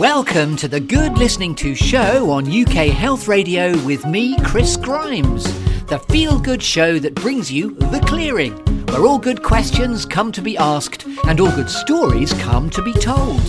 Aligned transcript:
Welcome 0.00 0.56
to 0.56 0.66
the 0.66 0.80
Good 0.80 1.18
Listening 1.18 1.54
To 1.56 1.74
show 1.74 2.30
on 2.30 2.50
UK 2.50 2.86
Health 2.86 3.28
Radio 3.28 3.78
with 3.84 4.06
me, 4.06 4.34
Chris 4.38 4.78
Grimes. 4.78 5.44
The 5.88 5.98
feel 6.08 6.38
good 6.38 6.62
show 6.62 6.98
that 6.98 7.14
brings 7.14 7.52
you 7.52 7.74
The 7.74 8.00
Clearing, 8.06 8.54
where 8.86 9.04
all 9.04 9.18
good 9.18 9.42
questions 9.42 10.06
come 10.06 10.32
to 10.32 10.40
be 10.40 10.56
asked 10.56 11.04
and 11.26 11.38
all 11.38 11.54
good 11.54 11.68
stories 11.68 12.32
come 12.32 12.70
to 12.70 12.82
be 12.82 12.94
told. 12.94 13.42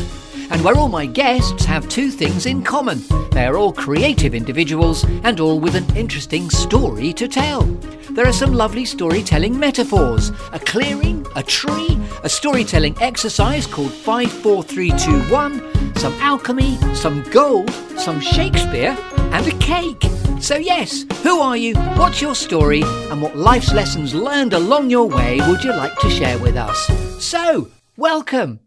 And 0.49 0.61
where 0.61 0.75
all 0.75 0.89
my 0.89 1.05
guests 1.05 1.63
have 1.63 1.87
two 1.87 2.11
things 2.11 2.45
in 2.45 2.63
common 2.63 3.01
they 3.31 3.45
are 3.45 3.55
all 3.55 3.71
creative 3.71 4.35
individuals 4.35 5.05
and 5.23 5.39
all 5.39 5.57
with 5.57 5.75
an 5.75 5.85
interesting 5.95 6.49
story 6.49 7.13
to 7.13 7.29
tell. 7.29 7.63
There 8.13 8.27
are 8.27 8.33
some 8.33 8.53
lovely 8.53 8.83
storytelling 8.83 9.57
metaphors 9.57 10.33
a 10.51 10.59
clearing, 10.59 11.25
a 11.37 11.43
tree, 11.43 11.97
a 12.23 12.29
storytelling 12.29 13.01
exercise 13.01 13.65
called 13.65 13.93
54321, 13.93 15.95
some 15.95 16.11
alchemy, 16.15 16.75
some 16.93 17.23
gold, 17.31 17.69
some 17.97 18.19
Shakespeare, 18.19 18.97
and 19.31 19.47
a 19.47 19.57
cake. 19.59 20.03
So, 20.41 20.57
yes, 20.57 21.05
who 21.23 21.39
are 21.39 21.55
you? 21.55 21.73
What's 21.95 22.21
your 22.21 22.35
story? 22.35 22.81
And 22.83 23.21
what 23.21 23.37
life's 23.37 23.71
lessons 23.71 24.13
learned 24.13 24.51
along 24.51 24.89
your 24.89 25.07
way 25.07 25.39
would 25.47 25.63
you 25.63 25.71
like 25.71 25.97
to 25.99 26.09
share 26.09 26.37
with 26.39 26.57
us? 26.57 26.77
So, 27.23 27.69
welcome 27.95 28.59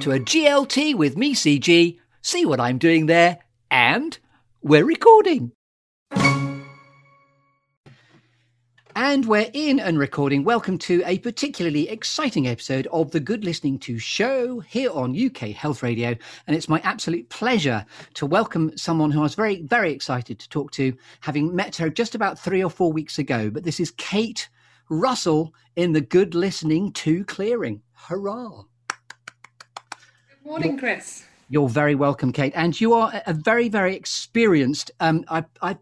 to 0.00 0.12
a 0.12 0.20
GLT 0.20 0.94
with 0.94 1.16
me, 1.16 1.34
CG. 1.34 1.98
See 2.22 2.46
what 2.46 2.60
I'm 2.60 2.78
doing 2.78 3.06
there? 3.06 3.40
And 3.72 4.16
we're 4.62 4.84
recording. 4.84 5.50
And 8.96 9.26
we're 9.26 9.50
in 9.52 9.80
and 9.80 9.98
recording. 9.98 10.44
Welcome 10.44 10.78
to 10.78 11.02
a 11.04 11.18
particularly 11.18 11.88
exciting 11.88 12.46
episode 12.46 12.86
of 12.92 13.10
the 13.10 13.18
Good 13.18 13.44
Listening 13.44 13.76
To 13.80 13.98
show 13.98 14.60
here 14.60 14.92
on 14.92 15.20
UK 15.20 15.48
Health 15.48 15.82
Radio. 15.82 16.14
And 16.46 16.54
it's 16.56 16.68
my 16.68 16.80
absolute 16.84 17.28
pleasure 17.28 17.84
to 18.14 18.24
welcome 18.24 18.76
someone 18.78 19.10
who 19.10 19.18
I 19.18 19.24
was 19.24 19.34
very, 19.34 19.62
very 19.62 19.90
excited 19.90 20.38
to 20.38 20.48
talk 20.48 20.70
to, 20.72 20.96
having 21.20 21.56
met 21.56 21.74
her 21.76 21.90
just 21.90 22.14
about 22.14 22.38
three 22.38 22.62
or 22.62 22.70
four 22.70 22.92
weeks 22.92 23.18
ago. 23.18 23.50
But 23.50 23.64
this 23.64 23.80
is 23.80 23.90
Cate 23.90 24.48
Russell 24.88 25.52
in 25.74 25.92
the 25.92 26.00
Good 26.00 26.36
Listening 26.36 26.92
To 26.92 27.24
clearing. 27.24 27.82
Hurrah! 27.94 28.62
Good 29.90 30.44
morning, 30.44 30.78
Chris. 30.78 31.24
You're 31.48 31.68
very 31.68 31.96
welcome, 31.96 32.32
Cate. 32.32 32.52
And 32.54 32.80
you 32.80 32.94
are 32.94 33.22
a 33.26 33.34
very, 33.34 33.68
very 33.68 33.96
experienced. 33.96 34.92
Um, 35.00 35.24
I, 35.28 35.44
I 35.60 35.78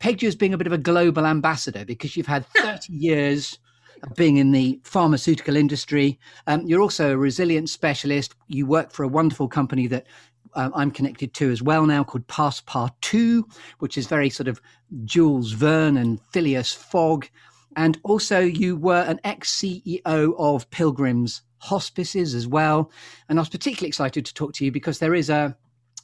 pegged 0.00 0.22
you 0.22 0.28
as 0.28 0.34
being 0.34 0.52
a 0.52 0.58
bit 0.58 0.66
of 0.66 0.72
a 0.72 0.78
global 0.78 1.26
ambassador 1.26 1.84
because 1.84 2.16
you've 2.16 2.26
had 2.26 2.44
30 2.56 2.92
years 2.92 3.58
of 4.02 4.14
being 4.16 4.38
in 4.38 4.50
the 4.50 4.80
pharmaceutical 4.82 5.56
industry. 5.56 6.18
Um, 6.46 6.66
you're 6.66 6.80
also 6.80 7.12
a 7.12 7.16
resilience 7.16 7.70
specialist. 7.70 8.34
You 8.48 8.66
work 8.66 8.92
for 8.92 9.04
a 9.04 9.08
wonderful 9.08 9.46
company 9.46 9.86
that 9.88 10.06
um, 10.54 10.72
I'm 10.74 10.90
connected 10.90 11.34
to 11.34 11.50
as 11.50 11.62
well 11.62 11.86
now 11.86 12.02
called 12.02 12.26
Passepartout, 12.26 13.44
which 13.78 13.96
is 13.96 14.06
very 14.06 14.30
sort 14.30 14.48
of 14.48 14.60
Jules 15.04 15.52
Verne 15.52 15.96
and 15.96 16.20
Phileas 16.32 16.72
Fogg. 16.72 17.28
And 17.76 18.00
also, 18.02 18.40
you 18.40 18.76
were 18.76 19.02
an 19.02 19.20
ex 19.22 19.56
CEO 19.60 20.34
of 20.38 20.68
Pilgrims 20.70 21.42
Hospices 21.58 22.34
as 22.34 22.46
well. 22.46 22.90
And 23.28 23.38
I 23.38 23.42
was 23.42 23.48
particularly 23.48 23.88
excited 23.88 24.26
to 24.26 24.34
talk 24.34 24.54
to 24.54 24.64
you 24.64 24.72
because 24.72 24.98
there 24.98 25.14
is 25.14 25.30
a, 25.30 25.56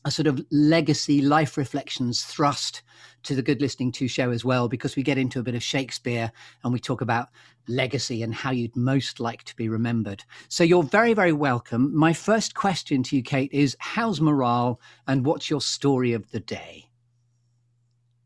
a 0.06 0.10
sort 0.10 0.28
of 0.28 0.40
legacy 0.52 1.20
life 1.20 1.56
reflections 1.56 2.22
thrust 2.22 2.82
to 3.24 3.34
the 3.34 3.42
Good 3.42 3.60
Listening 3.60 3.90
To 3.90 4.06
show 4.06 4.30
as 4.30 4.44
well, 4.44 4.68
because 4.68 4.94
we 4.94 5.02
get 5.02 5.18
into 5.18 5.40
a 5.40 5.42
bit 5.42 5.56
of 5.56 5.64
Shakespeare 5.64 6.30
and 6.62 6.72
we 6.72 6.78
talk 6.78 7.00
about 7.00 7.30
legacy 7.66 8.22
and 8.22 8.32
how 8.32 8.52
you'd 8.52 8.76
most 8.76 9.18
like 9.18 9.42
to 9.42 9.56
be 9.56 9.68
remembered. 9.68 10.22
So 10.48 10.62
you're 10.62 10.84
very, 10.84 11.12
very 11.12 11.32
welcome. 11.32 11.94
My 11.94 12.12
first 12.12 12.54
question 12.54 13.02
to 13.02 13.16
you, 13.16 13.22
Cate, 13.24 13.52
is 13.52 13.76
how's 13.80 14.20
morale 14.20 14.80
and 15.08 15.26
what's 15.26 15.50
your 15.50 15.60
story 15.60 16.12
of 16.12 16.30
the 16.30 16.38
day? 16.38 16.88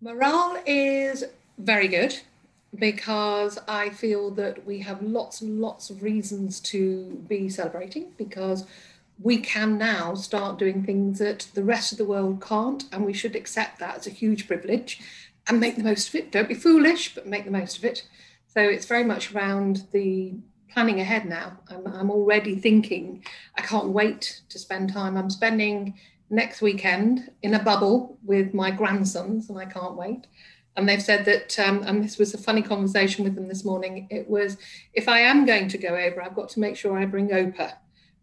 Morale 0.02 0.62
is 0.66 1.24
very 1.56 1.88
good 1.88 2.14
because 2.74 3.58
I 3.66 3.88
feel 3.88 4.30
that 4.32 4.66
we 4.66 4.80
have 4.80 5.02
lots 5.02 5.40
and 5.40 5.60
lots 5.62 5.88
of 5.88 6.02
reasons 6.02 6.60
to 6.60 7.24
be 7.26 7.48
celebrating 7.48 8.12
because 8.18 8.66
we 9.22 9.38
can 9.38 9.76
now 9.76 10.14
start 10.14 10.58
doing 10.58 10.82
things 10.82 11.18
that 11.18 11.48
the 11.54 11.64
rest 11.64 11.92
of 11.92 11.98
the 11.98 12.04
world 12.04 12.42
can't, 12.42 12.84
and 12.92 13.04
we 13.04 13.12
should 13.12 13.36
accept 13.36 13.78
that 13.78 13.98
as 13.98 14.06
a 14.06 14.10
huge 14.10 14.46
privilege 14.46 15.00
and 15.46 15.60
make 15.60 15.76
the 15.76 15.82
most 15.82 16.08
of 16.08 16.14
it. 16.14 16.32
Don't 16.32 16.48
be 16.48 16.54
foolish, 16.54 17.14
but 17.14 17.26
make 17.26 17.44
the 17.44 17.50
most 17.50 17.78
of 17.78 17.84
it. 17.84 18.06
So 18.46 18.60
it's 18.60 18.86
very 18.86 19.04
much 19.04 19.32
around 19.32 19.86
the 19.92 20.34
planning 20.72 21.00
ahead 21.00 21.26
now. 21.26 21.58
I'm, 21.68 21.86
I'm 21.86 22.10
already 22.10 22.56
thinking, 22.56 23.24
I 23.56 23.62
can't 23.62 23.88
wait 23.88 24.42
to 24.48 24.58
spend 24.58 24.92
time. 24.92 25.16
I'm 25.16 25.30
spending 25.30 25.98
next 26.30 26.62
weekend 26.62 27.30
in 27.42 27.54
a 27.54 27.62
bubble 27.62 28.18
with 28.24 28.54
my 28.54 28.70
grandsons, 28.70 29.50
and 29.50 29.58
I 29.58 29.66
can't 29.66 29.96
wait. 29.96 30.26
And 30.76 30.88
they've 30.88 31.02
said 31.02 31.24
that, 31.26 31.58
um, 31.58 31.82
and 31.82 32.02
this 32.02 32.16
was 32.16 32.32
a 32.32 32.38
funny 32.38 32.62
conversation 32.62 33.24
with 33.24 33.34
them 33.34 33.48
this 33.48 33.64
morning. 33.64 34.06
It 34.10 34.30
was, 34.30 34.56
if 34.94 35.08
I 35.08 35.20
am 35.20 35.44
going 35.44 35.68
to 35.68 35.78
go 35.78 35.94
over, 35.94 36.22
I've 36.22 36.36
got 36.36 36.48
to 36.50 36.60
make 36.60 36.76
sure 36.76 36.96
I 36.96 37.04
bring 37.04 37.28
Opa, 37.30 37.74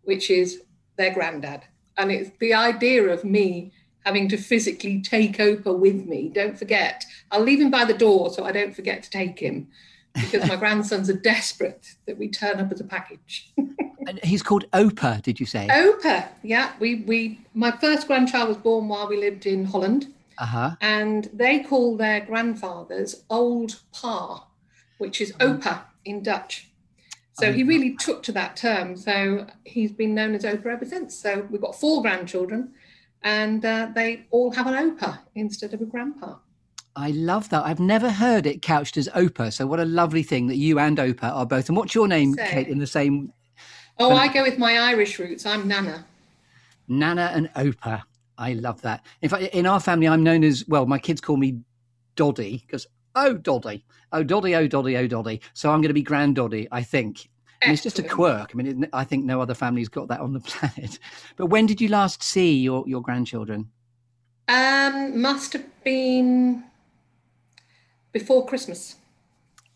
which 0.03 0.31
is 0.31 0.63
their 0.97 1.13
granddad. 1.13 1.63
And 1.97 2.11
it's 2.11 2.31
the 2.39 2.53
idea 2.53 3.03
of 3.07 3.23
me 3.23 3.71
having 4.05 4.29
to 4.29 4.37
physically 4.37 5.01
take 5.01 5.37
Opa 5.37 5.77
with 5.77 6.05
me. 6.05 6.29
Don't 6.29 6.57
forget, 6.57 7.05
I'll 7.31 7.41
leave 7.41 7.59
him 7.59 7.71
by 7.71 7.85
the 7.85 7.93
door 7.93 8.31
so 8.31 8.45
I 8.45 8.51
don't 8.51 8.75
forget 8.75 9.03
to 9.03 9.09
take 9.09 9.39
him 9.39 9.67
because 10.13 10.47
my 10.47 10.55
grandsons 10.63 11.09
are 11.09 11.17
desperate 11.17 11.95
that 12.05 12.17
we 12.17 12.29
turn 12.29 12.59
up 12.59 12.71
as 12.71 12.79
a 12.79 12.85
package. 12.85 13.51
and 14.07 14.19
he's 14.23 14.41
called 14.41 14.69
Opa, 14.71 15.21
did 15.21 15.39
you 15.39 15.45
say? 15.45 15.67
Opa, 15.69 16.27
yeah. 16.43 16.71
We 16.79 17.01
we 17.01 17.39
my 17.53 17.71
first 17.71 18.07
grandchild 18.07 18.47
was 18.47 18.57
born 18.57 18.87
while 18.87 19.07
we 19.07 19.17
lived 19.17 19.45
in 19.45 19.65
Holland. 19.65 20.13
Uh-huh. 20.39 20.75
And 20.81 21.29
they 21.33 21.59
call 21.59 21.97
their 21.97 22.21
grandfathers 22.21 23.23
old 23.29 23.81
pa, 23.91 24.45
which 24.99 25.19
is 25.19 25.33
oh. 25.39 25.55
opa 25.55 25.81
in 26.05 26.23
Dutch. 26.23 26.66
So 27.39 27.53
he 27.53 27.63
really 27.63 27.95
took 27.95 28.23
to 28.23 28.31
that 28.31 28.55
term. 28.55 28.97
So 28.97 29.45
he's 29.63 29.91
been 29.91 30.15
known 30.15 30.33
as 30.33 30.43
Opa 30.43 30.65
ever 30.65 30.85
since. 30.85 31.15
So 31.15 31.45
we've 31.51 31.61
got 31.61 31.79
four 31.79 32.01
grandchildren, 32.01 32.73
and 33.21 33.63
uh, 33.63 33.89
they 33.93 34.25
all 34.31 34.51
have 34.51 34.65
an 34.65 34.73
Opa 34.73 35.19
instead 35.35 35.73
of 35.73 35.81
a 35.81 35.85
grandpa. 35.85 36.37
I 36.95 37.11
love 37.11 37.49
that. 37.49 37.63
I've 37.63 37.79
never 37.79 38.09
heard 38.09 38.47
it 38.47 38.63
couched 38.63 38.97
as 38.97 39.07
Opa. 39.09 39.53
So 39.53 39.67
what 39.67 39.79
a 39.79 39.85
lovely 39.85 40.23
thing 40.23 40.47
that 40.47 40.55
you 40.55 40.79
and 40.79 40.97
Opa 40.97 41.25
are 41.25 41.45
both. 41.45 41.69
And 41.69 41.77
what's 41.77 41.93
your 41.93 42.07
name, 42.07 42.33
same. 42.33 42.47
Cate? 42.47 42.67
In 42.69 42.79
the 42.79 42.87
same. 42.87 43.31
Oh, 43.99 44.15
I 44.15 44.33
go 44.33 44.41
with 44.41 44.57
my 44.57 44.79
Irish 44.79 45.19
roots. 45.19 45.45
I'm 45.45 45.67
Nana. 45.67 46.05
Nana 46.87 47.31
and 47.35 47.53
Opa. 47.53 48.01
I 48.39 48.53
love 48.53 48.81
that. 48.81 49.05
In 49.21 49.29
fact, 49.29 49.43
in 49.43 49.67
our 49.67 49.79
family, 49.79 50.07
I'm 50.07 50.23
known 50.23 50.43
as 50.43 50.67
well. 50.67 50.87
My 50.87 50.97
kids 50.97 51.21
call 51.21 51.37
me 51.37 51.59
Doddy 52.15 52.63
because 52.65 52.87
oh 53.17 53.33
Doddy, 53.33 53.83
oh 54.11 54.23
Doddy, 54.23 54.55
oh 54.55 54.67
Doddy, 54.67 54.95
oh 54.97 55.07
Doddy. 55.07 55.41
So 55.53 55.71
I'm 55.71 55.81
going 55.81 55.89
to 55.89 55.93
be 55.93 56.01
Grand 56.01 56.35
Granddoddy, 56.35 56.67
I 56.71 56.83
think. 56.83 57.29
And 57.61 57.73
it's 57.73 57.81
just 57.81 57.97
a 57.97 58.03
quirk. 58.03 58.51
I 58.53 58.55
mean, 58.55 58.83
it, 58.83 58.89
I 58.93 59.03
think 59.03 59.25
no 59.25 59.41
other 59.41 59.55
family's 59.55 59.89
got 59.89 60.07
that 60.09 60.19
on 60.19 60.33
the 60.33 60.39
planet. 60.51 60.99
But 61.35 61.47
when 61.47 61.65
did 61.65 61.81
you 61.81 61.87
last 61.89 62.21
see 62.21 62.59
your 62.59 62.83
your 62.87 63.01
grandchildren? 63.01 63.71
Um, 64.47 65.19
must 65.19 65.53
have 65.53 65.65
been 65.83 66.63
before 68.13 68.45
Christmas. 68.45 68.95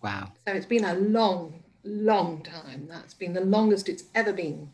Wow. 0.02 0.32
So 0.48 0.54
it's 0.54 0.66
been 0.66 0.86
a 0.86 0.96
long, 0.96 1.64
long 1.84 2.42
time. 2.44 2.88
That's 2.88 3.14
been 3.14 3.34
the 3.34 3.42
longest 3.42 3.90
it's 3.90 4.06
ever 4.16 4.32
been. 4.32 4.70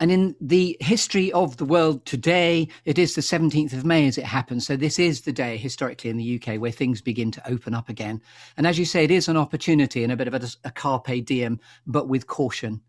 And 0.00 0.10
in 0.10 0.34
the 0.40 0.78
history 0.80 1.30
of 1.32 1.58
the 1.58 1.64
world 1.66 2.06
today, 2.06 2.68
it 2.86 2.98
is 2.98 3.14
the 3.14 3.20
17th 3.20 3.74
of 3.74 3.84
May 3.84 4.08
as 4.08 4.16
it 4.16 4.24
happens. 4.24 4.66
So 4.66 4.74
this 4.74 4.98
is 4.98 5.20
the 5.20 5.32
day 5.32 5.58
historically 5.58 6.08
in 6.08 6.16
the 6.16 6.42
UK 6.42 6.58
where 6.58 6.70
things 6.70 7.02
begin 7.02 7.30
to 7.32 7.48
open 7.50 7.74
up 7.74 7.90
again. 7.90 8.22
And 8.56 8.66
as 8.66 8.78
you 8.78 8.86
say, 8.86 9.04
it 9.04 9.10
is 9.10 9.28
an 9.28 9.36
opportunity 9.36 10.02
and 10.02 10.10
a 10.10 10.16
bit 10.16 10.26
of 10.26 10.34
a, 10.34 10.40
a 10.64 10.70
carpe 10.70 11.24
diem, 11.26 11.60
but 11.86 12.08
with 12.08 12.26
caution. 12.26 12.80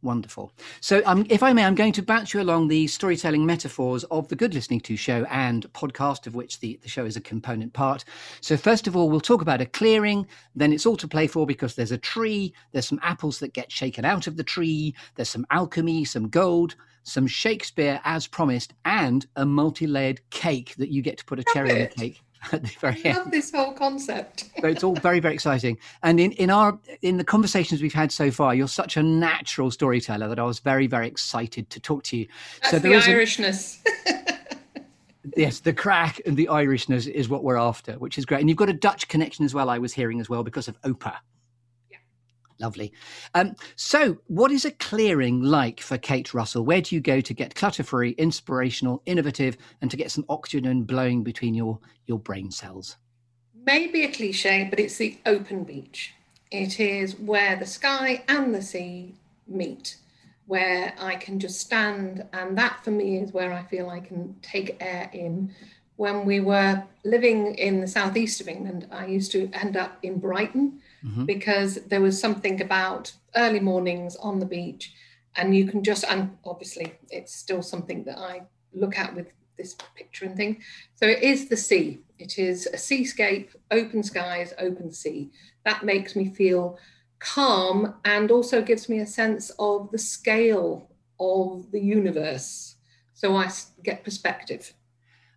Wonderful. 0.00 0.52
So, 0.80 1.02
um, 1.06 1.26
if 1.28 1.42
I 1.42 1.52
may, 1.52 1.64
I'm 1.64 1.74
going 1.74 1.92
to 1.94 2.02
bounce 2.02 2.32
you 2.32 2.40
along 2.40 2.68
the 2.68 2.86
storytelling 2.86 3.44
metaphors 3.44 4.04
of 4.04 4.28
the 4.28 4.36
Good 4.36 4.54
Listening 4.54 4.80
To 4.82 4.96
show 4.96 5.24
and 5.28 5.70
podcast, 5.72 6.28
of 6.28 6.36
which 6.36 6.60
the, 6.60 6.78
the 6.82 6.88
show 6.88 7.04
is 7.04 7.16
a 7.16 7.20
component 7.20 7.72
part. 7.72 8.04
So, 8.40 8.56
first 8.56 8.86
of 8.86 8.96
all, 8.96 9.10
we'll 9.10 9.20
talk 9.20 9.42
about 9.42 9.60
a 9.60 9.66
clearing. 9.66 10.28
Then 10.54 10.72
it's 10.72 10.86
all 10.86 10.96
to 10.98 11.08
play 11.08 11.26
for 11.26 11.46
because 11.46 11.74
there's 11.74 11.90
a 11.90 11.98
tree, 11.98 12.54
there's 12.70 12.86
some 12.86 13.00
apples 13.02 13.40
that 13.40 13.54
get 13.54 13.72
shaken 13.72 14.04
out 14.04 14.28
of 14.28 14.36
the 14.36 14.44
tree, 14.44 14.94
there's 15.16 15.30
some 15.30 15.46
alchemy, 15.50 16.04
some 16.04 16.28
gold, 16.28 16.76
some 17.02 17.26
Shakespeare 17.26 18.00
as 18.04 18.28
promised, 18.28 18.74
and 18.84 19.26
a 19.34 19.44
multi 19.44 19.88
layered 19.88 20.20
cake 20.30 20.76
that 20.76 20.90
you 20.90 21.02
get 21.02 21.18
to 21.18 21.24
put 21.24 21.40
a 21.40 21.44
cherry 21.52 21.72
on 21.72 21.78
the 21.78 21.86
cake. 21.88 22.22
at 22.52 22.62
the 22.62 22.68
very 22.80 23.04
I 23.04 23.12
love 23.12 23.26
end. 23.26 23.32
this 23.32 23.50
whole 23.52 23.72
concept. 23.72 24.44
so 24.60 24.68
it's 24.68 24.84
all 24.84 24.94
very, 24.94 25.20
very 25.20 25.34
exciting. 25.34 25.78
And 26.02 26.20
in, 26.20 26.32
in 26.32 26.50
our 26.50 26.78
in 27.02 27.16
the 27.16 27.24
conversations 27.24 27.82
we've 27.82 27.92
had 27.92 28.12
so 28.12 28.30
far, 28.30 28.54
you're 28.54 28.68
such 28.68 28.96
a 28.96 29.02
natural 29.02 29.70
storyteller 29.70 30.28
that 30.28 30.38
I 30.38 30.44
was 30.44 30.58
very, 30.58 30.86
very 30.86 31.08
excited 31.08 31.70
to 31.70 31.80
talk 31.80 32.04
to 32.04 32.16
you. 32.16 32.26
That's 32.62 32.70
so 32.70 32.78
the 32.78 32.90
Irishness. 32.90 33.78
yes, 35.36 35.60
the 35.60 35.72
crack 35.72 36.20
and 36.26 36.36
the 36.36 36.48
Irishness 36.50 37.08
is 37.08 37.28
what 37.28 37.44
we're 37.44 37.56
after, 37.56 37.94
which 37.94 38.18
is 38.18 38.24
great. 38.24 38.40
And 38.40 38.48
you've 38.48 38.58
got 38.58 38.68
a 38.68 38.74
Dutch 38.74 39.08
connection 39.08 39.44
as 39.44 39.54
well, 39.54 39.70
I 39.70 39.78
was 39.78 39.92
hearing 39.92 40.20
as 40.20 40.28
well, 40.28 40.42
because 40.42 40.68
of 40.68 40.80
Opa. 40.82 41.16
Lovely. 42.60 42.92
Um, 43.34 43.54
so, 43.76 44.18
what 44.26 44.50
is 44.50 44.64
a 44.64 44.72
clearing 44.72 45.42
like 45.42 45.80
for 45.80 45.96
Cate 45.96 46.34
Russell? 46.34 46.64
Where 46.64 46.80
do 46.80 46.94
you 46.94 47.00
go 47.00 47.20
to 47.20 47.32
get 47.32 47.54
clutter 47.54 47.84
free, 47.84 48.10
inspirational, 48.18 49.00
innovative, 49.06 49.56
and 49.80 49.90
to 49.90 49.96
get 49.96 50.10
some 50.10 50.24
oxygen 50.28 50.82
blowing 50.82 51.22
between 51.22 51.54
your, 51.54 51.78
your 52.06 52.18
brain 52.18 52.50
cells? 52.50 52.96
Maybe 53.64 54.02
a 54.02 54.10
cliche, 54.10 54.66
but 54.68 54.80
it's 54.80 54.96
the 54.96 55.18
open 55.24 55.62
beach. 55.62 56.14
It 56.50 56.80
is 56.80 57.16
where 57.16 57.54
the 57.54 57.66
sky 57.66 58.24
and 58.26 58.52
the 58.52 58.62
sea 58.62 59.14
meet, 59.46 59.96
where 60.46 60.94
I 60.98 61.14
can 61.14 61.38
just 61.38 61.60
stand. 61.60 62.26
And 62.32 62.58
that 62.58 62.82
for 62.82 62.90
me 62.90 63.18
is 63.18 63.32
where 63.32 63.52
I 63.52 63.62
feel 63.62 63.88
I 63.88 64.00
can 64.00 64.34
take 64.42 64.78
air 64.80 65.10
in. 65.12 65.54
When 65.94 66.24
we 66.24 66.40
were 66.40 66.82
living 67.04 67.54
in 67.54 67.80
the 67.80 67.88
southeast 67.88 68.40
of 68.40 68.48
England, 68.48 68.88
I 68.90 69.06
used 69.06 69.30
to 69.32 69.48
end 69.52 69.76
up 69.76 69.98
in 70.02 70.18
Brighton 70.18 70.80
mm-hmm. 71.04 71.24
because 71.24 71.76
there 71.86 72.00
was 72.00 72.20
something 72.20 72.60
about 72.60 73.12
early 73.36 73.60
mornings 73.60 74.16
on 74.16 74.38
the 74.38 74.46
beach 74.46 74.92
and 75.36 75.54
you 75.54 75.66
can 75.66 75.82
just 75.82 76.04
and 76.04 76.36
obviously 76.44 76.94
it's 77.10 77.34
still 77.34 77.62
something 77.62 78.04
that 78.04 78.18
i 78.18 78.42
look 78.72 78.98
at 78.98 79.14
with 79.14 79.26
this 79.58 79.76
picture 79.94 80.24
and 80.24 80.36
thing. 80.36 80.62
So 80.94 81.06
it 81.06 81.22
is 81.22 81.48
the 81.48 81.56
sea. 81.56 81.98
It 82.18 82.38
is 82.38 82.66
a 82.72 82.78
seascape 82.78 83.50
open 83.70 84.02
skies 84.02 84.54
open 84.58 84.90
sea. 84.90 85.30
That 85.64 85.84
makes 85.84 86.16
me 86.16 86.30
feel 86.30 86.78
calm 87.18 87.94
and 88.04 88.30
also 88.30 88.62
gives 88.62 88.88
me 88.88 89.00
a 89.00 89.06
sense 89.06 89.50
of 89.58 89.90
the 89.90 89.98
scale 89.98 90.88
of 91.20 91.70
the 91.72 91.80
universe. 91.80 92.76
So 93.12 93.36
i 93.36 93.50
get 93.82 94.04
perspective 94.04 94.72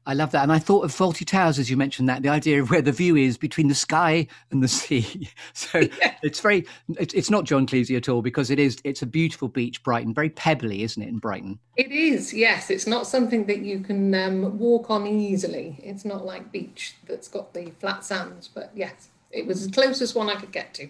I 0.06 0.14
love 0.14 0.32
that. 0.32 0.44
And 0.44 0.52
I 0.52 0.60
thought 0.60 0.84
of 0.84 0.92
Fawlty 0.92 1.26
Towers 1.26 1.60
as 1.60 1.70
you 1.70 1.78
mentioned 1.78 2.10
that, 2.10 2.24
the 2.24 2.30
idea 2.30 2.62
of 2.62 2.70
where 2.70 2.82
the 2.82 2.92
view 2.92 3.16
is 3.16 3.38
between 3.38 3.68
the 3.68 3.76
sky 3.76 4.28
and 4.50 4.64
the 4.64 4.68
sea. 4.82 5.30
So 5.54 5.80
yeah. 6.00 6.16
it's 6.24 6.40
very, 6.40 6.66
it's, 7.00 7.14
it's 7.14 7.30
not 7.30 7.46
John 7.46 7.68
Cleese 7.68 7.96
at 7.96 8.10
all 8.10 8.22
because 8.22 8.50
it 8.50 8.60
is, 8.60 8.80
it's 8.84 9.02
a 9.02 9.06
beautiful 9.06 9.48
beach, 9.48 9.84
Brighton, 9.84 10.14
very 10.14 10.30
pebbly, 10.30 10.84
isn't 10.84 11.02
it, 11.02 11.10
in 11.10 11.20
Brighton? 11.20 11.60
It 11.78 11.92
is, 11.92 12.34
yes. 12.34 12.70
It's 12.70 12.88
not 12.88 13.08
something 13.08 13.46
that 13.46 13.60
you 13.60 13.80
can 13.80 14.14
um, 14.16 14.58
walk 14.58 14.90
on 14.90 15.08
easily. 15.08 15.80
It's 15.84 16.06
not 16.06 16.26
like 16.26 16.52
beach 16.52 16.96
that's 17.08 17.28
got 17.28 17.54
the 17.54 17.72
flat 17.80 18.04
sands, 18.04 18.48
but 18.48 18.72
yes, 18.76 19.10
it 19.32 19.46
was 19.46 19.66
the 19.66 19.72
closest 19.72 20.16
one 20.16 20.30
I 20.30 20.36
could 20.36 20.52
get 20.52 20.74
to 20.76 20.90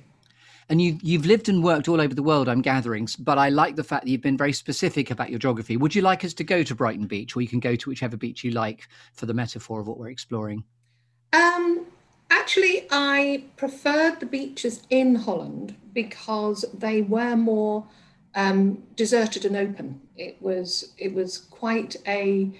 and 0.69 0.81
you, 0.81 0.97
you've 1.01 1.25
lived 1.25 1.49
and 1.49 1.63
worked 1.63 1.87
all 1.87 1.99
over 1.99 2.13
the 2.13 2.23
world, 2.23 2.47
I'm 2.47 2.61
gathering, 2.61 3.07
but 3.19 3.37
I 3.37 3.49
like 3.49 3.75
the 3.75 3.83
fact 3.83 4.05
that 4.05 4.11
you've 4.11 4.21
been 4.21 4.37
very 4.37 4.53
specific 4.53 5.11
about 5.11 5.29
your 5.29 5.39
geography. 5.39 5.77
Would 5.77 5.95
you 5.95 6.01
like 6.01 6.23
us 6.23 6.33
to 6.35 6.43
go 6.43 6.63
to 6.63 6.75
Brighton 6.75 7.07
Beach, 7.07 7.35
or 7.35 7.41
you 7.41 7.47
can 7.47 7.59
go 7.59 7.75
to 7.75 7.89
whichever 7.89 8.17
beach 8.17 8.43
you 8.43 8.51
like 8.51 8.87
for 9.13 9.25
the 9.25 9.33
metaphor 9.33 9.79
of 9.79 9.87
what 9.87 9.97
we're 9.97 10.09
exploring? 10.09 10.63
Um, 11.33 11.85
actually, 12.29 12.87
I 12.91 13.45
preferred 13.57 14.19
the 14.19 14.25
beaches 14.25 14.83
in 14.89 15.15
Holland 15.15 15.75
because 15.93 16.65
they 16.73 17.01
were 17.01 17.35
more 17.35 17.85
um, 18.35 18.83
deserted 18.95 19.45
and 19.45 19.55
open. 19.55 20.01
It 20.15 20.41
was 20.41 20.93
it 20.97 21.13
was 21.13 21.37
quite 21.37 21.95
a 22.07 22.51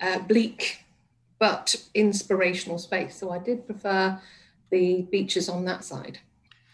uh, 0.00 0.18
bleak 0.20 0.84
but 1.38 1.74
inspirational 1.94 2.78
space. 2.78 3.16
So 3.16 3.30
I 3.30 3.38
did 3.38 3.66
prefer 3.66 4.20
the 4.70 5.02
beaches 5.02 5.48
on 5.48 5.64
that 5.64 5.84
side 5.84 6.18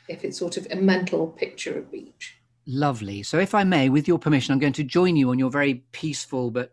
if 0.09 0.25
it's 0.25 0.39
sort 0.39 0.57
of 0.57 0.67
a 0.71 0.77
mental 0.77 1.29
picture 1.29 1.79
of 1.79 1.91
beach. 1.91 2.37
Lovely. 2.67 3.23
So, 3.23 3.39
if 3.39 3.55
I 3.55 3.65
may, 3.65 3.89
with 3.89 4.09
your 4.09 4.19
permission, 4.19 4.53
I'm 4.53 4.59
going 4.59 4.73
to 4.75 4.85
join 4.85 5.17
you 5.17 5.31
on 5.31 5.39
your 5.39 5.51
very 5.51 5.85
peaceful 5.93 6.51
but 6.51 6.73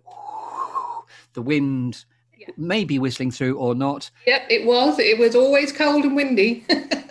the 1.33 1.41
wind 1.41 2.05
yeah. 2.37 2.47
may 2.57 2.83
be 2.83 2.99
whistling 2.99 3.31
through 3.31 3.57
or 3.57 3.75
not. 3.75 4.09
Yep, 4.25 4.47
it 4.49 4.65
was. 4.65 4.99
It 4.99 5.19
was 5.19 5.35
always 5.35 5.71
cold 5.71 6.03
and 6.05 6.15
windy. 6.15 6.65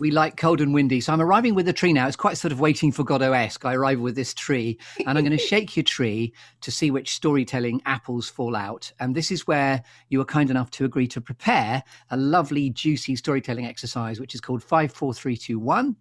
we 0.00 0.10
like 0.10 0.36
cold 0.36 0.60
and 0.60 0.72
windy. 0.72 1.00
So 1.00 1.12
I'm 1.12 1.20
arriving 1.20 1.54
with 1.54 1.66
the 1.66 1.72
tree 1.72 1.92
now. 1.92 2.08
It's 2.08 2.16
quite 2.16 2.38
sort 2.38 2.52
of 2.52 2.58
waiting 2.58 2.90
for 2.90 3.04
Godot 3.04 3.32
esque. 3.32 3.64
I 3.64 3.74
arrive 3.74 4.00
with 4.00 4.16
this 4.16 4.32
tree 4.32 4.78
and 4.98 5.18
I'm 5.18 5.24
going 5.24 5.30
to 5.36 5.38
shake 5.38 5.76
your 5.76 5.84
tree 5.84 6.32
to 6.62 6.70
see 6.70 6.90
which 6.90 7.14
storytelling 7.14 7.82
apples 7.84 8.28
fall 8.28 8.56
out. 8.56 8.90
And 8.98 9.14
this 9.14 9.30
is 9.30 9.46
where 9.46 9.82
you 10.08 10.18
were 10.18 10.24
kind 10.24 10.50
enough 10.50 10.70
to 10.72 10.86
agree 10.86 11.06
to 11.08 11.20
prepare 11.20 11.84
a 12.10 12.16
lovely, 12.16 12.70
juicy 12.70 13.14
storytelling 13.14 13.66
exercise, 13.66 14.18
which 14.18 14.34
is 14.34 14.40
called 14.40 14.62
54321, 14.62 15.94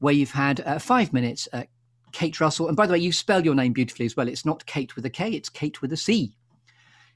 where 0.00 0.14
you've 0.14 0.30
had 0.30 0.60
uh, 0.62 0.78
five 0.78 1.12
minutes. 1.12 1.46
Uh, 1.52 1.64
Cate 2.12 2.40
Russell. 2.40 2.68
And 2.68 2.76
by 2.76 2.86
the 2.86 2.92
way, 2.92 2.98
you 2.98 3.10
spell 3.10 3.42
your 3.42 3.54
name 3.54 3.72
beautifully 3.72 4.04
as 4.04 4.14
well. 4.14 4.28
It's 4.28 4.44
not 4.44 4.66
Kate 4.66 4.94
with 4.96 5.06
a 5.06 5.10
K, 5.10 5.30
it's 5.30 5.48
Cate 5.48 5.80
with 5.80 5.94
a 5.94 5.96
C. 5.96 6.36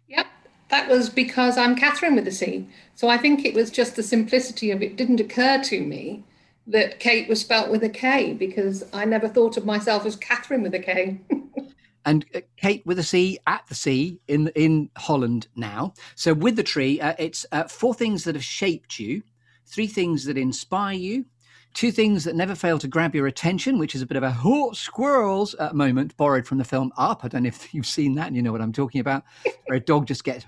Yep, 0.08 0.26
that 0.68 0.88
was 0.88 1.08
because 1.08 1.56
I'm 1.56 1.76
Catherine 1.76 2.16
with 2.16 2.26
a 2.26 2.32
C. 2.32 2.66
So 2.94 3.08
I 3.08 3.18
think 3.18 3.44
it 3.44 3.54
was 3.54 3.70
just 3.70 3.96
the 3.96 4.02
simplicity 4.02 4.70
of 4.70 4.82
it 4.82 4.96
didn't 4.96 5.20
occur 5.20 5.62
to 5.64 5.80
me 5.80 6.24
that 6.66 6.98
Kate 6.98 7.28
was 7.28 7.40
spelt 7.40 7.70
with 7.70 7.84
a 7.84 7.88
K 7.88 8.32
because 8.32 8.84
I 8.92 9.04
never 9.04 9.28
thought 9.28 9.56
of 9.56 9.64
myself 9.64 10.04
as 10.04 10.16
Catherine 10.16 10.62
with 10.62 10.74
a 10.74 10.80
K. 10.80 11.20
and 12.04 12.24
uh, 12.34 12.40
Cate 12.56 12.84
with 12.84 12.98
a 12.98 13.04
C 13.04 13.38
at 13.46 13.66
the 13.68 13.74
sea 13.74 14.20
in 14.26 14.48
in 14.48 14.90
Holland 14.96 15.48
now. 15.54 15.94
So 16.14 16.34
with 16.34 16.56
the 16.56 16.62
tree, 16.62 17.00
uh, 17.00 17.14
it's 17.18 17.46
uh, 17.52 17.64
four 17.64 17.94
things 17.94 18.24
that 18.24 18.34
have 18.34 18.44
shaped 18.44 18.98
you, 18.98 19.22
three 19.66 19.86
things 19.86 20.24
that 20.24 20.36
inspire 20.36 20.96
you, 20.96 21.26
Two 21.76 21.92
things 21.92 22.24
that 22.24 22.34
never 22.34 22.54
fail 22.54 22.78
to 22.78 22.88
grab 22.88 23.14
your 23.14 23.26
attention, 23.26 23.78
which 23.78 23.94
is 23.94 24.00
a 24.00 24.06
bit 24.06 24.16
of 24.16 24.22
a 24.22 24.34
oh, 24.42 24.72
squirrels 24.72 25.54
uh, 25.58 25.74
moment 25.74 26.16
borrowed 26.16 26.46
from 26.46 26.56
the 26.56 26.64
film 26.64 26.90
Up. 26.96 27.22
I 27.22 27.28
don't 27.28 27.42
know 27.42 27.48
if 27.48 27.74
you've 27.74 27.84
seen 27.84 28.14
that 28.14 28.28
and 28.28 28.34
you 28.34 28.40
know 28.40 28.50
what 28.50 28.62
I'm 28.62 28.72
talking 28.72 28.98
about, 28.98 29.24
where 29.66 29.76
a 29.76 29.80
dog 29.80 30.06
just 30.06 30.24
gets 30.24 30.46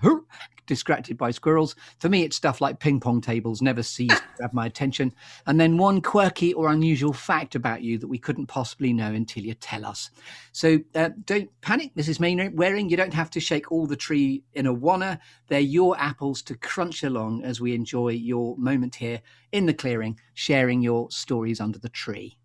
distracted 0.68 1.18
by 1.18 1.32
squirrels. 1.32 1.74
For 1.98 2.08
me, 2.08 2.22
it's 2.22 2.36
stuff 2.36 2.60
like 2.60 2.78
ping 2.78 3.00
pong 3.00 3.20
tables, 3.20 3.60
never 3.60 3.82
cease 3.82 4.14
to 4.14 4.22
grab 4.36 4.52
my 4.52 4.66
attention. 4.66 5.12
And 5.46 5.58
then 5.58 5.78
one 5.78 6.00
quirky 6.00 6.52
or 6.54 6.70
unusual 6.70 7.12
fact 7.12 7.56
about 7.56 7.82
you 7.82 7.98
that 7.98 8.06
we 8.06 8.18
couldn't 8.18 8.46
possibly 8.46 8.92
know 8.92 9.12
until 9.12 9.42
you 9.42 9.54
tell 9.54 9.84
us. 9.84 10.10
So 10.52 10.78
uh, 10.94 11.10
don't 11.24 11.50
panic, 11.60 11.94
Mrs. 11.96 12.20
Mainwaring. 12.20 12.88
You 12.88 12.96
don't 12.96 13.14
have 13.14 13.30
to 13.30 13.40
shake 13.40 13.72
all 13.72 13.86
the 13.86 13.96
tree 13.96 14.44
in 14.52 14.66
a 14.66 14.72
wanna. 14.72 15.18
They're 15.48 15.58
your 15.58 15.98
apples 15.98 16.42
to 16.42 16.54
crunch 16.54 17.02
along 17.02 17.42
as 17.42 17.60
we 17.60 17.74
enjoy 17.74 18.10
your 18.10 18.56
moment 18.56 18.94
here 18.94 19.22
in 19.50 19.66
the 19.66 19.74
clearing, 19.74 20.20
sharing 20.34 20.82
your 20.82 21.10
stories 21.10 21.60
under 21.60 21.78
the 21.78 21.88
tree. 21.88 22.36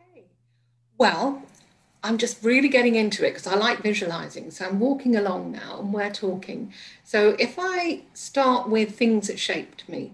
Okay. 0.00 0.24
Well, 0.96 1.42
I'm 2.02 2.18
just 2.18 2.42
really 2.44 2.68
getting 2.68 2.94
into 2.94 3.26
it 3.26 3.30
because 3.30 3.46
I 3.46 3.56
like 3.56 3.82
visualizing. 3.82 4.50
So 4.50 4.66
I'm 4.66 4.78
walking 4.78 5.16
along 5.16 5.52
now 5.52 5.80
and 5.80 5.92
we're 5.92 6.10
talking. 6.10 6.72
So 7.04 7.34
if 7.38 7.56
I 7.58 8.02
start 8.14 8.68
with 8.68 8.96
things 8.96 9.26
that 9.26 9.38
shaped 9.38 9.88
me, 9.88 10.12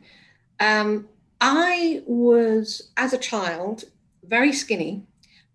um, 0.60 1.08
I 1.40 2.02
was, 2.06 2.88
as 2.96 3.12
a 3.12 3.18
child, 3.18 3.84
very 4.22 4.52
skinny 4.52 5.02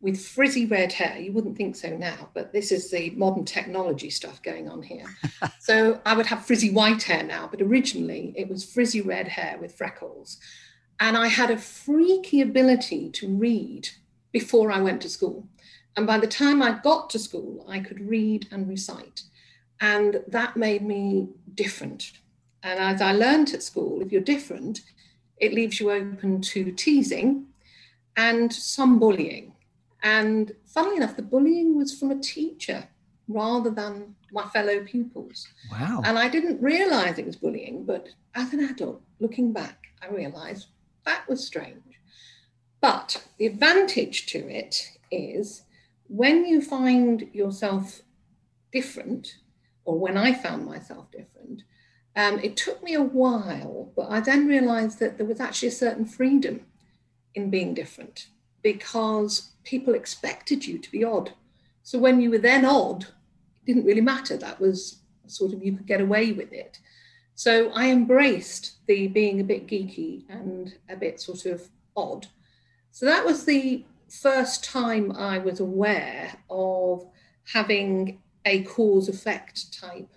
with 0.01 0.23
frizzy 0.23 0.65
red 0.65 0.93
hair. 0.93 1.17
You 1.17 1.31
wouldn't 1.31 1.57
think 1.57 1.75
so 1.75 1.89
now, 1.89 2.29
but 2.33 2.53
this 2.53 2.71
is 2.71 2.89
the 2.89 3.09
modern 3.11 3.43
technology 3.43 4.09
stuff 4.09 4.41
going 4.41 4.69
on 4.69 4.81
here. 4.81 5.05
so 5.59 5.99
I 6.05 6.15
would 6.15 6.27
have 6.27 6.45
frizzy 6.45 6.69
white 6.69 7.03
hair 7.03 7.23
now, 7.23 7.47
but 7.49 7.61
originally 7.61 8.33
it 8.37 8.47
was 8.47 8.63
frizzy 8.63 9.01
red 9.01 9.27
hair 9.27 9.57
with 9.59 9.75
freckles. 9.75 10.37
And 10.99 11.17
I 11.17 11.27
had 11.27 11.49
a 11.49 11.57
freaky 11.57 12.41
ability 12.41 13.09
to 13.11 13.27
read 13.27 13.89
before 14.31 14.71
I 14.71 14.81
went 14.81 15.01
to 15.01 15.09
school. 15.09 15.47
And 15.99 16.07
by 16.07 16.17
the 16.17 16.27
time 16.27 16.63
I 16.63 16.79
got 16.81 17.09
to 17.09 17.19
school, 17.19 17.65
I 17.67 17.81
could 17.81 17.99
read 17.99 18.47
and 18.51 18.69
recite. 18.69 19.23
And 19.81 20.23
that 20.29 20.55
made 20.55 20.81
me 20.81 21.27
different. 21.55 22.13
And 22.63 22.79
as 22.79 23.01
I 23.01 23.11
learned 23.11 23.53
at 23.53 23.63
school, 23.63 24.01
if 24.01 24.09
you're 24.09 24.21
different, 24.21 24.79
it 25.35 25.53
leaves 25.53 25.77
you 25.77 25.91
open 25.91 26.39
to 26.39 26.71
teasing 26.71 27.47
and 28.15 28.53
some 28.53 28.97
bullying. 28.97 29.51
And 30.01 30.53
funnily 30.67 30.95
enough, 30.95 31.17
the 31.17 31.21
bullying 31.21 31.77
was 31.77 31.99
from 31.99 32.11
a 32.11 32.21
teacher 32.21 32.87
rather 33.27 33.69
than 33.69 34.15
my 34.31 34.45
fellow 34.45 34.81
pupils. 34.85 35.49
Wow. 35.69 36.01
And 36.05 36.17
I 36.17 36.29
didn't 36.29 36.61
realize 36.61 37.19
it 37.19 37.25
was 37.25 37.35
bullying, 37.35 37.83
but 37.83 38.07
as 38.35 38.53
an 38.53 38.61
adult, 38.61 39.01
looking 39.19 39.51
back, 39.51 39.87
I 40.01 40.07
realized 40.07 40.67
that 41.03 41.27
was 41.27 41.45
strange. 41.45 41.99
But 42.79 43.27
the 43.37 43.47
advantage 43.47 44.27
to 44.27 44.39
it 44.47 44.91
is 45.11 45.63
when 46.09 46.45
you 46.45 46.61
find 46.61 47.29
yourself 47.33 48.01
different, 48.71 49.37
or 49.85 49.97
when 49.97 50.17
I 50.17 50.33
found 50.33 50.65
myself 50.65 51.09
different, 51.11 51.63
um, 52.15 52.39
it 52.39 52.57
took 52.57 52.83
me 52.83 52.95
a 52.95 53.01
while, 53.01 53.91
but 53.95 54.09
I 54.09 54.19
then 54.19 54.47
realized 54.47 54.99
that 54.99 55.17
there 55.17 55.25
was 55.25 55.39
actually 55.39 55.69
a 55.69 55.71
certain 55.71 56.05
freedom 56.05 56.65
in 57.35 57.49
being 57.49 57.73
different 57.73 58.27
because 58.63 59.51
people 59.63 59.93
expected 59.93 60.65
you 60.65 60.79
to 60.79 60.91
be 60.91 61.03
odd. 61.03 61.31
So 61.83 61.97
when 61.97 62.19
you 62.19 62.31
were 62.31 62.39
then 62.39 62.65
odd, 62.65 63.03
it 63.03 63.65
didn't 63.65 63.85
really 63.85 64.01
matter. 64.01 64.35
That 64.35 64.59
was 64.59 64.97
sort 65.27 65.53
of, 65.53 65.63
you 65.63 65.77
could 65.77 65.87
get 65.87 66.01
away 66.01 66.31
with 66.31 66.51
it. 66.51 66.79
So 67.35 67.71
I 67.71 67.89
embraced 67.89 68.85
the 68.87 69.07
being 69.07 69.39
a 69.39 69.45
bit 69.45 69.67
geeky 69.67 70.23
and 70.27 70.73
a 70.89 70.95
bit 70.95 71.21
sort 71.21 71.45
of 71.45 71.69
odd. 71.95 72.27
So 72.91 73.05
that 73.05 73.23
was 73.23 73.45
the 73.45 73.85
first 74.09 74.63
time 74.63 75.11
I 75.11 75.37
was 75.37 75.59
aware 75.59 76.33
of 76.49 77.05
having 77.53 78.19
a 78.45 78.63
cause 78.63 79.09
effect 79.09 79.79
type 79.79 80.09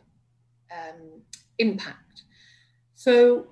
um, 0.70 1.22
impact. 1.58 2.22
So, 2.94 3.46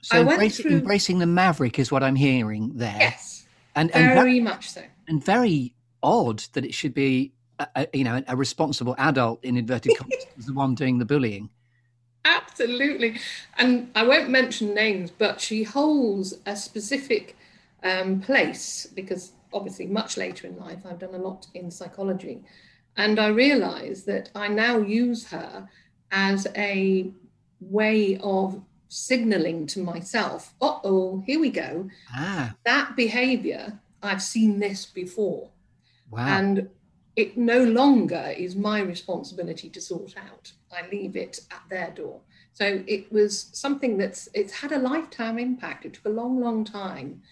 so 0.00 0.16
I 0.16 0.20
went 0.20 0.32
embracing, 0.32 0.62
through... 0.62 0.78
embracing 0.78 1.18
the 1.18 1.26
maverick 1.26 1.78
is 1.78 1.90
what 1.90 2.02
I'm 2.02 2.16
hearing 2.16 2.72
there. 2.74 2.96
Yes, 2.98 3.46
and, 3.74 3.90
and 3.94 4.14
very 4.14 4.40
much 4.40 4.70
so, 4.70 4.82
and 5.08 5.24
very 5.24 5.74
odd 6.02 6.44
that 6.52 6.64
it 6.64 6.74
should 6.74 6.94
be, 6.94 7.32
a, 7.58 7.66
a, 7.76 7.88
you 7.92 8.04
know, 8.04 8.22
a 8.28 8.36
responsible 8.36 8.94
adult 8.98 9.44
in 9.44 9.56
inverted 9.56 9.96
commas 9.96 10.26
is 10.38 10.46
the 10.46 10.54
one 10.54 10.74
doing 10.74 10.98
the 10.98 11.04
bullying. 11.04 11.50
Absolutely, 12.24 13.18
and 13.58 13.90
I 13.94 14.06
won't 14.06 14.30
mention 14.30 14.74
names, 14.74 15.10
but 15.10 15.40
she 15.40 15.64
holds 15.64 16.34
a 16.46 16.54
specific 16.54 17.36
um, 17.82 18.20
place 18.20 18.86
because 18.94 19.32
obviously 19.52 19.86
much 19.86 20.16
later 20.16 20.46
in 20.46 20.58
life 20.58 20.80
I've 20.84 20.98
done 20.98 21.14
a 21.14 21.18
lot 21.18 21.46
in 21.54 21.70
psychology, 21.70 22.42
and 22.96 23.18
I 23.18 23.28
realise 23.28 24.02
that 24.02 24.30
I 24.34 24.48
now 24.48 24.78
use 24.78 25.26
her 25.28 25.68
as 26.10 26.46
a 26.56 27.10
way 27.60 28.18
of 28.22 28.60
signaling 28.88 29.66
to 29.66 29.80
myself, 29.80 30.54
uh 30.60 30.78
oh, 30.84 31.22
here 31.26 31.40
we 31.40 31.50
go. 31.50 31.88
Ah. 32.14 32.54
That 32.64 32.94
behavior, 32.94 33.80
I've 34.02 34.22
seen 34.22 34.58
this 34.58 34.84
before. 34.84 35.48
Wow. 36.10 36.26
And 36.26 36.68
it 37.16 37.38
no 37.38 37.64
longer 37.64 38.34
is 38.36 38.54
my 38.54 38.80
responsibility 38.80 39.70
to 39.70 39.80
sort 39.80 40.14
out. 40.16 40.52
I 40.70 40.86
leave 40.90 41.16
it 41.16 41.40
at 41.50 41.62
their 41.70 41.90
door. 41.90 42.20
So 42.52 42.84
it 42.86 43.10
was 43.10 43.48
something 43.52 43.96
that's 43.96 44.28
it's 44.34 44.52
had 44.52 44.72
a 44.72 44.78
lifetime 44.78 45.38
impact. 45.38 45.86
It 45.86 45.94
took 45.94 46.04
a 46.04 46.10
long, 46.10 46.38
long 46.40 46.64
time 46.64 47.22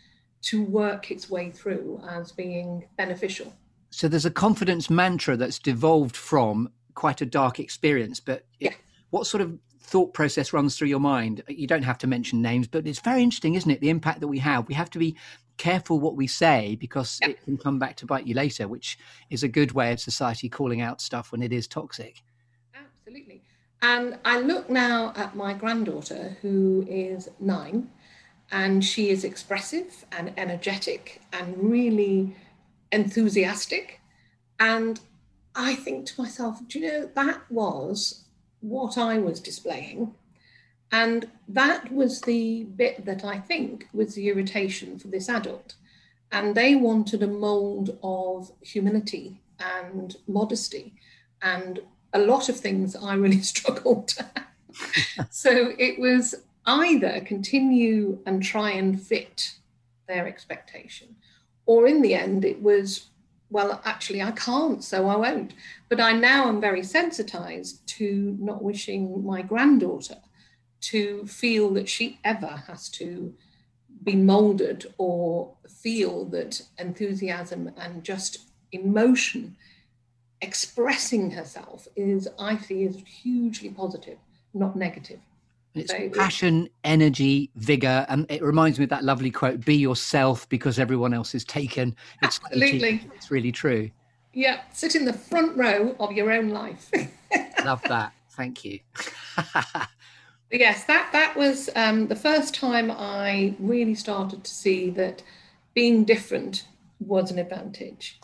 to 0.43 0.63
work 0.63 1.11
its 1.11 1.29
way 1.29 1.51
through 1.51 2.03
as 2.09 2.33
being 2.33 2.85
beneficial. 2.97 3.53
So 3.91 4.09
there's 4.09 4.27
a 4.27 4.31
confidence 4.31 4.89
mantra 4.89 5.37
that's 5.37 5.59
devolved 5.59 6.17
from 6.17 6.71
quite 6.95 7.21
a 7.21 7.27
dark 7.27 7.59
experience, 7.59 8.21
but 8.21 8.47
it, 8.61 8.75
what 9.11 9.27
sort 9.27 9.41
of 9.41 9.59
thought 9.81 10.15
process 10.15 10.53
runs 10.53 10.77
through 10.77 10.89
your 10.89 11.01
mind? 11.01 11.43
You 11.49 11.67
don't 11.67 11.83
have 11.83 11.99
to 11.99 12.07
mention 12.07 12.41
names, 12.41 12.69
but 12.69 12.87
it's 12.87 13.01
very 13.01 13.23
interesting, 13.23 13.55
isn't 13.55 13.71
it? 13.71 13.81
The 13.81 13.91
impact 13.91 14.21
that 14.21 14.29
we 14.29 14.39
have. 14.39 14.69
We 14.69 14.75
have 14.75 14.91
to 14.91 14.99
be 14.99 15.17
careful 15.59 16.01
what 16.01 16.17
we 16.17 16.27
say 16.27 16.77
because 16.77 17.19
yeah. 17.21 17.31
it 17.31 17.45
can 17.45 17.59
come 17.59 17.79
back 17.79 17.97
to 17.97 18.07
bite 18.07 18.27
you 18.27 18.35
later, 18.35 18.67
which 18.67 18.99
is 19.29 19.43
a 19.43 19.49
good 19.49 19.73
way 19.73 19.93
of 19.93 20.01
society 20.01 20.49
calling 20.49 20.81
out 20.81 21.01
stuff 21.01 21.33
when 21.33 21.43
it 21.43 21.53
is 21.53 21.67
toxic. 21.67 22.23
Absolutely. 22.75 23.43
And 23.83 24.19
I 24.25 24.41
look 24.41 24.71
now 24.71 25.13
at 25.17 25.35
my 25.35 25.53
granddaughter, 25.53 26.37
who 26.41 26.87
is 26.89 27.29
nine, 27.41 27.91
and 28.53 28.85
she 28.85 29.11
is 29.11 29.25
expressive 29.25 30.05
and 30.13 30.33
energetic 30.37 31.21
and 31.33 31.57
really 31.59 32.37
enthusiastic. 32.93 34.01
And 34.59 35.01
I 35.55 35.75
think 35.75 36.07
to 36.07 36.21
myself, 36.21 36.61
do 36.67 36.79
you 36.79 36.89
know, 36.89 37.11
that 37.15 37.43
was 37.51 38.25
what 38.61 38.99
I 38.99 39.19
was 39.19 39.41
displaying. 39.41 40.15
And 40.93 41.29
that 41.49 41.93
was 41.93 42.21
the 42.23 42.65
bit 42.65 43.05
that 43.05 43.25
I 43.25 43.39
think 43.39 43.87
was 43.93 44.15
the 44.15 44.29
irritation 44.29 44.99
for 44.99 45.09
this 45.09 45.29
adult. 45.29 45.75
And 46.33 46.55
they 46.55 46.75
wanted 46.75 47.23
a 47.23 47.29
mold 47.29 47.99
of 48.03 48.51
humility 48.61 49.41
and 49.61 50.17
modesty 50.27 50.95
and 51.43 51.81
a 52.13 52.19
lot 52.19 52.49
of 52.49 52.59
things 52.59 52.97
I 52.97 53.15
really 53.15 53.43
struggled. 53.55 54.13
so 55.31 55.73
it 55.79 55.99
was 55.99 56.35
either 56.71 57.21
continue 57.21 58.19
and 58.27 58.43
try 58.43 58.71
and 58.71 59.01
fit 59.01 59.55
their 60.07 60.27
expectation, 60.27 61.17
or 61.67 61.87
in 61.87 62.03
the 62.03 62.15
end, 62.15 62.45
it 62.45 62.63
was 62.63 63.11
well, 63.51 63.81
actually, 63.85 64.23
I 64.23 64.31
can't, 64.31 64.83
so 64.83 65.09
I 65.09 65.17
won't. 65.17 65.55
But 65.89 66.01
I 66.01 66.13
now 66.13 66.49
am 66.49 66.61
very 66.61 66.85
sensitized 66.85 67.85
to 67.99 68.37
not 68.39 68.63
wishing 68.63 69.27
my 69.27 69.43
granddaughter 69.43 70.19
to 70.83 71.27
feel 71.27 71.71
that 71.71 71.89
she 71.89 72.19
ever 72.25 72.63
has 72.69 72.89
to 72.91 73.35
be 74.05 74.15
molded 74.15 74.95
or 74.99 75.53
feel 75.69 76.25
that 76.27 76.63
enthusiasm 76.79 77.73
and 77.77 78.05
just 78.05 78.39
emotion 78.73 79.57
expressing 80.41 81.33
herself 81.33 81.87
is, 81.97 82.29
I 82.39 82.57
see, 82.57 82.85
is 82.85 83.03
hugely 83.05 83.69
positive, 83.69 84.19
not 84.55 84.77
negative. 84.77 85.21
It's 85.75 85.93
passion, 86.17 86.69
energy, 86.83 87.51
vigor, 87.55 88.05
and 88.09 88.27
it 88.29 88.43
reminds 88.43 88.79
me 88.79 88.85
of 88.85 88.91
that 88.91 89.05
lovely 89.05 89.31
quote: 89.31 89.65
"Be 89.65 89.77
yourself 89.77 90.49
because 90.49 90.79
everyone 90.81 91.15
else 91.15 91.35
is 91.35 91.45
taken." 91.45 91.95
It's 92.23 92.41
Absolutely, 92.45 93.09
it's 93.15 93.31
really 93.31 93.53
true. 93.53 93.91
Yeah, 94.33 94.61
sit 94.73 94.97
in 94.97 95.05
the 95.05 95.13
front 95.13 95.57
row 95.57 95.95
of 96.01 96.13
your 96.13 96.33
own 96.33 96.51
life. 96.51 96.91
Love 97.65 97.83
that. 97.83 98.13
Thank 98.31 98.65
you. 98.65 98.81
yes, 100.51 100.85
that 100.85 101.11
that 101.13 101.37
was 101.37 101.71
um, 101.77 102.09
the 102.09 102.17
first 102.17 102.55
time 102.55 102.91
I 102.91 103.55
really 103.61 103.95
started 103.95 104.43
to 104.43 104.51
see 104.51 104.91
that 104.91 105.23
being 105.75 106.05
different 106.05 106.67
was 106.99 107.31
an 107.31 107.39
advantage. 107.39 108.19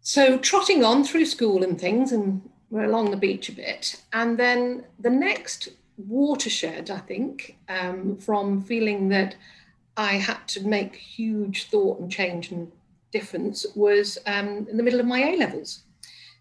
So 0.00 0.38
trotting 0.38 0.84
on 0.84 1.04
through 1.04 1.26
school 1.26 1.62
and 1.62 1.78
things, 1.78 2.12
and 2.12 2.48
we're 2.70 2.84
along 2.84 3.10
the 3.10 3.16
beach 3.18 3.50
a 3.50 3.52
bit, 3.52 4.00
and 4.14 4.38
then 4.38 4.84
the 4.98 5.10
next 5.10 5.68
watershed, 6.08 6.90
I 6.90 6.98
think, 6.98 7.56
um, 7.68 8.16
from 8.16 8.62
feeling 8.62 9.08
that 9.10 9.36
I 9.96 10.14
had 10.14 10.46
to 10.48 10.66
make 10.66 10.96
huge 10.96 11.66
thought 11.66 12.00
and 12.00 12.10
change 12.10 12.50
and 12.50 12.70
difference 13.10 13.66
was 13.74 14.18
um, 14.26 14.66
in 14.70 14.76
the 14.76 14.82
middle 14.82 15.00
of 15.00 15.06
my 15.06 15.20
A 15.20 15.36
levels. 15.36 15.82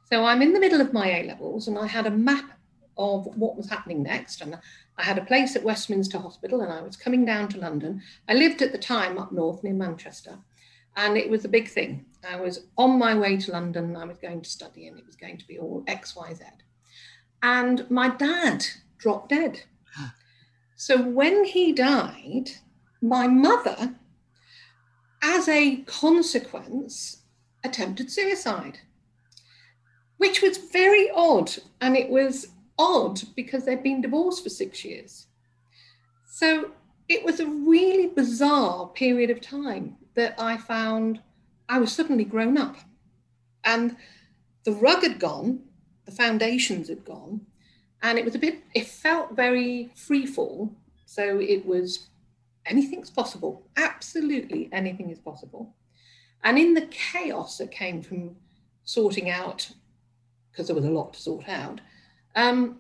So 0.06 0.26
I'm 0.26 0.42
in 0.42 0.54
the 0.54 0.60
middle 0.60 0.82
of 0.82 0.94
my 0.94 1.08
A 1.08 1.24
levels 1.24 1.68
and 1.68 1.78
I 1.78 1.88
had 1.88 2.08
a 2.08 2.12
map 2.12 2.58
of 2.98 3.26
what 3.38 3.56
was 3.56 3.70
happening 3.70 4.04
next. 4.04 4.42
And 4.42 4.58
I 4.98 5.04
had 5.04 5.18
a 5.18 5.26
place 5.26 5.56
at 5.56 5.64
Westminster 5.64 6.18
Hospital 6.18 6.62
and 6.62 6.72
I 6.72 6.82
was 6.82 6.98
coming 6.98 7.26
down 7.26 7.48
to 7.50 7.60
London. 7.60 8.02
I 8.28 8.34
lived 8.34 8.62
at 8.62 8.72
the 8.72 8.78
time 8.78 9.18
up 9.18 9.32
north 9.32 9.64
near 9.64 9.74
Manchester 9.74 10.38
and 10.96 11.18
it 11.18 11.30
was 11.30 11.46
a 11.46 11.50
big 11.50 11.70
thing. 11.70 12.06
I 12.30 12.36
was 12.36 12.66
on 12.78 13.00
my 13.00 13.16
way 13.16 13.38
to 13.38 13.52
London. 13.52 13.96
I 13.96 14.06
was 14.06 14.18
going 14.18 14.42
to 14.42 14.50
study 14.50 14.88
and 14.88 14.98
it 14.98 15.06
was 15.06 15.16
going 15.16 15.38
to 15.38 15.48
be 15.48 15.58
all 15.58 15.84
X, 15.88 16.16
Y, 16.16 16.34
Z. 16.34 16.44
And 17.42 17.90
my 17.90 18.10
dad 18.10 18.66
dropped 19.00 19.30
dead. 19.30 19.64
So 20.76 21.02
when 21.02 21.44
he 21.44 21.74
died, 21.74 22.52
my 23.02 23.28
mother, 23.28 23.96
as 25.22 25.50
a 25.50 25.78
consequence, 25.84 27.24
attempted 27.64 28.12
suicide, 28.12 28.80
which 30.18 30.42
was 30.42 30.58
very 30.58 31.10
odd. 31.12 31.52
And 31.82 31.98
it 31.98 32.10
was 32.10 32.50
odd 32.78 33.22
because 33.36 33.66
they'd 33.66 33.84
been 33.84 34.02
divorced 34.02 34.44
for 34.44 34.50
six 34.50 34.86
years. 34.86 35.28
So 36.28 36.72
it 37.10 37.26
was 37.26 37.40
a 37.40 37.48
really 37.48 38.08
bizarre 38.08 38.88
period 38.88 39.30
of 39.30 39.42
time 39.42 39.98
that 40.16 40.36
I 40.38 40.58
found 40.58 41.22
I 41.68 41.80
was 41.80 41.92
suddenly 41.92 42.24
grown 42.24 42.58
up. 42.58 42.78
And 43.64 43.98
the 44.64 44.72
rug 44.72 45.04
had 45.04 45.20
gone, 45.20 45.62
the 46.06 46.12
foundations 46.12 46.88
had 46.88 47.04
gone, 47.04 47.42
and 48.02 48.18
it 48.18 48.26
was 48.26 48.36
a 48.36 48.40
bit 48.40 48.64
it 48.74 48.88
felt 48.88 49.36
very 49.36 49.92
free 49.96 50.26
fall 50.26 50.72
so 51.06 51.40
it 51.40 51.66
was 51.66 52.10
anything's 52.68 53.10
possible. 53.10 53.64
Absolutely 53.78 54.70
anything 54.72 55.10
is 55.10 55.18
possible. 55.18 55.74
And 56.44 56.60
in 56.60 56.76
the 56.76 56.86
chaos 56.86 57.58
that 57.58 57.72
came 57.72 58.02
from 58.02 58.36
sorting 58.84 59.30
out 59.30 59.72
because 60.52 60.68
there 60.68 60.76
was 60.76 60.86
a 60.86 60.90
lot 60.90 61.14
to 61.14 61.22
sort 61.22 61.48
out 61.50 61.80
um, 62.36 62.78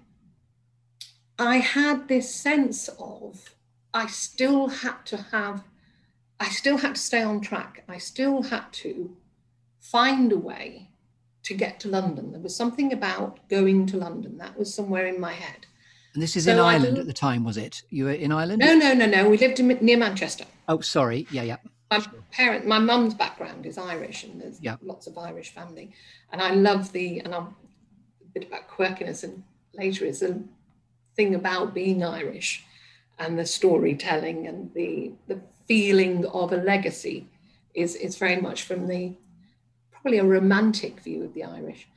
i 1.37 1.57
had 1.57 2.07
this 2.07 2.33
sense 2.33 2.87
of 2.99 3.55
i 3.93 4.07
still 4.07 4.67
had 4.67 5.05
to 5.05 5.17
have 5.17 5.63
i 6.39 6.49
still 6.49 6.77
had 6.77 6.95
to 6.95 7.01
stay 7.01 7.21
on 7.21 7.41
track. 7.41 7.83
I 7.87 7.97
still 7.99 8.41
had 8.43 8.71
to 8.83 9.15
find 9.79 10.31
a 10.31 10.37
way 10.37 10.88
to 11.49 11.55
get 11.55 11.79
to 11.79 11.87
London. 11.87 12.31
There 12.31 12.39
was 12.39 12.55
something 12.55 12.93
about 12.93 13.39
going 13.49 13.87
to 13.87 13.97
London 13.97 14.37
that 14.37 14.57
was 14.57 14.71
somewhere 14.71 15.07
in 15.07 15.19
my 15.19 15.33
head. 15.33 15.65
And 16.13 16.21
this 16.21 16.35
is 16.35 16.45
so 16.45 16.51
in 16.51 16.59
Ireland 16.59 16.99
at 16.99 17.07
the 17.07 17.13
time, 17.13 17.43
was 17.43 17.57
it? 17.57 17.81
You 17.89 18.05
were 18.05 18.11
in 18.11 18.31
Ireland? 18.31 18.59
No, 18.59 18.75
no, 18.75 18.93
no, 18.93 19.07
no. 19.07 19.27
We 19.27 19.39
lived 19.39 19.59
in, 19.59 19.67
near 19.81 19.97
Manchester. 19.97 20.45
Oh, 20.67 20.79
sorry. 20.81 21.25
Yeah, 21.31 21.41
yeah. 21.41 21.57
My 21.89 22.05
parent, 22.31 22.67
my 22.67 22.77
mum's 22.77 23.15
background 23.15 23.65
is 23.65 23.79
Irish, 23.79 24.23
and 24.23 24.39
there's 24.39 24.61
yeah. 24.61 24.75
lots 24.83 25.07
of 25.07 25.17
Irish 25.17 25.49
family. 25.49 25.91
And 26.31 26.39
I 26.39 26.51
love 26.51 26.91
the, 26.91 27.19
and 27.21 27.33
I'm 27.33 27.47
a 28.21 28.31
bit 28.31 28.47
about 28.47 28.69
quirkiness, 28.69 29.23
and 29.23 29.43
later 29.73 30.05
it's 30.05 30.21
a 30.21 30.39
thing 31.15 31.33
about 31.33 31.73
being 31.73 32.03
Irish, 32.03 32.63
and 33.17 33.39
the 33.39 33.45
storytelling 33.45 34.45
and 34.45 34.71
the 34.75 35.13
the 35.27 35.41
feeling 35.67 36.27
of 36.27 36.53
a 36.53 36.57
legacy 36.57 37.27
is 37.73 37.95
is 37.95 38.17
very 38.17 38.39
much 38.39 38.61
from 38.63 38.87
the 38.87 39.15
probably 40.01 40.19
a 40.19 40.23
romantic 40.23 40.99
view 41.01 41.23
of 41.23 41.33
the 41.33 41.43
Irish. 41.43 41.87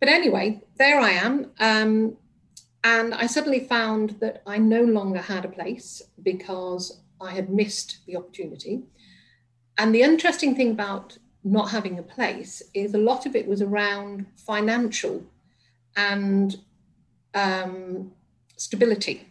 But 0.00 0.08
anyway, 0.08 0.62
there 0.76 1.00
I 1.00 1.10
am. 1.10 1.50
Um, 1.58 2.16
and 2.84 3.14
I 3.14 3.26
suddenly 3.26 3.60
found 3.60 4.10
that 4.20 4.42
I 4.46 4.58
no 4.58 4.82
longer 4.82 5.20
had 5.20 5.44
a 5.44 5.48
place 5.48 6.02
because 6.22 7.00
I 7.20 7.32
had 7.32 7.50
missed 7.50 7.98
the 8.06 8.16
opportunity. 8.16 8.82
And 9.76 9.94
the 9.94 10.02
interesting 10.02 10.54
thing 10.54 10.70
about 10.70 11.18
not 11.44 11.70
having 11.70 11.98
a 11.98 12.02
place 12.02 12.62
is 12.74 12.94
a 12.94 12.98
lot 12.98 13.26
of 13.26 13.34
it 13.34 13.46
was 13.46 13.62
around 13.62 14.26
financial 14.36 15.24
and 15.96 16.56
um, 17.34 18.12
stability. 18.56 19.26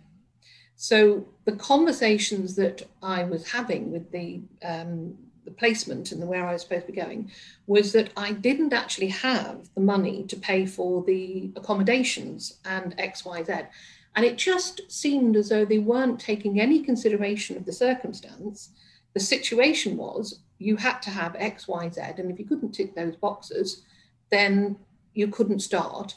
So 0.75 1.27
the 1.45 1.53
conversations 1.53 2.55
that 2.55 2.83
I 3.01 3.24
was 3.24 3.51
having 3.51 3.91
with 3.91 4.12
the, 4.12 4.41
um, 4.63 5.17
placement 5.57 6.11
and 6.11 6.21
the 6.21 6.25
where 6.25 6.45
I 6.45 6.53
was 6.53 6.61
supposed 6.61 6.85
to 6.85 6.91
be 6.91 7.01
going 7.01 7.31
was 7.65 7.91
that 7.93 8.11
I 8.15 8.31
didn't 8.31 8.73
actually 8.73 9.09
have 9.09 9.69
the 9.75 9.81
money 9.81 10.23
to 10.23 10.35
pay 10.35 10.65
for 10.65 11.03
the 11.03 11.51
accommodations 11.55 12.57
and 12.65 12.95
XYZ. 12.97 13.67
And 14.15 14.25
it 14.25 14.37
just 14.37 14.81
seemed 14.91 15.35
as 15.35 15.49
though 15.49 15.65
they 15.65 15.77
weren't 15.77 16.19
taking 16.19 16.59
any 16.59 16.81
consideration 16.81 17.57
of 17.57 17.65
the 17.65 17.73
circumstance. 17.73 18.69
The 19.13 19.19
situation 19.19 19.97
was 19.97 20.39
you 20.59 20.75
had 20.75 21.01
to 21.03 21.09
have 21.09 21.33
XYZ, 21.33 22.19
and 22.19 22.31
if 22.31 22.39
you 22.39 22.45
couldn't 22.45 22.71
tick 22.71 22.95
those 22.95 23.15
boxes, 23.15 23.83
then 24.31 24.77
you 25.13 25.27
couldn't 25.27 25.59
start. 25.59 26.15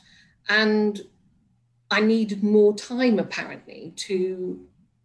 And 0.48 1.02
I 1.90 2.00
needed 2.00 2.42
more 2.42 2.74
time 2.74 3.18
apparently 3.18 3.92
to 3.96 4.60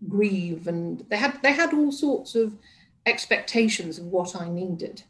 grieve 0.07 0.67
and 0.67 1.05
they 1.09 1.17
had 1.17 1.41
they 1.41 1.53
had 1.53 1.73
all 1.73 1.91
sorts 1.91 2.35
of 2.35 2.53
expectations 3.05 3.99
of 3.99 4.05
what 4.05 4.35
I 4.35 4.49
needed. 4.49 5.03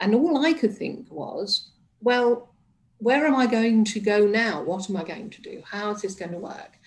And 0.00 0.14
all 0.14 0.44
I 0.44 0.52
could 0.52 0.76
think 0.76 1.10
was, 1.10 1.68
well, 2.00 2.50
where 2.98 3.26
am 3.26 3.34
I 3.34 3.46
going 3.46 3.84
to 3.84 4.00
go 4.00 4.26
now? 4.26 4.62
What 4.62 4.88
am 4.88 4.96
I 4.96 5.04
going 5.04 5.30
to 5.30 5.42
do? 5.42 5.62
How 5.64 5.90
is 5.90 6.02
this 6.02 6.14
going 6.14 6.32
to 6.32 6.38
work? 6.38 6.78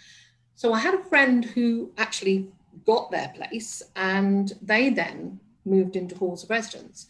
So 0.56 0.74
I 0.74 0.80
had 0.80 0.94
a 0.94 1.04
friend 1.04 1.46
who 1.46 1.92
actually 1.98 2.48
got 2.86 3.12
their 3.12 3.32
place 3.36 3.82
and 3.96 4.54
they 4.62 4.90
then 4.90 5.40
moved 5.66 5.96
into 5.96 6.16
halls 6.16 6.44
of 6.44 6.50
residence. 6.50 7.08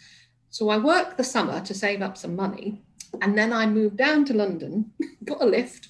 So 0.50 0.70
I 0.70 0.78
worked 0.78 1.18
the 1.18 1.24
summer 1.24 1.62
to 1.62 1.74
save 1.74 2.02
up 2.02 2.18
some 2.18 2.36
money 2.36 2.82
and 3.22 3.38
then 3.38 3.54
I 3.54 3.66
moved 3.66 3.98
down 3.98 4.26
to 4.26 4.34
London, 4.34 4.92
got 5.24 5.42
a 5.42 5.46
lift. 5.46 5.90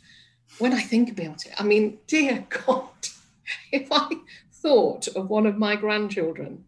When 0.57 0.73
I 0.73 0.81
think 0.81 1.11
about 1.11 1.45
it, 1.45 1.53
I 1.59 1.63
mean, 1.63 1.99
dear 2.07 2.45
God, 2.65 2.89
if 3.71 3.87
I 3.91 4.09
thought 4.51 5.07
of 5.09 5.29
one 5.29 5.45
of 5.45 5.57
my 5.57 5.75
grandchildren 5.75 6.65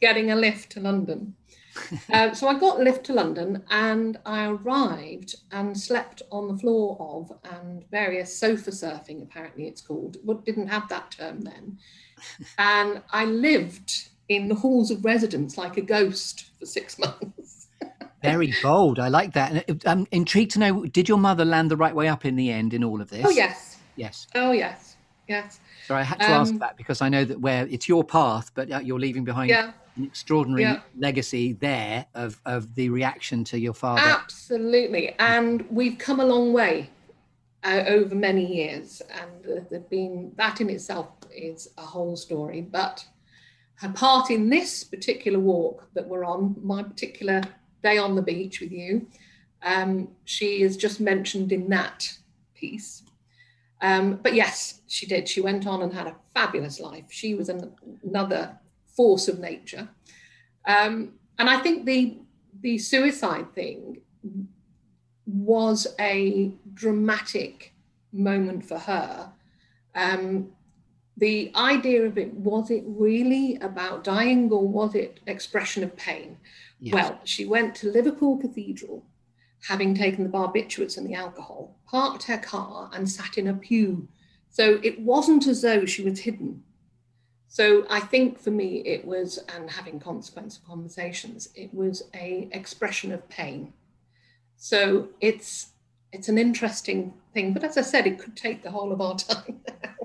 getting 0.00 0.30
a 0.30 0.36
lift 0.36 0.72
to 0.72 0.80
London. 0.80 1.34
uh, 2.12 2.32
so 2.32 2.48
I 2.48 2.58
got 2.58 2.80
a 2.80 2.82
lift 2.82 3.04
to 3.06 3.12
London 3.12 3.62
and 3.70 4.18
I 4.24 4.46
arrived 4.46 5.36
and 5.52 5.78
slept 5.78 6.22
on 6.30 6.48
the 6.48 6.58
floor 6.58 6.96
of 6.98 7.32
and 7.52 7.84
various 7.90 8.38
sofa 8.38 8.70
surfing, 8.70 9.22
apparently 9.22 9.66
it's 9.66 9.80
called, 9.80 10.16
but 10.24 10.44
didn't 10.44 10.68
have 10.68 10.88
that 10.88 11.10
term 11.10 11.42
then. 11.42 11.78
And 12.58 13.02
I 13.10 13.26
lived 13.26 14.08
in 14.28 14.48
the 14.48 14.54
halls 14.54 14.90
of 14.90 15.04
residence 15.04 15.58
like 15.58 15.76
a 15.76 15.82
ghost 15.82 16.46
for 16.58 16.64
six 16.64 16.98
months. 16.98 17.68
Very 18.22 18.54
bold. 18.62 18.98
I 18.98 19.08
like 19.08 19.34
that. 19.34 19.70
I'm 19.84 20.06
intrigued 20.10 20.52
to 20.52 20.58
know 20.58 20.86
did 20.86 21.08
your 21.08 21.18
mother 21.18 21.44
land 21.44 21.70
the 21.70 21.76
right 21.76 21.94
way 21.94 22.08
up 22.08 22.24
in 22.24 22.34
the 22.34 22.50
end 22.50 22.72
in 22.72 22.82
all 22.82 23.00
of 23.00 23.10
this? 23.10 23.24
Oh, 23.24 23.30
yes. 23.30 23.78
Yes. 23.94 24.26
Oh, 24.34 24.52
yes. 24.52 24.96
Yes. 25.28 25.60
So 25.86 25.94
I 25.94 26.02
had 26.02 26.20
to 26.20 26.32
um, 26.32 26.40
ask 26.40 26.58
that 26.58 26.76
because 26.76 27.02
I 27.02 27.08
know 27.08 27.24
that 27.24 27.40
where 27.40 27.66
it's 27.68 27.88
your 27.88 28.02
path, 28.02 28.50
but 28.54 28.72
uh, 28.72 28.78
you're 28.78 28.98
leaving 28.98 29.24
behind 29.24 29.50
yeah. 29.50 29.72
An 29.96 30.04
extraordinary 30.04 30.62
yeah. 30.62 30.80
legacy 30.98 31.54
there 31.54 32.06
of, 32.14 32.40
of 32.44 32.74
the 32.74 32.88
reaction 32.90 33.44
to 33.44 33.58
your 33.58 33.74
father. 33.74 34.02
Absolutely. 34.02 35.14
And 35.18 35.68
we've 35.70 35.98
come 35.98 36.20
a 36.20 36.24
long 36.24 36.52
way 36.52 36.90
uh, 37.64 37.84
over 37.86 38.14
many 38.14 38.46
years. 38.46 39.02
And 39.10 39.58
uh, 39.74 39.78
been 39.90 40.32
that 40.36 40.60
in 40.60 40.70
itself 40.70 41.08
is 41.34 41.68
a 41.78 41.82
whole 41.82 42.16
story. 42.16 42.60
But 42.60 43.04
her 43.76 43.90
part 43.90 44.30
in 44.30 44.48
this 44.48 44.84
particular 44.84 45.38
walk 45.38 45.88
that 45.94 46.06
we're 46.06 46.24
on, 46.24 46.56
my 46.62 46.82
particular 46.82 47.42
day 47.82 47.98
on 47.98 48.14
the 48.14 48.22
beach 48.22 48.60
with 48.60 48.72
you, 48.72 49.06
um, 49.62 50.08
she 50.24 50.62
is 50.62 50.76
just 50.76 51.00
mentioned 51.00 51.52
in 51.52 51.68
that 51.70 52.10
piece. 52.54 53.02
Um, 53.82 54.18
but 54.22 54.34
yes, 54.34 54.80
she 54.86 55.06
did. 55.06 55.28
She 55.28 55.40
went 55.40 55.66
on 55.66 55.82
and 55.82 55.92
had 55.92 56.06
a 56.06 56.16
fabulous 56.34 56.80
life. 56.80 57.04
She 57.10 57.34
was 57.34 57.48
an, 57.48 57.72
another 58.02 58.58
force 58.96 59.28
of 59.28 59.38
nature. 59.38 59.88
Um, 60.66 61.14
and 61.38 61.48
I 61.48 61.58
think 61.60 61.86
the 61.86 62.18
the 62.60 62.78
suicide 62.78 63.54
thing 63.54 64.00
was 65.26 65.86
a 66.00 66.52
dramatic 66.74 67.74
moment 68.12 68.64
for 68.64 68.78
her. 68.78 69.32
Um, 69.94 70.50
the 71.16 71.52
idea 71.54 72.04
of 72.04 72.18
it 72.18 72.32
was 72.34 72.70
it 72.70 72.84
really 72.86 73.56
about 73.56 74.04
dying 74.04 74.50
or 74.50 74.66
was 74.66 74.94
it 74.94 75.20
expression 75.26 75.82
of 75.82 75.96
pain? 75.96 76.38
Yes. 76.80 76.94
Well, 76.94 77.20
she 77.24 77.46
went 77.46 77.74
to 77.76 77.90
Liverpool 77.90 78.36
Cathedral 78.36 79.04
having 79.66 79.94
taken 79.94 80.22
the 80.22 80.30
barbiturates 80.30 80.96
and 80.96 81.06
the 81.06 81.14
alcohol, 81.14 81.76
parked 81.86 82.24
her 82.24 82.38
car 82.38 82.90
and 82.92 83.08
sat 83.08 83.36
in 83.36 83.48
a 83.48 83.54
pew. 83.54 84.06
So 84.50 84.78
it 84.82 85.00
wasn't 85.00 85.46
as 85.46 85.62
though 85.62 85.84
she 85.86 86.02
was 86.02 86.20
hidden. 86.20 86.62
So 87.48 87.86
I 87.88 88.00
think 88.00 88.38
for 88.38 88.50
me 88.50 88.82
it 88.84 89.04
was, 89.04 89.38
and 89.54 89.70
having 89.70 90.00
consequential 90.00 90.62
conversations, 90.66 91.48
it 91.54 91.72
was 91.72 92.02
a 92.14 92.48
expression 92.52 93.12
of 93.12 93.28
pain. 93.28 93.72
So 94.56 95.08
it's 95.20 95.68
it's 96.12 96.28
an 96.28 96.38
interesting 96.38 97.12
thing, 97.34 97.52
but 97.52 97.62
as 97.62 97.76
I 97.76 97.82
said, 97.82 98.06
it 98.06 98.18
could 98.18 98.36
take 98.36 98.62
the 98.62 98.70
whole 98.70 98.92
of 98.92 99.00
our 99.00 99.16
time. 99.18 99.60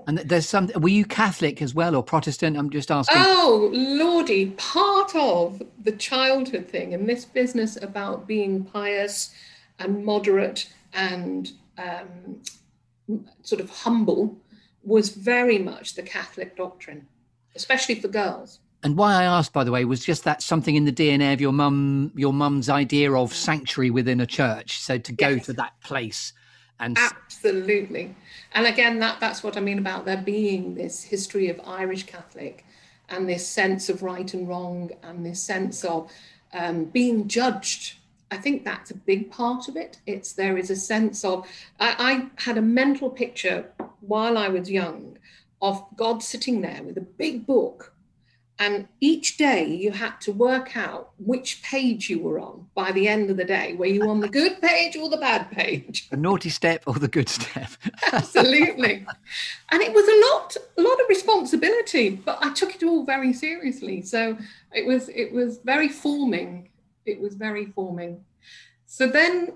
and 0.07 0.17
there's 0.19 0.47
some. 0.47 0.69
Were 0.75 0.89
you 0.89 1.05
Catholic 1.05 1.61
as 1.61 1.73
well, 1.73 1.95
or 1.95 2.03
Protestant? 2.03 2.57
I'm 2.57 2.69
just 2.69 2.91
asking. 2.91 3.17
Oh, 3.19 3.69
lordy, 3.73 4.51
part 4.51 5.15
of 5.15 5.61
the 5.83 5.91
childhood 5.93 6.67
thing 6.67 6.93
and 6.93 7.07
this 7.07 7.25
business 7.25 7.81
about 7.81 8.27
being 8.27 8.63
pious 8.63 9.33
and 9.79 10.03
moderate 10.05 10.71
and 10.93 11.51
um, 11.77 12.41
sort 13.41 13.61
of 13.61 13.69
humble 13.69 14.37
was 14.83 15.09
very 15.09 15.57
much 15.57 15.95
the 15.95 16.01
Catholic 16.03 16.55
doctrine, 16.55 17.07
especially 17.55 17.95
for 17.95 18.07
girls. 18.07 18.59
And 18.83 18.97
why 18.97 19.13
I 19.13 19.23
asked, 19.25 19.53
by 19.53 19.63
the 19.63 19.71
way, 19.71 19.85
was 19.85 20.03
just 20.03 20.23
that 20.23 20.41
something 20.41 20.75
in 20.75 20.85
the 20.85 20.91
DNA 20.91 21.33
of 21.33 21.41
your 21.41 21.51
mum, 21.51 22.11
your 22.15 22.33
mum's 22.33 22.67
idea 22.67 23.13
of 23.13 23.33
sanctuary 23.33 23.91
within 23.91 24.19
a 24.19 24.25
church. 24.25 24.79
So 24.79 24.97
to 24.97 25.11
go 25.11 25.29
yes. 25.29 25.45
to 25.45 25.53
that 25.53 25.79
place 25.83 26.33
and 26.79 26.97
absolutely, 26.97 28.15
and 28.53 28.65
again, 28.65 28.97
that 28.99 29.19
that's 29.19 29.43
what 29.43 29.55
I 29.55 29.59
mean 29.59 29.77
about 29.77 30.05
there 30.05 30.17
being 30.17 30.73
this 30.73 31.03
history 31.03 31.47
of 31.49 31.61
Irish 31.63 32.07
Catholic, 32.07 32.65
and 33.07 33.29
this 33.29 33.47
sense 33.47 33.87
of 33.87 34.01
right 34.01 34.33
and 34.33 34.47
wrong, 34.47 34.89
and 35.03 35.23
this 35.23 35.43
sense 35.43 35.85
of 35.85 36.11
um, 36.53 36.85
being 36.85 37.27
judged 37.27 37.97
I 38.31 38.37
think 38.37 38.63
that's 38.63 38.91
a 38.91 38.95
big 38.95 39.29
part 39.29 39.67
of 39.67 39.75
it. 39.75 39.99
It's 40.07 40.31
there 40.31 40.57
is 40.57 40.69
a 40.69 40.75
sense 40.75 41.25
of 41.25 41.45
I, 41.79 42.29
I, 42.37 42.41
had 42.41 42.57
a 42.57 42.61
mental 42.61 43.09
picture 43.09 43.65
while 43.99 44.37
I 44.37 44.47
was 44.47 44.71
young 44.71 45.17
of 45.61 45.83
God 45.95 46.23
sitting 46.23 46.61
there 46.61 46.81
with 46.83 46.97
a 46.97 47.01
big 47.01 47.45
book, 47.45 47.93
and 48.59 48.87
each 48.99 49.37
day 49.37 49.65
you 49.65 49.91
had 49.91 50.21
to 50.21 50.31
work 50.31 50.77
out 50.77 51.11
which 51.17 51.63
page 51.63 52.09
you 52.09 52.19
were 52.19 52.39
on 52.39 52.67
by 52.75 52.91
the 52.91 53.07
end 53.07 53.29
of 53.29 53.37
the 53.37 53.43
day. 53.43 53.73
Were 53.73 53.87
you 53.87 54.07
on 54.09 54.19
the 54.19 54.29
good 54.29 54.61
page 54.61 54.95
or 54.95 55.09
the 55.09 55.17
bad 55.17 55.49
page? 55.49 56.09
The 56.09 56.17
naughty 56.17 56.49
step 56.49 56.83
or 56.85 56.93
the 56.93 57.07
good 57.07 57.29
step? 57.29 57.69
Absolutely. 58.11 59.05
And 59.71 59.81
it 59.81 59.93
was 59.93 60.07
a 60.07 60.33
lot, 60.33 60.57
a 60.77 60.81
lot 60.81 60.99
of 60.99 61.09
responsibility, 61.09 62.11
but 62.11 62.37
I 62.41 62.53
took 62.53 62.75
it 62.75 62.83
all 62.83 63.03
very 63.03 63.33
seriously. 63.33 64.03
So 64.03 64.37
it 64.73 64.85
was 64.85 65.09
it 65.09 65.31
was 65.31 65.59
very 65.63 65.89
forming 65.89 66.69
it 67.05 67.19
was 67.19 67.35
very 67.35 67.65
forming. 67.65 68.23
So 68.85 69.07
then 69.07 69.53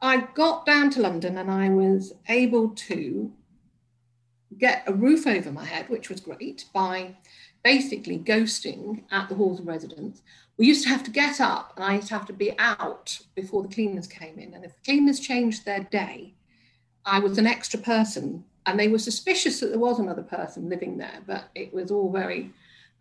I 0.00 0.28
got 0.34 0.64
down 0.66 0.90
to 0.90 1.02
London 1.02 1.38
and 1.38 1.50
I 1.50 1.68
was 1.68 2.12
able 2.28 2.70
to 2.70 3.32
get 4.58 4.82
a 4.86 4.92
roof 4.92 5.26
over 5.26 5.50
my 5.52 5.64
head, 5.64 5.88
which 5.88 6.08
was 6.08 6.20
great, 6.20 6.64
by 6.72 7.14
basically 7.62 8.18
ghosting 8.18 9.02
at 9.10 9.28
the 9.28 9.34
halls 9.34 9.60
of 9.60 9.66
residence. 9.66 10.22
We 10.56 10.66
used 10.66 10.82
to 10.84 10.88
have 10.88 11.04
to 11.04 11.10
get 11.10 11.40
up 11.40 11.72
and 11.76 11.84
I 11.84 11.96
used 11.96 12.08
to 12.08 12.14
have 12.14 12.26
to 12.26 12.32
be 12.32 12.58
out 12.58 13.18
before 13.34 13.62
the 13.62 13.68
cleaners 13.74 14.06
came 14.06 14.38
in. 14.38 14.54
And 14.54 14.64
if 14.64 14.72
the 14.74 14.84
cleaners 14.84 15.20
changed 15.20 15.64
their 15.64 15.84
day, 15.84 16.34
I 17.04 17.18
was 17.18 17.38
an 17.38 17.46
extra 17.46 17.78
person. 17.78 18.44
And 18.66 18.78
they 18.78 18.88
were 18.88 18.98
suspicious 18.98 19.60
that 19.60 19.68
there 19.68 19.78
was 19.78 19.98
another 19.98 20.22
person 20.22 20.68
living 20.68 20.98
there, 20.98 21.20
but 21.26 21.44
it 21.54 21.72
was 21.72 21.90
all 21.90 22.12
very, 22.12 22.52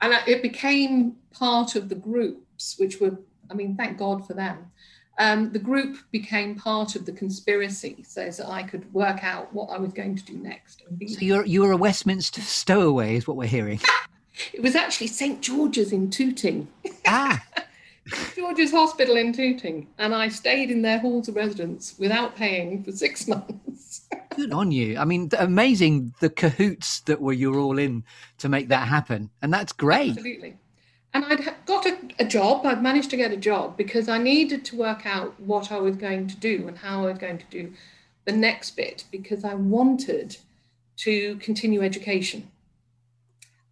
and 0.02 0.14
it 0.26 0.42
became 0.42 1.18
part 1.32 1.76
of 1.76 1.90
the 1.90 1.96
groups, 1.96 2.76
which 2.80 3.02
were 3.02 3.18
I 3.50 3.54
mean, 3.54 3.76
thank 3.76 3.98
God 3.98 4.26
for 4.28 4.34
them. 4.34 4.72
Um, 5.20 5.52
the 5.52 5.60
group 5.60 5.98
became 6.12 6.56
part 6.56 6.96
of 6.96 7.06
the 7.06 7.12
conspiracy 7.12 8.06
so 8.08 8.30
that 8.30 8.48
I 8.48 8.64
could 8.64 8.92
work 8.94 9.22
out 9.22 9.54
what 9.54 9.70
I 9.70 9.78
was 9.78 9.92
going 9.92 10.16
to 10.16 10.24
do 10.24 10.38
next. 10.38 10.82
so 11.08 11.20
you're, 11.20 11.46
you're 11.46 11.74
a 11.74 11.78
Westminster 11.78 12.40
stowaway, 12.40 13.18
is 13.18 13.28
what 13.28 13.36
we're 13.36 13.48
hearing. 13.48 13.82
it 14.54 14.62
was 14.62 14.76
actually 14.76 15.08
St. 15.08 15.42
George's 15.42 15.92
in 15.92 16.10
Tooting. 16.10 16.70
Ah. 17.06 17.44
George's 18.36 18.72
Hospital 18.72 19.18
in 19.18 19.34
Tooting. 19.34 19.88
And 19.98 20.16
I 20.16 20.30
stayed 20.30 20.72
in 20.72 20.84
their 20.84 21.00
halls 21.00 21.28
of 21.28 21.36
residence 21.36 21.96
without 22.00 22.38
paying 22.38 22.82
for 22.86 22.94
six 22.94 23.28
months. 23.28 24.08
Good 24.38 24.54
on 24.54 24.72
you. 24.72 24.98
I 24.98 25.04
mean, 25.04 25.30
amazing 25.38 26.14
the 26.22 26.30
cahoots 26.30 27.02
that 27.02 27.20
were 27.20 27.34
you're 27.34 27.60
all 27.60 27.78
in 27.78 28.06
to 28.38 28.48
make 28.48 28.70
that 28.70 28.88
happen. 28.88 29.32
And 29.42 29.54
that's 29.54 29.74
great. 29.74 30.12
Absolutely 30.12 30.56
and 31.14 31.26
I'd 31.26 31.54
got 31.66 31.86
a, 31.86 31.98
a, 32.20 32.26
job. 32.26 32.66
I'd 32.66 32.84
managed 32.84 33.10
to 33.12 33.18
get 33.18 33.32
a 33.32 33.38
job 33.38 33.78
because 33.78 34.08
I 34.08 34.18
needed 34.18 34.64
to 34.66 34.76
work 34.76 35.06
out 35.06 35.40
what 35.40 35.72
I 35.72 35.80
was 35.80 35.96
going 35.96 36.28
to 36.28 36.36
do 36.38 36.68
and 36.68 36.78
how 36.78 37.04
I 37.04 37.12
was 37.12 37.18
going 37.18 37.40
to 37.40 37.46
do 37.50 37.74
the 38.26 38.32
next 38.32 38.76
bit 38.76 39.06
because 39.12 39.44
I 39.44 39.56
wanted 39.56 40.38
to 40.98 41.38
continue 41.38 41.82
education. 41.82 42.52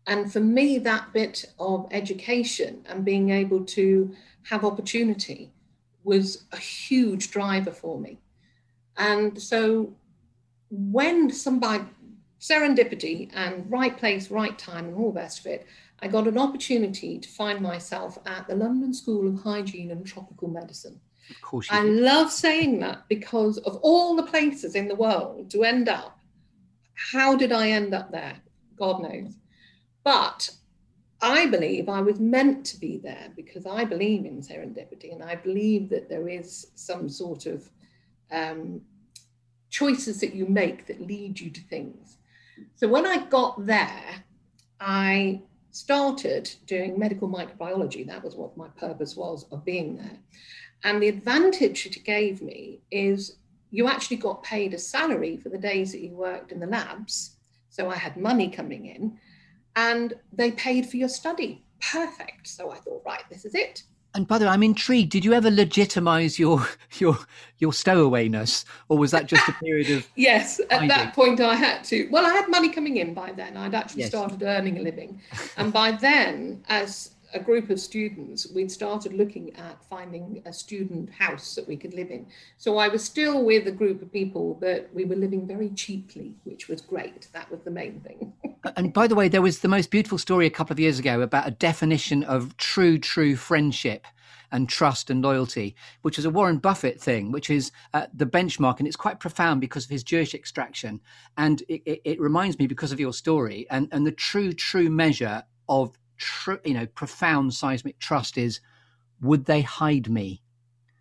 And 0.07 0.31
for 0.31 0.39
me, 0.39 0.79
that 0.79 1.13
bit 1.13 1.45
of 1.59 1.87
education 1.91 2.85
and 2.87 3.03
being 3.03 3.29
able 3.29 3.65
to 3.65 4.15
have 4.43 4.63
opportunity 4.63 5.51
was 6.03 6.45
a 6.53 6.57
huge 6.57 7.29
driver 7.29 7.71
for 7.71 7.99
me. 7.99 8.17
And 8.97 9.39
so 9.39 9.93
when 10.71 11.29
somebody, 11.29 11.83
serendipity 12.39 13.29
and 13.33 13.69
right 13.69 13.97
place, 13.97 14.31
right 14.31 14.57
time, 14.57 14.85
and 14.85 14.95
all 14.95 15.11
the 15.11 15.19
rest 15.19 15.39
of 15.41 15.47
it, 15.47 15.67
I 15.99 16.07
got 16.07 16.27
an 16.27 16.37
opportunity 16.37 17.17
to 17.17 17.29
find 17.29 17.61
myself 17.61 18.19
at 18.25 18.47
the 18.47 18.55
London 18.55 18.93
School 18.93 19.27
of 19.27 19.41
Hygiene 19.41 19.91
and 19.91 20.05
Tropical 20.05 20.47
Medicine. 20.47 20.99
Of 21.29 21.41
course, 21.41 21.67
I 21.71 21.83
did. 21.83 22.03
love 22.03 22.31
saying 22.31 22.79
that 22.79 23.07
because 23.09 23.57
of 23.59 23.77
all 23.77 24.15
the 24.15 24.23
places 24.23 24.75
in 24.75 24.87
the 24.87 24.95
world 24.95 25.49
to 25.51 25.63
end 25.63 25.89
up. 25.89 26.19
How 27.11 27.35
did 27.35 27.51
I 27.51 27.69
end 27.69 27.93
up 27.93 28.11
there? 28.11 28.37
God 28.77 29.01
knows. 29.01 29.33
But 30.03 30.49
I 31.21 31.47
believe 31.47 31.89
I 31.89 32.01
was 32.01 32.19
meant 32.19 32.65
to 32.67 32.79
be 32.79 32.97
there 32.97 33.31
because 33.35 33.65
I 33.65 33.83
believe 33.83 34.25
in 34.25 34.41
serendipity 34.41 35.11
and 35.11 35.23
I 35.23 35.35
believe 35.35 35.89
that 35.89 36.09
there 36.09 36.27
is 36.27 36.67
some 36.75 37.09
sort 37.09 37.45
of 37.45 37.69
um, 38.31 38.81
choices 39.69 40.19
that 40.21 40.35
you 40.35 40.45
make 40.45 40.85
that 40.87 41.01
lead 41.01 41.39
you 41.39 41.49
to 41.49 41.61
things. 41.61 42.17
So 42.75 42.87
when 42.87 43.05
I 43.05 43.25
got 43.25 43.65
there, 43.65 44.23
I 44.79 45.41
started 45.77 46.49
doing 46.65 46.97
medical 46.97 47.29
microbiology. 47.29 48.05
That 48.05 48.23
was 48.23 48.35
what 48.35 48.57
my 48.57 48.67
purpose 48.69 49.15
was 49.15 49.45
of 49.51 49.63
being 49.63 49.95
there. 49.97 50.17
And 50.83 51.01
the 51.01 51.07
advantage 51.07 51.85
it 51.85 52.03
gave 52.03 52.41
me 52.41 52.81
is 52.89 53.37
you 53.69 53.87
actually 53.87 54.17
got 54.17 54.41
paid 54.43 54.73
a 54.73 54.79
salary 54.79 55.37
for 55.37 55.49
the 55.49 55.57
days 55.57 55.91
that 55.91 56.01
you 56.01 56.15
worked 56.15 56.51
in 56.51 56.59
the 56.59 56.65
labs. 56.65 57.35
So 57.69 57.89
I 57.89 57.95
had 57.95 58.17
money 58.17 58.49
coming 58.49 58.87
in 58.87 59.19
and 59.75 60.15
they 60.33 60.51
paid 60.51 60.89
for 60.89 60.97
your 60.97 61.09
study. 61.09 61.63
Perfect. 61.79 62.47
So 62.47 62.71
I 62.71 62.77
thought, 62.77 63.03
right, 63.05 63.23
this 63.29 63.45
is 63.45 63.53
it. 63.53 63.83
And 64.17 64.27
by 64.27 64.39
the 64.39 64.45
way, 64.45 64.51
I'm 64.51 64.63
intrigued. 64.63 65.11
Did 65.11 65.23
you 65.23 65.33
ever 65.33 65.51
legitimize 65.51 66.39
your 66.39 66.67
your 66.97 67.19
your 67.59 67.71
stowawayness, 67.71 68.65
or 68.89 68.97
was 68.97 69.11
that 69.11 69.27
just 69.27 69.47
a 69.47 69.51
period 69.53 69.91
of? 69.91 70.07
yes, 70.15 70.59
at 70.59 70.71
hiding? 70.71 70.87
that 70.89 71.13
point 71.13 71.39
I 71.39 71.53
had 71.53 71.83
to. 71.85 72.09
Well, 72.09 72.25
I 72.25 72.33
had 72.33 72.49
money 72.49 72.69
coming 72.69 72.97
in 72.97 73.13
by 73.13 73.31
then. 73.31 73.55
I'd 73.55 73.75
actually 73.75 74.01
yes. 74.01 74.09
started 74.09 74.41
earning 74.41 74.79
a 74.79 74.81
living, 74.81 75.21
and 75.55 75.71
by 75.71 75.91
then, 75.91 76.63
as 76.67 77.11
a 77.33 77.39
group 77.39 77.69
of 77.69 77.79
students, 77.79 78.51
we'd 78.51 78.71
started 78.71 79.13
looking 79.13 79.55
at 79.55 79.83
finding 79.89 80.41
a 80.45 80.53
student 80.53 81.09
house 81.09 81.55
that 81.55 81.67
we 81.67 81.75
could 81.75 81.93
live 81.93 82.09
in. 82.09 82.27
So 82.57 82.77
I 82.77 82.87
was 82.87 83.03
still 83.03 83.43
with 83.43 83.67
a 83.67 83.71
group 83.71 84.01
of 84.01 84.11
people 84.11 84.57
that 84.61 84.93
we 84.93 85.05
were 85.05 85.15
living 85.15 85.45
very 85.47 85.69
cheaply, 85.69 86.35
which 86.45 86.67
was 86.67 86.81
great. 86.81 87.27
That 87.33 87.51
was 87.51 87.61
the 87.61 87.71
main 87.71 87.99
thing. 88.01 88.33
and 88.75 88.93
by 88.93 89.07
the 89.07 89.15
way, 89.15 89.27
there 89.27 89.41
was 89.41 89.59
the 89.59 89.67
most 89.67 89.91
beautiful 89.91 90.17
story 90.17 90.45
a 90.45 90.51
couple 90.51 90.73
of 90.73 90.79
years 90.79 90.99
ago 90.99 91.21
about 91.21 91.47
a 91.47 91.51
definition 91.51 92.23
of 92.23 92.55
true, 92.57 92.97
true 92.97 93.35
friendship 93.35 94.05
and 94.51 94.69
trust 94.69 95.09
and 95.09 95.21
loyalty, 95.21 95.75
which 96.03 96.17
is 96.17 96.23
a 96.23 96.29
Warren 96.29 96.57
Buffett 96.57 97.01
thing, 97.01 97.33
which 97.33 97.49
is 97.49 97.71
uh, 97.93 98.07
the 98.13 98.25
benchmark. 98.25 98.79
And 98.79 98.87
it's 98.87 98.95
quite 98.95 99.19
profound 99.19 99.59
because 99.59 99.83
of 99.83 99.89
his 99.89 100.03
Jewish 100.03 100.33
extraction. 100.33 101.01
And 101.37 101.61
it, 101.67 101.81
it, 101.85 102.01
it 102.05 102.21
reminds 102.21 102.57
me, 102.57 102.67
because 102.67 102.93
of 102.93 102.99
your 102.99 103.11
story, 103.11 103.67
and, 103.69 103.89
and 103.91 104.07
the 104.07 104.11
true, 104.11 104.53
true 104.53 104.89
measure 104.89 105.43
of 105.67 105.97
tr- 106.17 106.63
you 106.65 106.73
know 106.73 106.85
profound 106.87 107.53
seismic 107.53 107.99
trust 107.99 108.37
is 108.37 108.59
would 109.21 109.45
they 109.45 109.61
hide 109.61 110.09
me? 110.09 110.41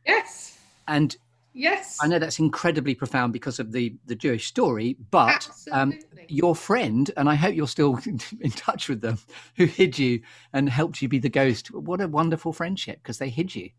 Yes. 0.07 0.59
And 0.89 1.17
yes. 1.53 1.99
I 2.01 2.07
know 2.07 2.19
that's 2.19 2.39
incredibly 2.39 2.95
profound 2.95 3.33
because 3.33 3.59
of 3.59 3.73
the 3.73 3.95
the 4.07 4.15
jewish 4.15 4.47
story 4.47 4.97
but 5.11 5.49
um, 5.73 5.99
your 6.29 6.55
friend 6.55 7.11
and 7.17 7.29
i 7.29 7.35
hope 7.35 7.55
you're 7.55 7.69
still 7.69 7.99
in 8.41 8.51
touch 8.51 8.89
with 8.89 9.01
them 9.01 9.19
who 9.57 9.65
hid 9.65 9.99
you 9.99 10.21
and 10.53 10.69
helped 10.69 11.03
you 11.03 11.09
be 11.09 11.19
the 11.19 11.29
ghost. 11.29 11.71
What 11.73 12.01
a 12.01 12.09
wonderful 12.09 12.53
friendship 12.53 13.01
because 13.03 13.19
they 13.19 13.29
hid 13.29 13.55
you. 13.55 13.71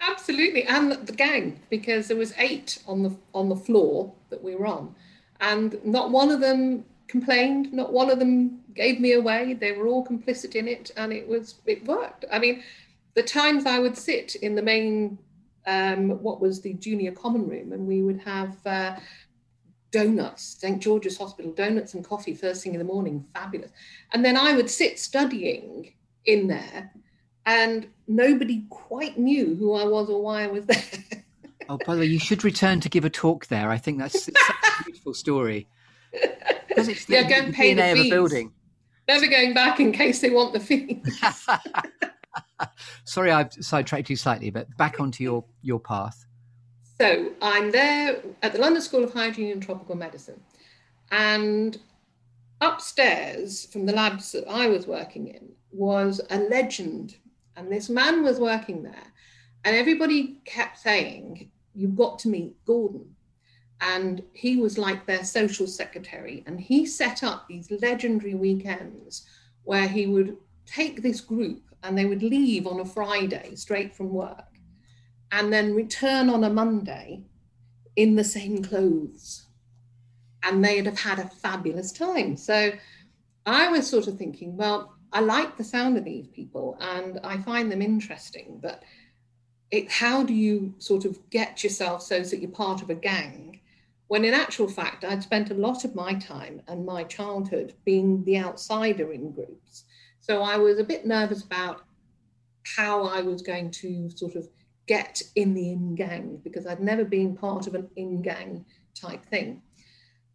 Absolutely. 0.00 0.64
And 0.64 0.92
the 0.92 1.12
gang 1.12 1.60
because 1.70 2.08
there 2.08 2.16
was 2.16 2.32
eight 2.38 2.82
on 2.86 3.02
the 3.02 3.16
on 3.34 3.48
the 3.48 3.56
floor 3.56 4.12
that 4.30 4.42
we 4.42 4.54
were 4.54 4.66
on. 4.66 4.94
And 5.40 5.78
not 5.84 6.10
one 6.10 6.30
of 6.30 6.40
them 6.40 6.84
complained. 7.10 7.72
Not 7.72 7.92
one 7.92 8.10
of 8.10 8.18
them 8.18 8.60
gave 8.74 9.00
me 9.00 9.12
away. 9.12 9.54
They 9.54 9.72
were 9.72 9.86
all 9.86 10.06
complicit 10.06 10.54
in 10.54 10.68
it, 10.68 10.90
and 10.96 11.12
it 11.12 11.26
was 11.26 11.56
it 11.66 11.84
worked. 11.84 12.24
I 12.32 12.38
mean, 12.38 12.62
the 13.14 13.22
times 13.22 13.66
I 13.66 13.78
would 13.78 13.96
sit 13.96 14.36
in 14.36 14.54
the 14.54 14.62
main, 14.62 15.18
um, 15.66 16.22
what 16.22 16.40
was 16.40 16.60
the 16.60 16.74
junior 16.74 17.12
common 17.12 17.48
room, 17.48 17.72
and 17.72 17.86
we 17.86 18.02
would 18.02 18.20
have. 18.20 18.56
Uh, 18.64 18.96
donuts, 19.92 20.56
St. 20.60 20.80
George's 20.80 21.18
Hospital, 21.18 21.50
donuts 21.50 21.94
and 21.94 22.04
coffee 22.04 22.32
first 22.32 22.62
thing 22.62 22.74
in 22.74 22.78
the 22.78 22.84
morning, 22.84 23.24
fabulous. 23.34 23.72
And 24.12 24.24
then 24.24 24.36
I 24.36 24.52
would 24.52 24.70
sit 24.70 25.00
studying 25.00 25.92
in 26.26 26.46
there, 26.46 26.92
and 27.44 27.88
nobody 28.06 28.64
quite 28.70 29.18
knew 29.18 29.56
who 29.56 29.74
I 29.74 29.84
was 29.84 30.08
or 30.08 30.22
why 30.22 30.44
I 30.44 30.46
was 30.46 30.64
there. 30.66 31.24
oh, 31.68 31.78
by 31.84 31.94
the 31.94 32.02
way, 32.02 32.06
you 32.06 32.20
should 32.20 32.44
return 32.44 32.78
to 32.80 32.88
give 32.88 33.04
a 33.04 33.10
talk 33.10 33.46
there. 33.48 33.70
I 33.70 33.78
think 33.78 33.98
that's 33.98 34.24
such 34.26 34.34
a 34.36 34.84
beautiful 34.84 35.12
story. 35.12 35.66
Because 36.80 36.96
it's 36.96 37.06
the, 37.06 37.14
yeah, 37.14 37.28
go 37.28 37.34
and 37.46 37.54
pay 37.54 37.74
the, 37.74 38.02
fees. 38.02 38.10
building. 38.10 38.52
Never 39.06 39.26
going 39.26 39.54
back 39.54 39.80
in 39.80 39.92
case 39.92 40.20
they 40.20 40.30
want 40.30 40.52
the 40.52 40.60
fees. 40.60 41.20
Sorry, 43.04 43.30
I've 43.30 43.52
sidetracked 43.52 44.08
you 44.08 44.16
slightly, 44.16 44.50
but 44.50 44.74
back 44.76 45.00
onto 45.00 45.22
your 45.22 45.44
your 45.62 45.80
path. 45.80 46.26
So 47.00 47.32
I'm 47.42 47.70
there 47.70 48.22
at 48.42 48.52
the 48.52 48.58
London 48.58 48.82
School 48.82 49.04
of 49.04 49.12
Hygiene 49.12 49.52
and 49.52 49.62
Tropical 49.62 49.94
Medicine, 49.94 50.40
and 51.10 51.78
upstairs 52.60 53.66
from 53.66 53.86
the 53.86 53.92
labs 53.92 54.32
that 54.32 54.48
I 54.48 54.68
was 54.68 54.86
working 54.86 55.28
in 55.28 55.50
was 55.72 56.20
a 56.30 56.38
legend, 56.38 57.16
and 57.56 57.70
this 57.70 57.88
man 57.88 58.22
was 58.22 58.38
working 58.38 58.82
there, 58.82 59.12
and 59.64 59.76
everybody 59.76 60.38
kept 60.44 60.78
saying, 60.78 61.50
"You've 61.74 61.96
got 61.96 62.18
to 62.20 62.28
meet 62.28 62.64
Gordon." 62.64 63.16
And 63.80 64.22
he 64.32 64.56
was 64.56 64.76
like 64.76 65.06
their 65.06 65.24
social 65.24 65.66
secretary 65.66 66.42
and 66.46 66.60
he 66.60 66.84
set 66.84 67.22
up 67.22 67.46
these 67.48 67.70
legendary 67.70 68.34
weekends 68.34 69.26
where 69.64 69.88
he 69.88 70.06
would 70.06 70.36
take 70.66 71.02
this 71.02 71.20
group 71.20 71.62
and 71.82 71.96
they 71.96 72.04
would 72.04 72.22
leave 72.22 72.66
on 72.66 72.80
a 72.80 72.84
friday 72.84 73.54
straight 73.54 73.94
from 73.94 74.10
work 74.10 74.44
and 75.32 75.52
then 75.52 75.74
return 75.74 76.28
on 76.28 76.44
a 76.44 76.50
monday 76.50 77.22
in 77.96 78.16
the 78.16 78.24
same 78.24 78.62
clothes. 78.62 79.46
And 80.42 80.64
they'd 80.64 80.86
have 80.86 80.98
had 80.98 81.18
a 81.18 81.28
fabulous 81.28 81.92
time. 81.92 82.36
So 82.36 82.72
i 83.46 83.68
was 83.68 83.88
sort 83.88 84.06
of 84.06 84.18
thinking 84.18 84.54
well 84.54 84.94
i 85.14 85.20
like 85.20 85.56
the 85.56 85.64
sound 85.64 85.96
of 85.96 86.04
these 86.04 86.28
people 86.28 86.76
and 86.78 87.18
i 87.24 87.38
find 87.38 87.72
them 87.72 87.80
interesting 87.80 88.58
but 88.62 88.82
it, 89.70 89.90
how 89.90 90.22
do 90.22 90.34
you 90.34 90.74
sort 90.76 91.06
of 91.06 91.18
get 91.30 91.64
yourself 91.64 92.02
so 92.02 92.20
that 92.20 92.38
you're 92.38 92.50
part 92.50 92.82
of 92.82 92.90
a 92.90 92.94
gang 92.94 93.49
when 94.10 94.24
in 94.24 94.34
actual 94.34 94.66
fact, 94.66 95.04
I'd 95.04 95.22
spent 95.22 95.52
a 95.52 95.54
lot 95.54 95.84
of 95.84 95.94
my 95.94 96.14
time 96.14 96.62
and 96.66 96.84
my 96.84 97.04
childhood 97.04 97.74
being 97.84 98.24
the 98.24 98.38
outsider 98.38 99.12
in 99.12 99.30
groups. 99.30 99.84
So 100.18 100.42
I 100.42 100.56
was 100.56 100.80
a 100.80 100.84
bit 100.84 101.06
nervous 101.06 101.44
about 101.44 101.82
how 102.76 103.04
I 103.04 103.20
was 103.20 103.40
going 103.40 103.70
to 103.70 104.10
sort 104.10 104.34
of 104.34 104.48
get 104.88 105.22
in 105.36 105.54
the 105.54 105.70
in 105.70 105.94
gang 105.94 106.40
because 106.42 106.66
I'd 106.66 106.80
never 106.80 107.04
been 107.04 107.36
part 107.36 107.68
of 107.68 107.76
an 107.76 107.88
in 107.94 108.20
gang 108.20 108.64
type 108.96 109.24
thing. 109.26 109.62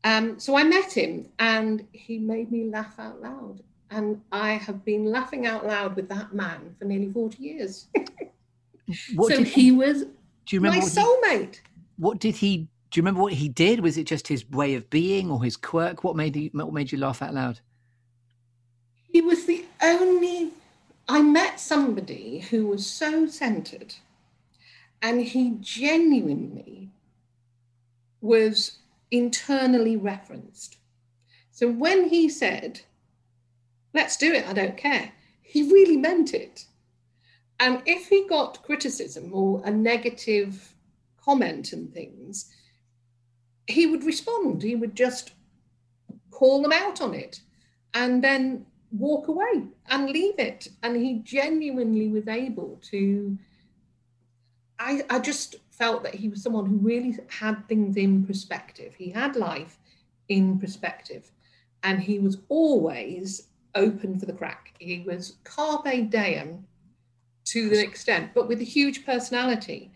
Um, 0.06 0.40
so 0.40 0.56
I 0.56 0.64
met 0.64 0.94
him 0.94 1.28
and 1.40 1.86
he 1.92 2.18
made 2.18 2.54
me 2.54 2.70
laugh 2.70 2.98
out 2.98 3.22
loud. 3.22 3.62
And 3.92 4.22
I 4.32 4.52
have 4.52 4.86
been 4.86 5.04
laughing 5.04 5.48
out 5.48 5.68
loud 5.68 5.98
with 5.98 6.08
that 6.08 6.34
man 6.34 6.74
for 6.80 6.86
nearly 6.86 7.12
40 7.12 7.44
years. 7.44 7.88
so 9.28 9.44
he 9.44 9.74
was 9.74 10.04
do 10.46 10.56
you 10.56 10.62
remember 10.62 10.80
my 10.80 10.86
soulmate. 10.86 11.56
He, 11.56 11.62
what 11.98 12.20
did 12.20 12.38
he 12.38 12.70
do 12.92 13.00
you 13.00 13.02
remember 13.02 13.22
what 13.22 13.34
he 13.34 13.50
did? 13.50 13.80
Was 13.82 13.98
it 13.98 14.06
just 14.06 14.28
his 14.28 14.50
way 14.50 14.76
of 14.76 14.90
being 14.90 15.30
or 15.30 15.44
his 15.44 15.58
quirk? 15.58 16.04
What 16.04 16.16
made 16.16 16.36
you, 16.36 16.50
what 16.54 16.74
made 16.74 16.92
you 16.92 16.98
laugh 16.98 17.22
out 17.22 17.34
loud? 17.34 17.60
He 19.12 19.22
was 19.22 19.46
the 19.46 19.66
only. 19.82 20.52
I 21.08 21.22
met 21.22 21.60
somebody 21.60 22.40
who 22.40 22.68
was 22.68 22.86
so 22.86 23.28
centered, 23.28 23.96
and 25.02 25.22
he 25.22 25.58
genuinely 25.60 26.90
was 28.22 28.80
internally 29.12 29.96
referenced. 29.96 30.78
So 31.52 31.72
when 31.72 32.10
he 32.10 32.28
said, 32.28 32.82
"Let's 33.94 34.18
do 34.18 34.34
it," 34.34 34.48
I 34.48 34.54
don't 34.54 34.78
care. 34.78 35.12
He 35.42 35.64
really 35.64 35.98
meant 35.98 36.34
it. 36.34 36.66
And 37.60 37.82
if 37.86 38.10
he 38.10 38.28
got 38.28 38.64
criticism 38.64 39.34
or 39.34 39.62
a 39.64 39.72
negative 39.72 40.76
comment 41.18 41.72
and 41.72 41.94
things, 41.94 42.52
he 43.68 43.86
would 43.88 44.04
respond. 44.04 44.62
He 44.62 44.76
would 44.76 44.96
just 44.96 45.32
call 46.32 46.62
them 46.62 46.72
out 46.72 47.02
on 47.02 47.14
it 47.14 47.42
and 47.94 48.24
then 48.24 48.66
walk 48.92 49.28
away 49.28 49.64
and 49.90 50.10
leave 50.10 50.38
it. 50.40 50.68
And 50.84 50.96
he 50.96 51.20
genuinely 51.24 52.10
was 52.10 52.28
able 52.28 52.80
to. 52.90 53.38
I, 54.78 55.04
I 55.10 55.20
just 55.20 55.56
felt 55.72 56.04
that 56.04 56.16
he 56.16 56.28
was 56.28 56.44
someone 56.44 56.66
who 56.66 56.78
really 56.78 57.18
had 57.30 57.68
things 57.68 57.96
in 57.96 58.26
perspective. 58.26 58.94
He 58.98 59.10
had 59.10 59.36
life 59.36 59.78
in 60.28 60.60
perspective. 60.60 61.32
And 61.84 62.00
he 62.00 62.20
was 62.20 62.40
always 62.50 63.48
open 63.76 64.20
for 64.20 64.26
the 64.26 64.34
crack. 64.34 64.74
He 64.80 65.04
was 65.06 65.38
carpe 65.44 66.10
diem 66.10 66.66
to 67.46 67.70
the 67.70 67.82
extent, 67.82 68.32
but 68.34 68.48
with 68.48 68.60
a 68.60 68.66
huge 68.66 69.06
personality 69.06 69.92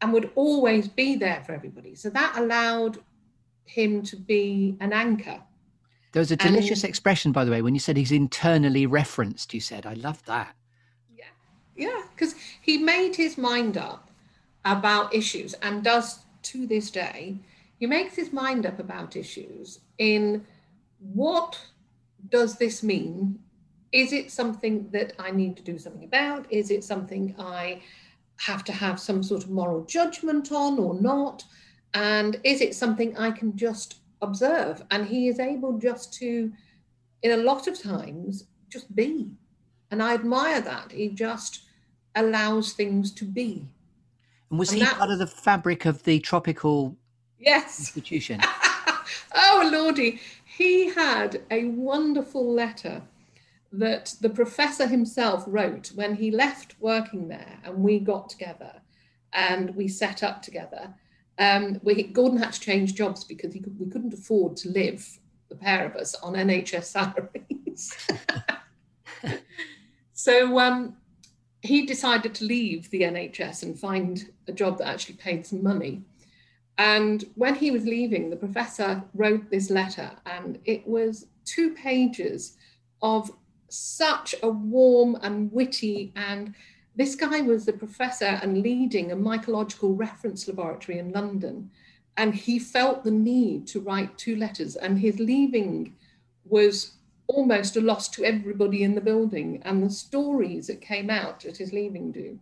and 0.00 0.12
would 0.12 0.30
always 0.34 0.88
be 0.88 1.16
there 1.16 1.42
for 1.44 1.52
everybody. 1.52 1.94
So 1.94 2.10
that 2.10 2.36
allowed 2.36 2.98
him 3.64 4.02
to 4.02 4.16
be 4.16 4.76
an 4.80 4.92
anchor. 4.92 5.40
There 6.12 6.20
was 6.20 6.30
a 6.30 6.36
delicious 6.36 6.82
and, 6.82 6.88
expression, 6.88 7.32
by 7.32 7.44
the 7.44 7.50
way, 7.50 7.62
when 7.62 7.74
you 7.74 7.80
said 7.80 7.96
he's 7.96 8.12
internally 8.12 8.86
referenced. 8.86 9.52
You 9.52 9.60
said, 9.60 9.86
I 9.86 9.94
love 9.94 10.24
that. 10.24 10.56
Yeah. 11.14 11.24
Yeah. 11.76 12.02
Because 12.14 12.34
he 12.62 12.78
made 12.78 13.14
his 13.14 13.36
mind 13.36 13.76
up 13.76 14.10
about 14.64 15.14
issues 15.14 15.54
and 15.54 15.84
does 15.84 16.20
to 16.42 16.66
this 16.66 16.90
day. 16.90 17.38
He 17.78 17.86
makes 17.86 18.14
his 18.16 18.32
mind 18.32 18.66
up 18.66 18.78
about 18.78 19.16
issues 19.16 19.80
in 19.98 20.46
what 20.98 21.58
does 22.28 22.56
this 22.56 22.82
mean? 22.82 23.38
Is 23.92 24.12
it 24.12 24.30
something 24.30 24.90
that 24.90 25.12
I 25.18 25.30
need 25.30 25.56
to 25.58 25.62
do 25.62 25.78
something 25.78 26.04
about? 26.04 26.50
Is 26.50 26.70
it 26.70 26.84
something 26.84 27.34
I 27.38 27.82
have 28.38 28.64
to 28.64 28.72
have 28.72 28.98
some 28.98 29.22
sort 29.22 29.44
of 29.44 29.50
moral 29.50 29.84
judgment 29.84 30.52
on 30.52 30.78
or 30.78 30.94
not? 31.00 31.44
And 31.94 32.40
is 32.44 32.60
it 32.60 32.74
something 32.74 33.16
I 33.16 33.30
can 33.30 33.56
just 33.56 33.96
observe? 34.22 34.82
And 34.90 35.06
he 35.06 35.28
is 35.28 35.38
able 35.38 35.78
just 35.78 36.12
to, 36.14 36.52
in 37.22 37.30
a 37.32 37.42
lot 37.42 37.66
of 37.66 37.80
times, 37.80 38.44
just 38.68 38.94
be. 38.94 39.30
And 39.90 40.02
I 40.02 40.14
admire 40.14 40.60
that. 40.60 40.92
He 40.92 41.08
just 41.08 41.62
allows 42.14 42.72
things 42.72 43.12
to 43.12 43.24
be. 43.24 43.66
And 44.50 44.58
was 44.58 44.70
and 44.70 44.78
he 44.78 44.84
that, 44.84 44.98
part 44.98 45.10
of 45.10 45.18
the 45.18 45.26
fabric 45.26 45.84
of 45.84 46.02
the 46.04 46.20
tropical 46.20 46.96
yes. 47.38 47.78
institution? 47.78 48.40
oh, 49.34 49.70
Lordy. 49.72 50.20
He 50.44 50.88
had 50.90 51.42
a 51.50 51.66
wonderful 51.66 52.52
letter 52.52 53.02
that 53.72 54.14
the 54.20 54.30
professor 54.30 54.86
himself 54.86 55.44
wrote 55.46 55.92
when 55.94 56.14
he 56.14 56.30
left 56.30 56.74
working 56.80 57.28
there 57.28 57.58
and 57.64 57.78
we 57.78 57.98
got 57.98 58.28
together 58.28 58.72
and 59.32 59.74
we 59.76 59.88
set 59.88 60.22
up 60.22 60.42
together. 60.42 60.94
Um, 61.38 61.80
we, 61.82 62.02
Gordon 62.02 62.38
had 62.38 62.52
to 62.52 62.60
change 62.60 62.94
jobs 62.94 63.24
because 63.24 63.52
he 63.52 63.62
we 63.78 63.90
couldn't 63.90 64.14
afford 64.14 64.56
to 64.58 64.70
live, 64.70 65.06
the 65.48 65.54
pair 65.54 65.86
of 65.86 65.94
us, 65.96 66.14
on 66.16 66.34
NHS 66.34 66.84
salaries. 66.84 68.08
so 70.12 70.58
um, 70.58 70.96
he 71.62 71.86
decided 71.86 72.34
to 72.34 72.44
leave 72.44 72.90
the 72.90 73.02
NHS 73.02 73.62
and 73.62 73.78
find 73.78 74.30
a 74.46 74.52
job 74.52 74.78
that 74.78 74.88
actually 74.88 75.16
paid 75.16 75.46
some 75.46 75.62
money. 75.62 76.02
And 76.78 77.24
when 77.34 77.56
he 77.56 77.70
was 77.70 77.84
leaving, 77.84 78.30
the 78.30 78.36
professor 78.36 79.02
wrote 79.14 79.50
this 79.50 79.68
letter, 79.68 80.12
and 80.26 80.58
it 80.64 80.86
was 80.86 81.26
two 81.44 81.74
pages 81.74 82.56
of 83.02 83.30
such 83.68 84.34
a 84.42 84.48
warm 84.48 85.16
and 85.22 85.52
witty 85.52 86.12
and 86.16 86.54
this 86.98 87.14
guy 87.14 87.42
was 87.42 87.64
the 87.64 87.72
professor 87.72 88.40
and 88.42 88.60
leading 88.60 89.12
a 89.12 89.16
mycological 89.16 89.96
reference 89.96 90.48
laboratory 90.48 90.98
in 90.98 91.12
London. 91.12 91.70
And 92.16 92.34
he 92.34 92.58
felt 92.58 93.04
the 93.04 93.12
need 93.12 93.68
to 93.68 93.80
write 93.80 94.18
two 94.18 94.34
letters, 94.34 94.74
and 94.74 94.98
his 94.98 95.20
leaving 95.20 95.94
was 96.44 96.94
almost 97.28 97.76
a 97.76 97.80
loss 97.80 98.08
to 98.08 98.24
everybody 98.24 98.82
in 98.82 98.96
the 98.96 99.00
building. 99.00 99.62
And 99.64 99.80
the 99.80 99.90
stories 99.90 100.66
that 100.66 100.80
came 100.80 101.08
out 101.08 101.44
at 101.44 101.56
his 101.56 101.72
leaving 101.72 102.10
do. 102.10 102.36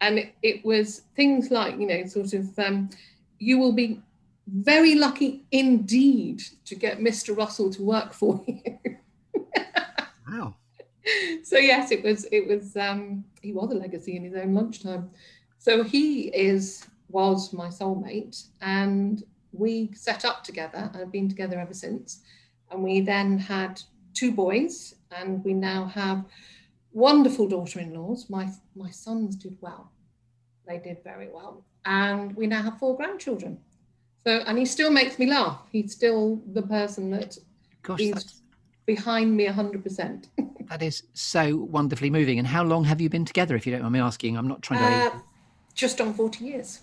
And 0.00 0.18
it, 0.18 0.34
it 0.42 0.64
was 0.64 1.02
things 1.14 1.52
like, 1.52 1.78
you 1.78 1.86
know, 1.86 2.04
sort 2.06 2.32
of, 2.32 2.58
um, 2.58 2.90
you 3.38 3.58
will 3.58 3.72
be 3.72 4.02
very 4.48 4.96
lucky 4.96 5.44
indeed 5.52 6.42
to 6.64 6.74
get 6.74 6.98
Mr. 6.98 7.36
Russell 7.36 7.70
to 7.70 7.82
work 7.82 8.12
for 8.12 8.44
you. 8.48 8.78
so 11.42 11.58
yes, 11.58 11.90
it 11.90 12.02
was 12.02 12.26
it 12.30 12.46
was 12.46 12.76
um, 12.76 13.24
he 13.42 13.52
was 13.52 13.70
a 13.70 13.74
legacy 13.74 14.16
in 14.16 14.24
his 14.24 14.34
own 14.34 14.54
lunchtime. 14.54 15.10
So 15.58 15.82
he 15.82 16.28
is 16.28 16.86
was 17.08 17.52
my 17.52 17.68
soulmate, 17.68 18.44
and 18.60 19.22
we 19.52 19.90
set 19.94 20.24
up 20.24 20.42
together 20.44 20.90
and 20.92 20.96
have 20.96 21.12
been 21.12 21.28
together 21.28 21.58
ever 21.58 21.74
since. 21.74 22.20
And 22.70 22.82
we 22.82 23.00
then 23.00 23.38
had 23.38 23.80
two 24.14 24.32
boys, 24.32 24.94
and 25.16 25.44
we 25.44 25.54
now 25.54 25.86
have 25.86 26.24
wonderful 26.92 27.48
daughter-in-laws. 27.48 28.30
My 28.30 28.50
my 28.74 28.90
sons 28.90 29.36
did 29.36 29.56
well; 29.60 29.92
they 30.66 30.78
did 30.78 31.02
very 31.04 31.28
well, 31.28 31.64
and 31.84 32.34
we 32.36 32.46
now 32.46 32.62
have 32.62 32.78
four 32.78 32.96
grandchildren. 32.96 33.58
So, 34.26 34.42
and 34.46 34.56
he 34.56 34.64
still 34.64 34.90
makes 34.90 35.18
me 35.18 35.26
laugh. 35.26 35.60
He's 35.70 35.92
still 35.92 36.40
the 36.52 36.62
person 36.62 37.10
that 37.10 37.36
Gosh, 37.82 38.00
he's 38.00 38.42
behind 38.86 39.36
me 39.36 39.46
100%. 39.46 40.28
that 40.68 40.82
is 40.82 41.02
so 41.12 41.56
wonderfully 41.56 42.10
moving. 42.10 42.38
And 42.38 42.46
how 42.46 42.64
long 42.64 42.84
have 42.84 43.00
you 43.00 43.08
been 43.08 43.24
together, 43.24 43.56
if 43.56 43.66
you 43.66 43.72
don't 43.72 43.82
mind 43.82 43.92
me 43.92 44.00
asking? 44.00 44.36
I'm 44.36 44.48
not 44.48 44.62
trying 44.62 44.80
to. 44.80 45.16
Uh, 45.16 45.20
just 45.74 46.00
on 46.00 46.14
40 46.14 46.44
years. 46.44 46.80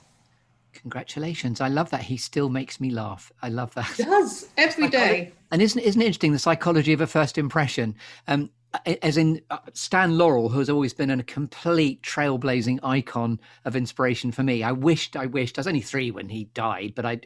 Congratulations. 0.74 1.60
I 1.62 1.68
love 1.68 1.90
that. 1.90 2.04
He 2.04 2.18
still 2.18 2.50
makes 2.50 2.80
me 2.80 2.90
laugh. 2.90 3.32
I 3.42 3.50
love 3.50 3.74
that. 3.76 3.88
He 3.88 4.04
does 4.04 4.48
every 4.58 4.88
day. 4.88 5.34
And 5.52 5.62
isn't, 5.62 5.82
isn't 5.82 6.02
it 6.02 6.06
interesting 6.06 6.32
the 6.32 6.40
psychology 6.40 6.94
of 6.94 7.02
a 7.02 7.08
first 7.08 7.38
impression? 7.38 7.96
Um, 8.28 8.50
as 8.86 9.18
in 9.18 9.42
uh, 9.50 9.58
Stan 9.74 10.18
Laurel, 10.18 10.50
who 10.50 10.60
has 10.60 10.70
always 10.70 10.94
been 10.94 11.10
a 11.10 11.24
complete 11.24 12.02
trailblazing 12.04 12.80
icon 12.84 13.40
of 13.66 13.76
inspiration 13.76 14.32
for 14.32 14.44
me. 14.44 14.64
I 14.64 14.72
wished, 14.72 15.16
I 15.16 15.26
wished, 15.26 15.58
I 15.58 15.62
was 15.62 15.68
only 15.68 15.82
three 15.82 16.12
when 16.12 16.30
he 16.30 16.46
died, 16.54 16.94
but 16.96 17.06
I, 17.06 17.20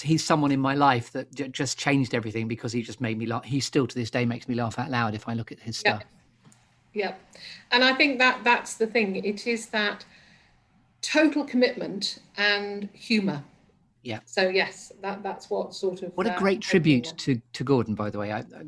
he's 0.00 0.24
someone 0.24 0.52
in 0.52 0.60
my 0.60 0.74
life 0.74 1.12
that 1.12 1.52
just 1.52 1.78
changed 1.78 2.14
everything 2.14 2.48
because 2.48 2.72
he 2.72 2.82
just 2.82 3.00
made 3.00 3.18
me 3.18 3.26
laugh. 3.26 3.44
He 3.44 3.60
still 3.60 3.86
to 3.86 3.94
this 3.94 4.10
day 4.10 4.24
makes 4.24 4.48
me 4.48 4.54
laugh 4.54 4.78
out 4.78 4.90
loud 4.90 5.14
if 5.14 5.28
I 5.28 5.34
look 5.34 5.52
at 5.52 5.60
his 5.60 5.76
stuff. 5.76 6.02
Yeah. 6.94 7.08
yeah. 7.08 7.14
And 7.72 7.84
I 7.84 7.94
think 7.94 8.18
that 8.18 8.42
that's 8.42 8.74
the 8.74 8.86
thing. 8.86 9.16
It 9.16 9.46
is 9.46 9.66
that 9.66 10.04
total 11.02 11.44
commitment 11.44 12.20
and 12.36 12.88
humor. 12.92 13.44
Yeah. 14.02 14.20
So 14.24 14.48
yes, 14.48 14.92
that 15.02 15.22
that's 15.22 15.50
what 15.50 15.74
sort 15.74 16.02
of. 16.02 16.12
What 16.14 16.26
a 16.26 16.34
great 16.38 16.62
tribute 16.62 17.12
to 17.18 17.40
to 17.52 17.64
Gordon, 17.64 17.94
by 17.94 18.08
the 18.08 18.18
way. 18.18 18.32
I, 18.32 18.38
I 18.38 18.64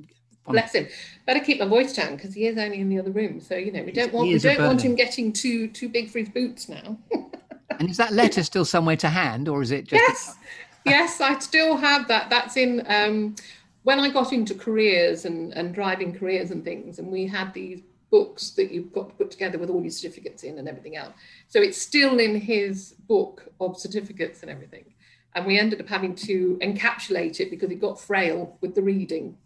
Bless 0.47 0.75
him. 0.75 0.89
Better 1.25 1.41
keep 1.41 1.61
my 1.61 1.67
voice 1.67 1.95
down 1.95 2.17
because 2.17 2.35
he 2.35 2.47
is 2.47 2.59
only 2.59 2.81
in 2.81 2.89
the 2.89 2.99
other 2.99 3.13
room. 3.13 3.41
So 3.41 3.55
you 3.55 3.73
know 3.73 3.83
we 3.83 3.93
don't 3.93 4.13
want 4.13 4.29
we 4.29 4.39
don't 4.39 4.61
want 4.61 4.83
him 4.83 4.95
getting 4.95 5.33
too 5.33 5.69
too 5.69 5.89
big 5.89 6.11
for 6.11 6.19
his 6.19 6.29
boots 6.29 6.69
now. 6.69 6.99
and 7.79 7.89
is 7.89 7.97
that 7.97 8.13
letter 8.13 8.43
still 8.43 8.65
somewhere 8.65 8.97
to 8.97 9.09
hand, 9.09 9.49
or 9.49 9.63
is 9.63 9.71
it 9.71 9.85
just? 9.85 10.03
Yes 10.03 10.37
yes, 10.85 11.21
I 11.21 11.39
still 11.39 11.77
have 11.77 12.09
that. 12.09 12.31
That's 12.31 12.57
in 12.57 12.85
um, 12.89 13.37
when 13.83 14.01
I 14.01 14.11
got 14.11 14.33
into 14.33 14.55
careers 14.55 15.25
and, 15.25 15.53
and 15.53 15.75
driving 15.75 16.17
careers 16.17 16.51
and 16.51 16.65
things, 16.65 16.99
and 16.99 17.09
we 17.09 17.27
had 17.27 17.53
these 17.55 17.83
books 18.11 18.51
that 18.51 18.71
you've 18.71 18.93
got 18.93 19.09
to 19.09 19.15
put 19.15 19.31
together 19.31 19.59
with 19.59 19.71
all 19.71 19.81
your 19.81 19.91
certificates 19.91 20.43
in 20.43 20.59
and 20.59 20.69
everything 20.69 20.97
else. 20.97 21.15
So 21.49 21.61
it's 21.61 21.81
still 21.81 22.19
in 22.19 22.39
his 22.39 22.93
book 23.09 23.51
of 23.59 23.79
certificates 23.79 24.43
and 24.43 24.51
everything. 24.51 24.85
And 25.35 25.47
we 25.47 25.59
ended 25.59 25.81
up 25.81 25.89
having 25.89 26.15
to 26.17 26.59
encapsulate 26.61 27.41
it 27.41 27.51
because 27.51 27.71
it 27.71 27.81
got 27.81 27.99
frail 27.99 28.59
with 28.61 28.75
the 28.75 28.83
reading. 28.83 29.37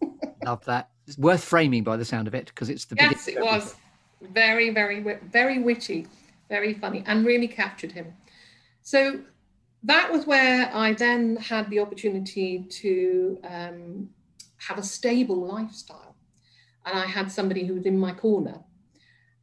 Love 0.44 0.64
that. 0.64 0.90
It's 1.07 1.16
worth 1.16 1.44
framing 1.44 1.85
by 1.85 1.96
the 1.96 2.05
sound 2.05 2.27
of 2.27 2.35
it 2.35 2.46
because 2.46 2.68
it's 2.68 2.85
the 2.87 2.96
yes, 2.99 3.29
it 3.29 3.40
was 3.40 3.77
very, 4.20 4.70
very, 4.70 5.01
very 5.01 5.59
witty, 5.61 6.09
very 6.49 6.75
funny, 6.75 7.05
and 7.07 7.25
really 7.25 7.46
captured 7.46 7.92
him. 7.92 8.12
So 8.83 9.20
that 9.85 10.11
was 10.11 10.27
where 10.27 10.70
I 10.75 10.92
then 10.92 11.37
had 11.37 11.70
the 11.70 11.79
opportunity 11.79 12.66
to 12.68 13.38
um, 13.44 14.11
have 14.57 14.79
a 14.79 14.83
stable 14.83 15.46
lifestyle. 15.46 16.16
And 16.85 16.99
I 16.99 17.07
had 17.07 17.31
somebody 17.31 17.64
who 17.64 17.75
was 17.75 17.87
in 17.87 17.99
my 17.99 18.12
corner 18.12 18.61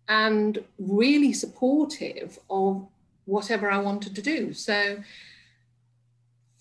and 0.07 0.63
really 0.77 1.33
supportive 1.33 2.39
of 2.49 2.87
whatever 3.25 3.71
I 3.71 3.77
wanted 3.77 4.15
to 4.15 4.21
do. 4.21 4.53
So 4.53 4.97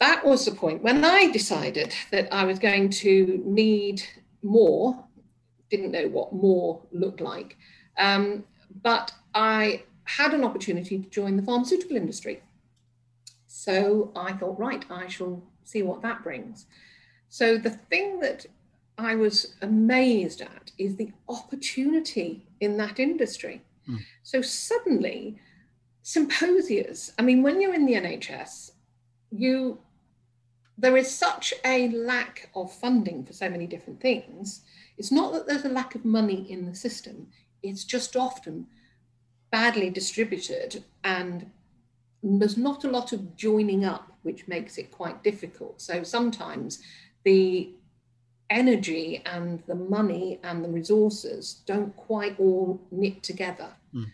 that 0.02 0.26
was 0.26 0.44
the 0.44 0.50
point 0.50 0.82
when 0.82 1.04
I 1.04 1.30
decided 1.30 1.94
that 2.10 2.26
I 2.34 2.42
was 2.44 2.58
going 2.58 2.90
to 3.04 3.40
need 3.44 4.02
more, 4.42 5.04
didn't 5.70 5.92
know 5.92 6.08
what 6.08 6.32
more 6.32 6.82
looked 6.90 7.20
like, 7.20 7.56
um, 7.98 8.42
but 8.82 9.12
I 9.32 9.84
had 10.02 10.34
an 10.34 10.42
opportunity 10.42 10.98
to 10.98 11.08
join 11.08 11.36
the 11.36 11.42
pharmaceutical 11.44 11.96
industry. 11.96 12.42
So 13.46 14.10
I 14.16 14.32
thought, 14.32 14.58
right, 14.58 14.84
I 14.90 15.06
shall 15.06 15.40
see 15.62 15.84
what 15.84 16.02
that 16.02 16.24
brings. 16.24 16.66
So 17.28 17.56
the 17.56 17.70
thing 17.70 18.18
that 18.18 18.44
I 18.98 19.14
was 19.14 19.54
amazed 19.62 20.40
at 20.40 20.72
is 20.78 20.96
the 20.96 21.12
opportunity 21.28 22.44
in 22.58 22.76
that 22.78 22.98
industry. 22.98 23.62
Mm. 23.88 24.00
So 24.24 24.42
suddenly, 24.42 25.38
symposias, 26.02 27.12
I 27.20 27.22
mean, 27.22 27.44
when 27.44 27.60
you're 27.60 27.74
in 27.74 27.86
the 27.86 27.94
NHS, 27.94 28.72
you 29.30 29.78
there 30.78 30.96
is 30.96 31.14
such 31.14 31.52
a 31.64 31.88
lack 31.90 32.50
of 32.54 32.72
funding 32.72 33.24
for 33.24 33.32
so 33.32 33.48
many 33.48 33.66
different 33.66 34.00
things. 34.00 34.62
It's 34.98 35.12
not 35.12 35.32
that 35.32 35.46
there's 35.46 35.64
a 35.64 35.68
lack 35.68 35.94
of 35.94 36.04
money 36.04 36.50
in 36.50 36.66
the 36.66 36.74
system, 36.74 37.28
it's 37.62 37.84
just 37.84 38.16
often 38.16 38.66
badly 39.50 39.90
distributed 39.90 40.82
and 41.04 41.50
there's 42.22 42.56
not 42.56 42.84
a 42.84 42.90
lot 42.90 43.12
of 43.12 43.36
joining 43.36 43.84
up, 43.84 44.12
which 44.22 44.48
makes 44.48 44.78
it 44.78 44.90
quite 44.90 45.22
difficult. 45.22 45.80
So 45.80 46.02
sometimes 46.02 46.80
the 47.24 47.74
energy 48.50 49.22
and 49.26 49.62
the 49.66 49.74
money 49.74 50.38
and 50.44 50.64
the 50.64 50.68
resources 50.68 51.62
don't 51.66 51.94
quite 51.96 52.38
all 52.38 52.80
knit 52.90 53.22
together. 53.22 53.68
Mm. 53.94 54.06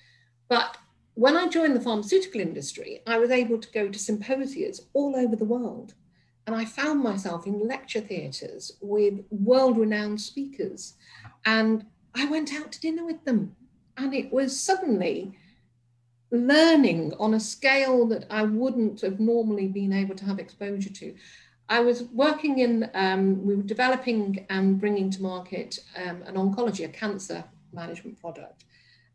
But 0.48 0.78
when 1.14 1.36
I 1.36 1.48
joined 1.48 1.76
the 1.76 1.80
pharmaceutical 1.80 2.40
industry, 2.40 3.02
I 3.06 3.18
was 3.18 3.30
able 3.30 3.58
to 3.58 3.70
go 3.72 3.88
to 3.88 3.98
symposias 3.98 4.80
all 4.94 5.16
over 5.16 5.36
the 5.36 5.44
world. 5.44 5.94
And 6.48 6.56
I 6.56 6.64
found 6.64 7.02
myself 7.02 7.46
in 7.46 7.68
lecture 7.68 8.00
theatres 8.00 8.72
with 8.80 9.22
world 9.30 9.76
renowned 9.76 10.18
speakers. 10.18 10.94
And 11.44 11.84
I 12.14 12.24
went 12.24 12.54
out 12.54 12.72
to 12.72 12.80
dinner 12.80 13.04
with 13.04 13.22
them. 13.26 13.54
And 13.98 14.14
it 14.14 14.32
was 14.32 14.58
suddenly 14.58 15.36
learning 16.30 17.12
on 17.20 17.34
a 17.34 17.38
scale 17.38 18.06
that 18.06 18.24
I 18.30 18.44
wouldn't 18.44 19.02
have 19.02 19.20
normally 19.20 19.68
been 19.68 19.92
able 19.92 20.14
to 20.14 20.24
have 20.24 20.38
exposure 20.38 20.88
to. 20.88 21.14
I 21.68 21.80
was 21.80 22.04
working 22.14 22.60
in, 22.60 22.90
um, 22.94 23.44
we 23.44 23.54
were 23.54 23.62
developing 23.62 24.46
and 24.48 24.80
bringing 24.80 25.10
to 25.10 25.22
market 25.22 25.78
um, 26.02 26.22
an 26.22 26.36
oncology, 26.36 26.86
a 26.86 26.88
cancer 26.88 27.44
management 27.74 28.18
product. 28.18 28.64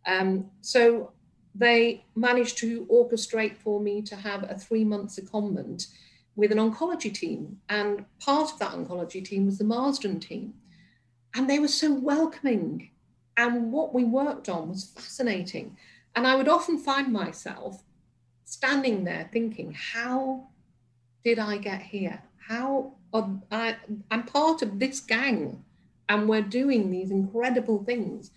Um, 0.06 0.52
so 0.62 1.10
they 1.56 2.06
managed 2.14 2.60
to 2.60 2.86
orchestrate 2.92 3.58
for 3.58 3.80
me 3.80 4.04
to 4.04 4.16
have 4.16 4.44
a 4.52 4.56
three 4.56 4.84
month 4.84 5.16
secondment 5.16 5.88
with 6.36 6.52
an 6.52 6.58
oncology 6.58 7.14
team. 7.14 7.60
And 7.70 8.06
part 8.20 8.52
of 8.52 8.60
that 8.60 8.72
oncology 8.72 9.24
team 9.24 9.46
was 9.46 9.58
the 9.58 9.64
Marsden 9.64 10.20
team. 10.20 10.54
And 11.36 11.50
they 11.50 11.60
were 11.60 11.68
so 11.68 11.94
welcoming. 11.94 12.92
And 13.38 13.72
what 13.72 13.94
we 13.94 14.04
worked 14.04 14.50
on 14.50 14.70
was 14.70 14.86
fascinating. 14.86 15.78
And 16.16 16.28
I 16.28 16.36
would 16.36 16.48
often 16.48 16.78
find 16.78 17.12
myself 17.12 17.84
standing 18.46 19.04
there 19.04 19.30
thinking, 19.32 19.74
how 19.74 20.48
did 21.24 21.40
I 21.40 21.58
get 21.58 21.82
here? 21.82 22.22
How 22.48 22.94
I, 23.52 23.78
I'm 24.12 24.24
part 24.24 24.62
of 24.62 24.80
this 24.80 25.00
gang 25.00 25.64
and 26.10 26.28
we're 26.28 26.42
doing 26.42 26.90
these 26.90 27.12
incredible 27.12 27.84
things 27.84 28.32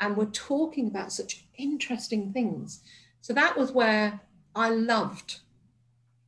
and 0.00 0.16
we're 0.16 0.26
talking 0.26 0.86
about 0.86 1.12
such 1.12 1.44
interesting 1.56 2.32
things. 2.32 2.80
So 3.20 3.32
that 3.34 3.58
was 3.58 3.72
where 3.72 4.20
I 4.54 4.70
loved 4.70 5.40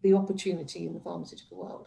the 0.03 0.15
opportunity 0.15 0.87
in 0.87 0.95
the 0.95 1.01
pharmaceutical 1.01 1.59
world. 1.59 1.87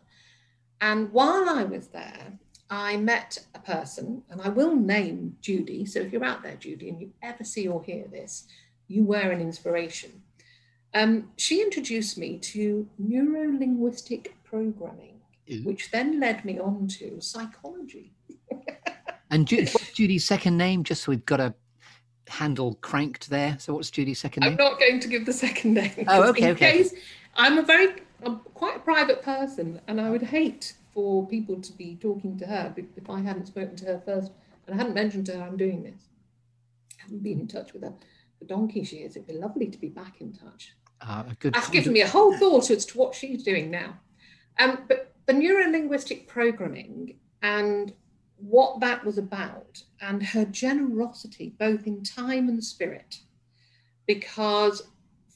And 0.82 1.12
while 1.12 1.50
I 1.50 1.64
was 1.64 1.88
there, 1.88 2.40
I 2.70 2.98
met 2.98 3.46
a 3.54 3.60
person, 3.60 4.24
and 4.30 4.42
I 4.42 4.50
will 4.50 4.76
name 4.76 5.38
Judy. 5.42 5.86
So 5.86 6.00
if 6.00 6.12
you're 6.12 6.24
out 6.24 6.42
there, 6.42 6.56
Judy, 6.56 6.90
and 6.90 7.00
you 7.00 7.12
ever 7.22 7.44
see 7.44 7.68
or 7.68 7.84
hear 7.84 8.06
this, 8.08 8.48
you 8.88 9.04
were 9.04 9.32
an 9.32 9.42
inspiration. 9.42 10.24
Um, 10.94 11.32
she 11.38 11.62
introduced 11.62 12.18
me 12.18 12.38
to 12.40 12.88
neuro 12.98 13.58
linguistic 13.58 14.36
programming, 14.44 15.20
Ew. 15.46 15.64
which 15.64 15.92
then 15.92 16.20
led 16.20 16.44
me 16.46 16.60
on 16.60 16.88
to 17.00 17.20
psychology. 17.22 18.14
and 19.30 19.48
Judy, 19.48 19.70
what's 19.72 19.92
Judy's 19.92 20.26
second 20.26 20.58
name? 20.58 20.84
Just 20.84 21.04
so 21.04 21.12
we've 21.12 21.26
got 21.26 21.40
a 21.40 21.54
handle 22.28 22.76
cranked 22.76 23.30
there. 23.30 23.58
So 23.60 23.76
what's 23.76 23.92
Judy's 23.92 24.20
second 24.20 24.42
name? 24.42 24.52
I'm 24.54 24.58
not 24.58 24.80
going 24.80 25.00
to 25.02 25.08
give 25.08 25.26
the 25.26 25.34
second 25.34 25.74
name. 25.74 26.06
Oh, 26.08 26.30
okay, 26.30 26.52
okay. 26.52 26.78
Case, 26.78 26.94
I'm 27.36 27.58
a 27.58 27.62
very, 27.62 27.96
I'm 28.24 28.40
quite 28.54 28.78
a 28.78 28.80
private 28.80 29.22
person, 29.22 29.82
and 29.88 30.00
I 30.00 30.10
would 30.10 30.24
hate 30.24 30.74
for 30.94 31.28
people 31.28 31.62
to 31.62 31.74
be 31.74 31.98
talking 32.02 32.38
to 32.40 32.46
her 32.46 32.74
if 32.78 33.10
I 33.10 33.20
hadn't 33.20 33.48
spoken 33.48 33.76
to 33.78 33.86
her 33.86 34.02
first 34.06 34.32
and 34.66 34.74
I 34.74 34.78
hadn't 34.78 34.96
mentioned 34.96 35.26
to 35.28 35.34
her 35.34 35.44
I'm 35.44 35.58
doing 35.58 35.84
this. 35.84 36.02
I 36.98 37.04
haven't 37.04 37.24
been 37.24 37.42
in 37.42 37.48
touch 37.48 37.74
with 37.74 37.84
her 37.84 37.94
The 38.40 38.46
donkey 38.46 38.84
she 38.84 38.98
is. 38.98 39.16
It'd 39.16 39.28
be 39.28 39.34
lovely 39.34 39.68
to 39.68 39.78
be 39.78 39.90
back 39.90 40.22
in 40.22 40.34
touch. 40.34 40.74
Uh, 41.02 41.24
a 41.30 41.36
good 41.36 41.54
That's 41.54 41.70
given 41.70 41.94
me 41.94 42.02
a 42.02 42.08
whole 42.08 42.36
thought 42.38 42.70
as 42.72 42.86
to 42.88 42.98
what 42.98 43.14
she's 43.14 43.44
doing 43.44 43.70
now. 43.70 44.00
Um, 44.58 44.80
but 44.88 45.14
the 45.26 45.34
neuro 45.34 45.70
linguistic 45.70 46.28
programming 46.28 47.18
and 47.42 47.94
what 48.38 48.80
that 48.80 49.04
was 49.04 49.18
about 49.18 49.84
and 50.02 50.24
her 50.24 50.46
generosity, 50.46 51.54
both 51.60 51.86
in 51.86 52.04
time 52.04 52.48
and 52.48 52.64
spirit, 52.64 53.20
because 54.08 54.84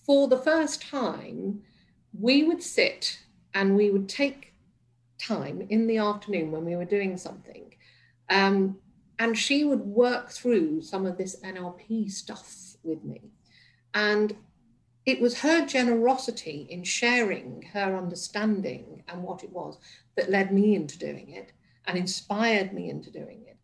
for 0.05 0.27
the 0.27 0.37
first 0.37 0.81
time, 0.81 1.61
we 2.17 2.43
would 2.43 2.63
sit 2.63 3.19
and 3.53 3.75
we 3.75 3.91
would 3.91 4.09
take 4.09 4.53
time 5.19 5.65
in 5.69 5.87
the 5.87 5.97
afternoon 5.97 6.51
when 6.51 6.65
we 6.65 6.75
were 6.75 6.85
doing 6.85 7.17
something. 7.17 7.73
Um, 8.29 8.77
and 9.17 9.37
she 9.37 9.65
would 9.65 9.81
work 9.81 10.29
through 10.29 10.81
some 10.81 11.05
of 11.05 11.17
this 11.17 11.35
NLP 11.41 12.09
stuff 12.09 12.77
with 12.83 13.03
me. 13.03 13.31
And 13.93 14.35
it 15.05 15.19
was 15.19 15.39
her 15.39 15.65
generosity 15.65 16.67
in 16.69 16.83
sharing 16.83 17.63
her 17.73 17.97
understanding 17.97 19.03
and 19.07 19.23
what 19.23 19.43
it 19.43 19.51
was 19.51 19.77
that 20.15 20.29
led 20.29 20.53
me 20.53 20.75
into 20.75 20.97
doing 20.97 21.31
it 21.31 21.51
and 21.85 21.97
inspired 21.97 22.73
me 22.73 22.89
into 22.89 23.09
doing 23.11 23.43
it. 23.47 23.57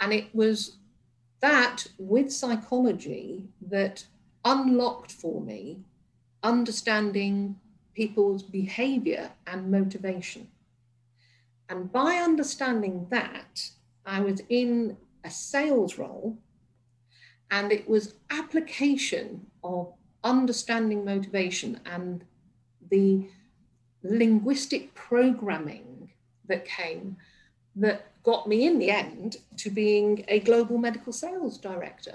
And 0.00 0.12
it 0.12 0.34
was 0.34 0.78
that 1.40 1.86
with 1.98 2.32
psychology 2.32 3.48
that 3.68 4.06
unlocked 4.44 5.12
for 5.12 5.40
me 5.40 5.80
understanding 6.42 7.56
people's 7.96 8.42
behavior 8.42 9.30
and 9.46 9.70
motivation. 9.70 10.46
And 11.70 11.90
by 11.90 12.16
understanding 12.16 13.06
that, 13.10 13.70
I 14.04 14.20
was 14.20 14.42
in 14.50 14.98
a 15.24 15.30
sales 15.30 15.98
role 15.98 16.36
and 17.50 17.72
it 17.72 17.88
was 17.88 18.14
application 18.30 19.46
of 19.64 19.92
understanding 20.22 21.04
motivation 21.04 21.80
and 21.86 22.22
the 22.90 23.26
linguistic 24.02 24.94
programming 24.94 26.10
that 26.48 26.64
came 26.66 27.16
that 27.76 28.12
got 28.22 28.46
me 28.46 28.66
in 28.66 28.78
the 28.78 28.90
end 28.90 29.38
to 29.56 29.70
being 29.70 30.24
a 30.28 30.40
global 30.40 30.78
medical 30.78 31.12
sales 31.12 31.58
director 31.58 32.14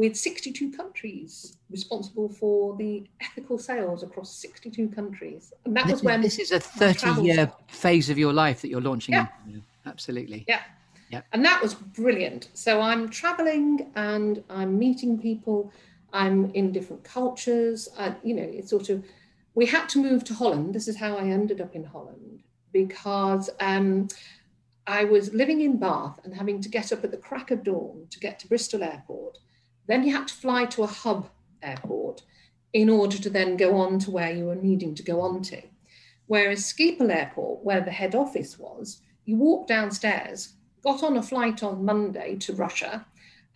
with 0.00 0.16
62 0.16 0.72
countries 0.72 1.58
responsible 1.70 2.30
for 2.30 2.74
the 2.78 3.04
ethical 3.20 3.58
sales 3.58 4.02
across 4.02 4.34
62 4.34 4.88
countries. 4.88 5.52
And 5.66 5.76
that 5.76 5.84
this 5.84 5.96
was 5.96 6.02
when 6.02 6.22
this 6.22 6.38
is 6.38 6.52
a 6.52 6.58
30 6.58 7.20
year 7.20 7.52
phase 7.68 8.08
of 8.08 8.16
your 8.16 8.32
life 8.32 8.62
that 8.62 8.68
you're 8.68 8.80
launching. 8.80 9.12
Yeah. 9.12 9.26
Absolutely. 9.84 10.46
Yeah. 10.48 10.62
Yeah. 11.10 11.20
And 11.34 11.44
that 11.44 11.60
was 11.62 11.74
brilliant. 11.74 12.48
So 12.54 12.80
I'm 12.80 13.10
traveling 13.10 13.90
and 13.94 14.42
I'm 14.48 14.78
meeting 14.78 15.18
people. 15.18 15.70
I'm 16.14 16.50
in 16.52 16.72
different 16.72 17.04
cultures. 17.04 17.86
Uh, 17.98 18.14
you 18.22 18.34
know, 18.34 18.48
it's 18.50 18.70
sort 18.70 18.88
of, 18.88 19.04
we 19.54 19.66
had 19.66 19.86
to 19.90 19.98
move 19.98 20.24
to 20.24 20.34
Holland. 20.34 20.74
This 20.74 20.88
is 20.88 20.96
how 20.96 21.18
I 21.18 21.24
ended 21.24 21.60
up 21.60 21.74
in 21.74 21.84
Holland 21.84 22.42
because 22.72 23.50
um, 23.60 24.08
I 24.86 25.04
was 25.04 25.34
living 25.34 25.60
in 25.60 25.76
Bath 25.76 26.20
and 26.24 26.34
having 26.34 26.62
to 26.62 26.70
get 26.70 26.90
up 26.90 27.04
at 27.04 27.10
the 27.10 27.18
crack 27.18 27.50
of 27.50 27.64
dawn 27.64 28.06
to 28.08 28.18
get 28.18 28.38
to 28.38 28.48
Bristol 28.48 28.82
Airport. 28.82 29.36
Then 29.90 30.04
you 30.04 30.14
had 30.14 30.28
to 30.28 30.34
fly 30.34 30.66
to 30.66 30.84
a 30.84 30.86
hub 30.86 31.28
airport 31.62 32.22
in 32.72 32.88
order 32.88 33.18
to 33.18 33.28
then 33.28 33.56
go 33.56 33.76
on 33.76 33.98
to 34.00 34.12
where 34.12 34.30
you 34.30 34.44
were 34.44 34.54
needing 34.54 34.94
to 34.94 35.02
go 35.02 35.20
on 35.20 35.42
to. 35.42 35.60
Whereas 36.28 36.72
Schiphol 36.72 37.12
Airport, 37.12 37.64
where 37.64 37.80
the 37.80 37.90
head 37.90 38.14
office 38.14 38.56
was, 38.56 39.00
you 39.24 39.34
walked 39.36 39.66
downstairs, 39.66 40.54
got 40.84 41.02
on 41.02 41.16
a 41.16 41.22
flight 41.22 41.64
on 41.64 41.84
Monday 41.84 42.36
to 42.36 42.52
Russia, 42.52 43.04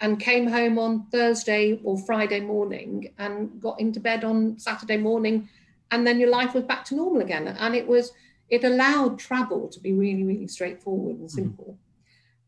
and 0.01 0.19
came 0.19 0.49
home 0.49 0.77
on 0.77 1.07
Thursday 1.13 1.79
or 1.85 1.97
Friday 1.99 2.41
morning 2.41 3.15
and 3.19 3.61
got 3.61 3.79
into 3.79 4.01
bed 4.01 4.25
on 4.25 4.59
Saturday 4.59 4.97
morning, 4.97 5.49
and 5.93 6.05
then 6.05 6.19
your 6.19 6.31
life 6.31 6.53
was 6.53 6.65
back 6.65 6.85
to 6.87 6.97
normal 6.97 7.23
again. 7.23 7.47
And 7.47 7.77
it 7.77 7.87
was 7.87 8.11
it 8.51 8.65
allowed 8.65 9.21
travel 9.21 9.69
to 9.69 9.79
be 9.79 9.93
really, 9.93 10.25
really 10.25 10.49
straightforward 10.49 11.17
and 11.17 11.29
mm-hmm. 11.29 11.39
simple. 11.39 11.79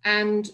Mm-hmm. 0.04 0.10
And 0.10 0.50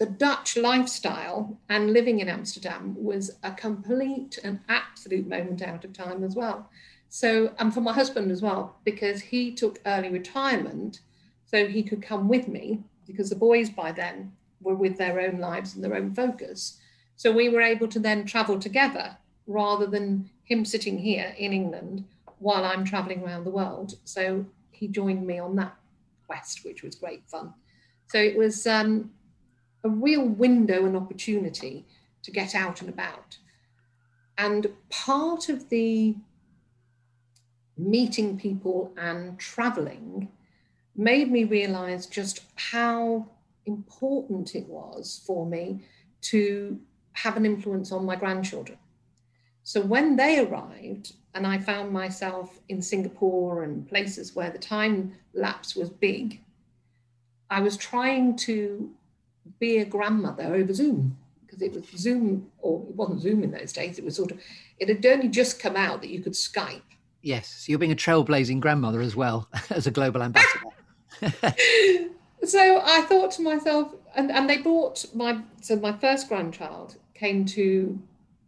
the 0.00 0.06
Dutch 0.06 0.56
lifestyle 0.56 1.58
and 1.68 1.92
living 1.92 2.20
in 2.20 2.28
Amsterdam 2.28 2.96
was 2.98 3.32
a 3.42 3.52
complete 3.52 4.38
and 4.42 4.58
absolute 4.70 5.28
moment 5.28 5.60
out 5.60 5.84
of 5.84 5.92
time 5.92 6.24
as 6.24 6.34
well. 6.34 6.70
So, 7.10 7.52
and 7.58 7.72
for 7.72 7.82
my 7.82 7.92
husband 7.92 8.30
as 8.30 8.40
well, 8.40 8.76
because 8.84 9.20
he 9.20 9.52
took 9.52 9.78
early 9.84 10.08
retirement 10.08 11.00
so 11.44 11.66
he 11.66 11.82
could 11.82 12.00
come 12.00 12.28
with 12.28 12.48
me, 12.48 12.80
because 13.06 13.28
the 13.28 13.36
boys 13.36 13.68
by 13.68 13.92
then 13.92 14.32
were 14.62 14.74
with 14.74 14.96
their 14.96 15.20
own 15.20 15.38
lives 15.38 15.74
and 15.74 15.84
their 15.84 15.94
own 15.94 16.14
focus. 16.14 16.78
So 17.16 17.30
we 17.30 17.50
were 17.50 17.60
able 17.60 17.88
to 17.88 17.98
then 17.98 18.24
travel 18.24 18.58
together 18.58 19.18
rather 19.46 19.86
than 19.86 20.30
him 20.44 20.64
sitting 20.64 20.96
here 20.96 21.34
in 21.36 21.52
England 21.52 22.06
while 22.38 22.64
I'm 22.64 22.86
traveling 22.86 23.22
around 23.22 23.44
the 23.44 23.50
world. 23.50 23.96
So 24.04 24.46
he 24.70 24.88
joined 24.88 25.26
me 25.26 25.38
on 25.38 25.56
that 25.56 25.76
quest, 26.26 26.64
which 26.64 26.82
was 26.82 26.94
great 26.94 27.28
fun. 27.28 27.52
So 28.06 28.18
it 28.18 28.38
was 28.38 28.66
um, 28.66 29.10
a 29.84 29.88
real 29.88 30.24
window 30.24 30.84
and 30.86 30.96
opportunity 30.96 31.86
to 32.22 32.30
get 32.30 32.54
out 32.54 32.80
and 32.80 32.90
about. 32.90 33.38
And 34.36 34.68
part 34.88 35.48
of 35.48 35.68
the 35.68 36.16
meeting 37.76 38.38
people 38.38 38.92
and 38.96 39.38
traveling 39.38 40.28
made 40.96 41.30
me 41.30 41.44
realize 41.44 42.06
just 42.06 42.42
how 42.56 43.26
important 43.66 44.54
it 44.54 44.66
was 44.66 45.22
for 45.26 45.46
me 45.46 45.82
to 46.22 46.78
have 47.12 47.36
an 47.36 47.46
influence 47.46 47.92
on 47.92 48.04
my 48.04 48.16
grandchildren. 48.16 48.78
So 49.62 49.80
when 49.80 50.16
they 50.16 50.38
arrived, 50.38 51.14
and 51.34 51.46
I 51.46 51.58
found 51.58 51.92
myself 51.92 52.58
in 52.68 52.82
Singapore 52.82 53.62
and 53.62 53.88
places 53.88 54.34
where 54.34 54.50
the 54.50 54.58
time 54.58 55.14
lapse 55.32 55.76
was 55.76 55.90
big, 55.90 56.42
I 57.50 57.60
was 57.60 57.76
trying 57.76 58.36
to 58.36 58.90
be 59.58 59.78
a 59.78 59.84
grandmother 59.84 60.54
over 60.54 60.72
Zoom 60.72 61.16
because 61.46 61.62
it 61.62 61.72
was 61.72 61.84
Zoom, 62.00 62.50
or 62.58 62.80
it 62.88 62.94
wasn't 62.94 63.20
Zoom 63.20 63.42
in 63.42 63.50
those 63.50 63.72
days. 63.72 63.98
It 63.98 64.04
was 64.04 64.14
sort 64.14 64.30
of, 64.30 64.40
it 64.78 64.88
had 64.88 65.04
only 65.04 65.28
just 65.28 65.58
come 65.58 65.76
out 65.76 66.00
that 66.02 66.10
you 66.10 66.20
could 66.20 66.34
Skype. 66.34 66.82
Yes, 67.22 67.48
so 67.48 67.70
you're 67.70 67.78
being 67.78 67.92
a 67.92 67.96
trailblazing 67.96 68.60
grandmother 68.60 69.00
as 69.00 69.16
well 69.16 69.48
as 69.70 69.86
a 69.86 69.90
global 69.90 70.22
ambassador. 70.22 70.64
so 72.44 72.80
I 72.84 73.02
thought 73.02 73.32
to 73.32 73.42
myself, 73.42 73.92
and, 74.14 74.30
and 74.30 74.48
they 74.48 74.58
brought 74.58 75.04
my, 75.14 75.40
so 75.60 75.76
my 75.76 75.92
first 75.92 76.28
grandchild 76.28 76.96
came 77.14 77.44
to 77.46 78.00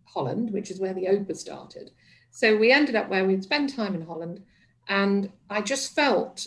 Holland, 0.04 0.50
which 0.52 0.70
is 0.70 0.80
where 0.80 0.94
the 0.94 1.06
Opa 1.06 1.36
started. 1.36 1.90
So 2.30 2.56
we 2.56 2.72
ended 2.72 2.96
up 2.96 3.08
where 3.08 3.24
we'd 3.24 3.44
spend 3.44 3.74
time 3.74 3.94
in 3.94 4.06
Holland. 4.06 4.42
And 4.88 5.30
I 5.50 5.60
just 5.60 5.94
felt 5.94 6.46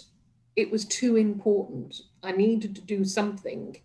it 0.55 0.71
was 0.71 0.85
too 0.85 1.15
important. 1.15 2.01
I 2.23 2.31
needed 2.31 2.75
to 2.75 2.81
do 2.81 3.05
something 3.05 3.77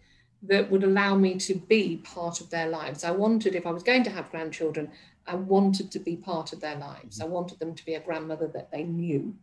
that 0.43 0.71
would 0.71 0.85
allow 0.85 1.15
me 1.17 1.35
to 1.35 1.55
be 1.55 1.99
part 1.99 2.41
of 2.41 2.51
their 2.51 2.69
lives. 2.69 3.05
I 3.05 3.11
wanted, 3.11 3.55
if 3.55 3.67
I 3.67 3.71
was 3.71 3.83
going 3.83 4.05
to 4.05 4.11
have 4.11 4.31
grandchildren, 4.31 4.91
I 5.27 5.35
wanted 5.35 5.91
to 5.93 5.99
be 5.99 6.17
part 6.17 6.53
of 6.53 6.61
their 6.61 6.77
lives. 6.77 7.21
I 7.21 7.27
wanted 7.27 7.59
them 7.59 7.75
to 7.75 7.85
be 7.85 7.95
a 7.95 8.01
grandmother 8.01 8.49
that 8.55 8.71
they 8.71 8.85
knew. 8.85 9.35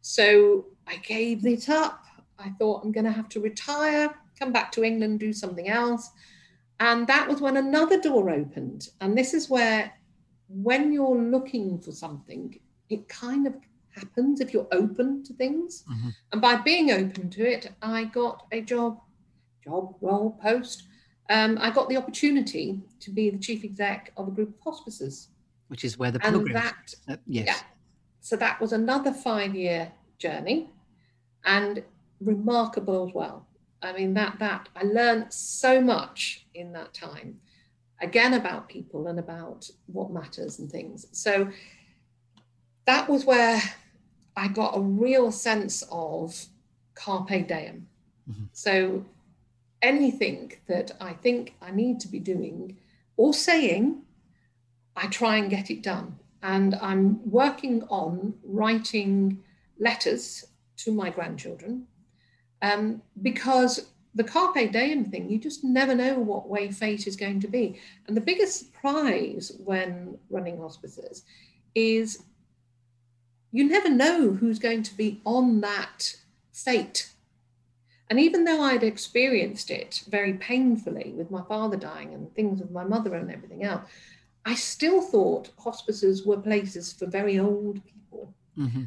So 0.00 0.66
I 0.86 0.96
gave 0.96 1.46
it 1.46 1.68
up. 1.68 2.04
I 2.38 2.50
thought 2.58 2.82
I'm 2.82 2.92
going 2.92 3.04
to 3.04 3.12
have 3.12 3.28
to 3.30 3.40
retire, 3.40 4.14
come 4.38 4.50
back 4.50 4.72
to 4.72 4.82
England, 4.84 5.20
do 5.20 5.32
something 5.32 5.68
else. 5.68 6.10
And 6.80 7.06
that 7.06 7.28
was 7.28 7.42
when 7.42 7.58
another 7.58 8.00
door 8.00 8.30
opened. 8.30 8.88
And 9.02 9.16
this 9.16 9.34
is 9.34 9.50
where, 9.50 9.92
when 10.48 10.92
you're 10.92 11.16
looking 11.16 11.78
for 11.78 11.92
something, 11.92 12.58
it 12.88 13.08
kind 13.08 13.46
of 13.46 13.54
happens 13.94 14.40
if 14.40 14.54
you're 14.54 14.68
open 14.72 15.22
to 15.24 15.34
things. 15.34 15.84
Mm-hmm. 15.90 16.08
And 16.32 16.40
by 16.40 16.56
being 16.56 16.90
open 16.90 17.28
to 17.30 17.46
it, 17.46 17.70
I 17.82 18.04
got 18.04 18.46
a 18.50 18.62
job, 18.62 19.00
job, 19.64 19.94
role, 20.00 20.38
post. 20.42 20.84
Um, 21.28 21.58
I 21.60 21.70
got 21.70 21.88
the 21.88 21.96
opportunity 21.96 22.80
to 23.00 23.10
be 23.10 23.30
the 23.30 23.38
chief 23.38 23.64
exec 23.64 24.12
of 24.16 24.28
a 24.28 24.30
group 24.30 24.48
of 24.48 24.60
hospices. 24.64 25.28
Which 25.68 25.84
is 25.84 25.98
where 25.98 26.10
the 26.10 26.18
program. 26.18 26.52
That, 26.52 26.94
uh, 27.08 27.16
yes. 27.26 27.46
Yeah, 27.46 27.56
so 28.20 28.36
that 28.36 28.60
was 28.60 28.72
another 28.72 29.12
five 29.12 29.54
year 29.54 29.92
journey 30.18 30.70
and 31.44 31.82
remarkable 32.20 33.08
as 33.08 33.14
well. 33.14 33.46
I 33.82 33.92
mean, 33.92 34.12
that, 34.14 34.38
that 34.40 34.68
I 34.76 34.82
learned 34.82 35.32
so 35.32 35.80
much 35.80 36.46
in 36.54 36.72
that 36.72 36.92
time, 36.92 37.40
again, 38.02 38.34
about 38.34 38.68
people 38.68 39.06
and 39.06 39.18
about 39.18 39.70
what 39.86 40.12
matters 40.12 40.58
and 40.58 40.70
things. 40.70 41.06
So 41.12 41.48
that 42.84 43.08
was 43.08 43.24
where 43.24 43.62
I 44.36 44.48
got 44.48 44.76
a 44.76 44.80
real 44.80 45.32
sense 45.32 45.82
of 45.90 46.38
carpe 46.94 47.46
diem. 47.48 47.86
Mm-hmm. 48.30 48.44
So 48.52 49.04
anything 49.82 50.52
that 50.66 50.92
I 51.00 51.12
think 51.12 51.54
I 51.60 51.70
need 51.70 52.00
to 52.00 52.08
be 52.08 52.18
doing 52.18 52.76
or 53.16 53.34
saying, 53.34 54.02
I 54.96 55.06
try 55.06 55.36
and 55.36 55.50
get 55.50 55.70
it 55.70 55.82
done. 55.82 56.16
And 56.42 56.74
I'm 56.76 57.30
working 57.30 57.82
on 57.84 58.34
writing 58.42 59.42
letters 59.78 60.44
to 60.78 60.92
my 60.92 61.10
grandchildren 61.10 61.86
um, 62.62 63.02
because 63.20 63.90
the 64.14 64.24
carpe 64.24 64.72
diem 64.72 65.04
thing, 65.04 65.30
you 65.30 65.38
just 65.38 65.62
never 65.62 65.94
know 65.94 66.18
what 66.18 66.48
way 66.48 66.70
fate 66.70 67.06
is 67.06 67.16
going 67.16 67.40
to 67.40 67.48
be. 67.48 67.78
And 68.06 68.16
the 68.16 68.20
biggest 68.20 68.58
surprise 68.58 69.52
when 69.64 70.18
running 70.28 70.58
hospices 70.58 71.24
is 71.74 72.22
you 73.52 73.64
never 73.68 73.88
know 73.88 74.32
who's 74.32 74.58
going 74.58 74.82
to 74.84 74.96
be 74.96 75.20
on 75.24 75.60
that 75.60 76.16
fate. 76.52 77.10
And 78.10 78.18
even 78.18 78.44
though 78.44 78.60
I'd 78.60 78.82
experienced 78.82 79.70
it 79.70 80.02
very 80.08 80.34
painfully 80.34 81.14
with 81.16 81.30
my 81.30 81.42
father 81.42 81.76
dying 81.76 82.12
and 82.12 82.34
things 82.34 82.60
with 82.60 82.72
my 82.72 82.82
mother 82.82 83.14
and 83.14 83.30
everything 83.30 83.62
else, 83.62 83.88
I 84.44 84.56
still 84.56 85.00
thought 85.00 85.50
hospices 85.58 86.26
were 86.26 86.38
places 86.38 86.92
for 86.92 87.06
very 87.06 87.38
old 87.38 87.80
people. 87.84 88.34
Mm-hmm. 88.58 88.84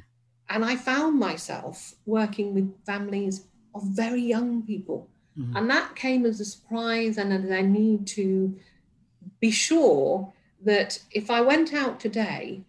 And 0.50 0.66
I 0.66 0.76
found 0.76 1.18
myself 1.18 1.96
working 2.06 2.54
with 2.54 2.86
families 2.86 3.46
of 3.74 3.84
very 3.84 4.22
young 4.22 4.62
people. 4.64 5.08
Mm-hmm. 5.40 5.56
And 5.56 5.70
that 5.70 5.96
came 5.96 6.26
as 6.26 6.42
a 6.42 6.46
surprise 6.46 7.18
and 7.18 7.32
as 7.32 7.50
I 7.50 7.62
need 7.62 8.06
to 8.08 8.56
be 9.40 9.52
sure 9.52 10.32
that 10.64 11.00
if 11.12 11.32
I 11.32 11.40
went 11.40 11.74
out 11.74 12.00
today 12.00 12.62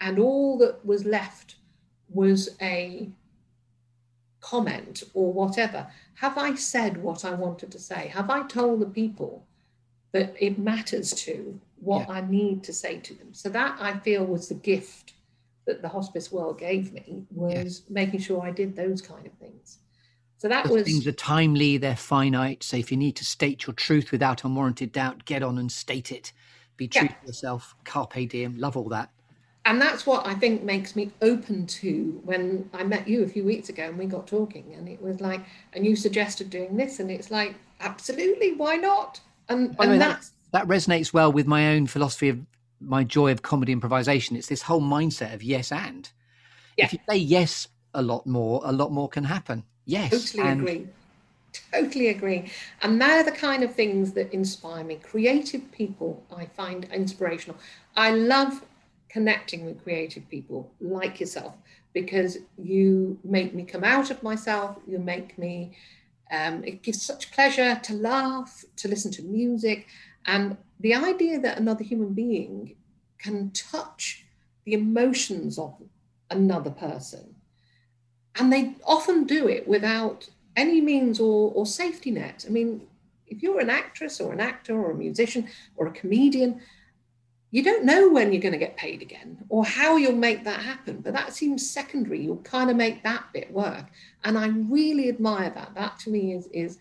and 0.00 0.18
all 0.20 0.56
that 0.58 0.84
was 0.86 1.04
left 1.04 1.56
was 2.08 2.56
a 2.60 3.10
comment 4.46 5.02
or 5.12 5.32
whatever, 5.32 5.86
have 6.14 6.38
I 6.38 6.54
said 6.54 6.96
what 7.02 7.24
I 7.24 7.34
wanted 7.34 7.72
to 7.72 7.78
say? 7.78 8.08
Have 8.08 8.30
I 8.30 8.42
told 8.44 8.80
the 8.80 8.86
people 8.86 9.44
that 10.12 10.34
it 10.38 10.58
matters 10.58 11.12
to 11.24 11.60
what 11.80 12.06
yeah. 12.06 12.14
I 12.14 12.20
need 12.20 12.62
to 12.64 12.72
say 12.72 12.98
to 12.98 13.14
them? 13.14 13.34
So 13.34 13.48
that 13.48 13.76
I 13.80 13.98
feel 13.98 14.24
was 14.24 14.48
the 14.48 14.54
gift 14.54 15.14
that 15.66 15.82
the 15.82 15.88
hospice 15.88 16.30
world 16.30 16.60
gave 16.60 16.92
me 16.92 17.26
was 17.34 17.54
yes. 17.54 17.82
making 17.90 18.20
sure 18.20 18.40
I 18.40 18.52
did 18.52 18.76
those 18.76 19.02
kind 19.02 19.26
of 19.26 19.32
things. 19.34 19.78
So 20.38 20.48
that 20.48 20.68
was 20.68 20.84
things 20.84 21.06
are 21.06 21.12
timely, 21.12 21.76
they're 21.78 21.96
finite. 21.96 22.62
So 22.62 22.76
if 22.76 22.92
you 22.92 22.96
need 22.96 23.16
to 23.16 23.24
state 23.24 23.66
your 23.66 23.74
truth 23.74 24.12
without 24.12 24.44
unwarranted 24.44 24.92
doubt, 24.92 25.24
get 25.24 25.42
on 25.42 25.58
and 25.58 25.72
state 25.72 26.12
it. 26.12 26.32
Be 26.76 26.86
true 26.86 27.08
yeah. 27.08 27.16
to 27.20 27.26
yourself. 27.26 27.74
Carpe 27.84 28.28
diem. 28.28 28.56
Love 28.58 28.76
all 28.76 28.90
that. 28.90 29.10
And 29.66 29.82
that's 29.82 30.06
what 30.06 30.24
I 30.24 30.34
think 30.34 30.62
makes 30.62 30.94
me 30.94 31.10
open 31.20 31.66
to 31.66 32.20
when 32.24 32.70
I 32.72 32.84
met 32.84 33.08
you 33.08 33.24
a 33.24 33.28
few 33.28 33.44
weeks 33.44 33.68
ago 33.68 33.82
and 33.82 33.98
we 33.98 34.06
got 34.06 34.28
talking 34.28 34.72
and 34.74 34.88
it 34.88 35.02
was 35.02 35.20
like, 35.20 35.40
and 35.72 35.84
you 35.84 35.96
suggested 35.96 36.50
doing 36.50 36.76
this 36.76 37.00
and 37.00 37.10
it's 37.10 37.32
like, 37.32 37.56
absolutely, 37.80 38.52
why 38.52 38.76
not? 38.76 39.20
And, 39.48 39.74
and 39.80 39.90
way, 39.90 39.98
that, 39.98 40.24
that 40.52 40.68
resonates 40.68 41.12
well 41.12 41.32
with 41.32 41.48
my 41.48 41.74
own 41.74 41.88
philosophy 41.88 42.28
of 42.28 42.40
my 42.80 43.02
joy 43.02 43.32
of 43.32 43.42
comedy 43.42 43.72
improvisation. 43.72 44.36
It's 44.36 44.46
this 44.46 44.62
whole 44.62 44.80
mindset 44.80 45.34
of 45.34 45.42
yes 45.42 45.72
and. 45.72 46.08
Yeah. 46.76 46.84
If 46.84 46.92
you 46.92 47.00
say 47.10 47.16
yes 47.16 47.66
a 47.92 48.02
lot 48.02 48.24
more, 48.24 48.60
a 48.64 48.70
lot 48.70 48.92
more 48.92 49.08
can 49.08 49.24
happen. 49.24 49.64
Yes. 49.84 50.10
Totally 50.12 50.48
and... 50.48 50.60
agree. 50.60 50.86
Totally 51.72 52.08
agree. 52.08 52.52
And 52.82 53.00
they're 53.00 53.24
the 53.24 53.32
kind 53.32 53.64
of 53.64 53.74
things 53.74 54.12
that 54.12 54.32
inspire 54.32 54.84
me. 54.84 54.96
Creative 55.02 55.72
people 55.72 56.22
I 56.36 56.44
find 56.44 56.84
inspirational. 56.92 57.58
I 57.96 58.12
love 58.12 58.62
connecting 59.16 59.64
with 59.64 59.82
creative 59.82 60.28
people 60.28 60.70
like 60.78 61.18
yourself 61.18 61.54
because 61.94 62.36
you 62.58 63.18
make 63.24 63.54
me 63.54 63.64
come 63.64 63.82
out 63.82 64.10
of 64.10 64.22
myself. 64.22 64.76
You 64.86 64.98
make 64.98 65.38
me, 65.38 65.74
um, 66.30 66.62
it 66.64 66.82
gives 66.82 67.00
such 67.00 67.32
pleasure 67.32 67.80
to 67.84 67.94
laugh, 67.94 68.66
to 68.76 68.88
listen 68.88 69.10
to 69.12 69.22
music. 69.22 69.86
And 70.26 70.58
the 70.80 70.94
idea 70.94 71.40
that 71.40 71.56
another 71.56 71.82
human 71.82 72.12
being 72.12 72.76
can 73.16 73.52
touch 73.52 74.26
the 74.66 74.74
emotions 74.74 75.58
of 75.58 75.72
another 76.30 76.70
person 76.70 77.36
and 78.38 78.52
they 78.52 78.74
often 78.84 79.24
do 79.24 79.48
it 79.48 79.66
without 79.66 80.28
any 80.56 80.82
means 80.82 81.18
or, 81.18 81.52
or 81.54 81.64
safety 81.64 82.10
net. 82.10 82.44
I 82.46 82.50
mean, 82.50 82.82
if 83.26 83.42
you're 83.42 83.60
an 83.60 83.70
actress 83.70 84.20
or 84.20 84.34
an 84.34 84.40
actor 84.40 84.74
or 84.78 84.90
a 84.90 84.94
musician 84.94 85.48
or 85.76 85.86
a 85.86 85.92
comedian, 85.92 86.60
you 87.50 87.62
don't 87.62 87.84
know 87.84 88.08
when 88.08 88.32
you're 88.32 88.42
going 88.42 88.52
to 88.52 88.58
get 88.58 88.76
paid 88.76 89.02
again 89.02 89.38
or 89.48 89.64
how 89.64 89.96
you'll 89.96 90.12
make 90.14 90.44
that 90.44 90.60
happen. 90.60 91.00
But 91.00 91.14
that 91.14 91.32
seems 91.32 91.68
secondary. 91.68 92.20
You'll 92.20 92.38
kind 92.38 92.70
of 92.70 92.76
make 92.76 93.02
that 93.04 93.32
bit 93.32 93.50
work. 93.52 93.86
And 94.24 94.36
I 94.36 94.48
really 94.48 95.08
admire 95.08 95.50
that. 95.50 95.74
That 95.74 95.98
to 96.00 96.10
me 96.10 96.34
is, 96.34 96.48
is 96.48 96.78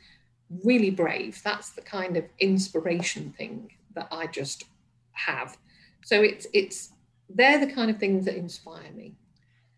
really 0.63 0.89
brave. 0.89 1.41
That's 1.43 1.69
the 1.71 1.81
kind 1.81 2.17
of 2.17 2.25
inspiration 2.39 3.33
thing 3.37 3.71
that 3.93 4.07
I 4.11 4.27
just 4.27 4.65
have. 5.13 5.57
So 6.03 6.21
it's 6.21 6.45
it's 6.53 6.91
they're 7.29 7.59
the 7.59 7.71
kind 7.71 7.89
of 7.89 7.97
things 7.97 8.25
that 8.25 8.35
inspire 8.35 8.91
me. 8.93 9.15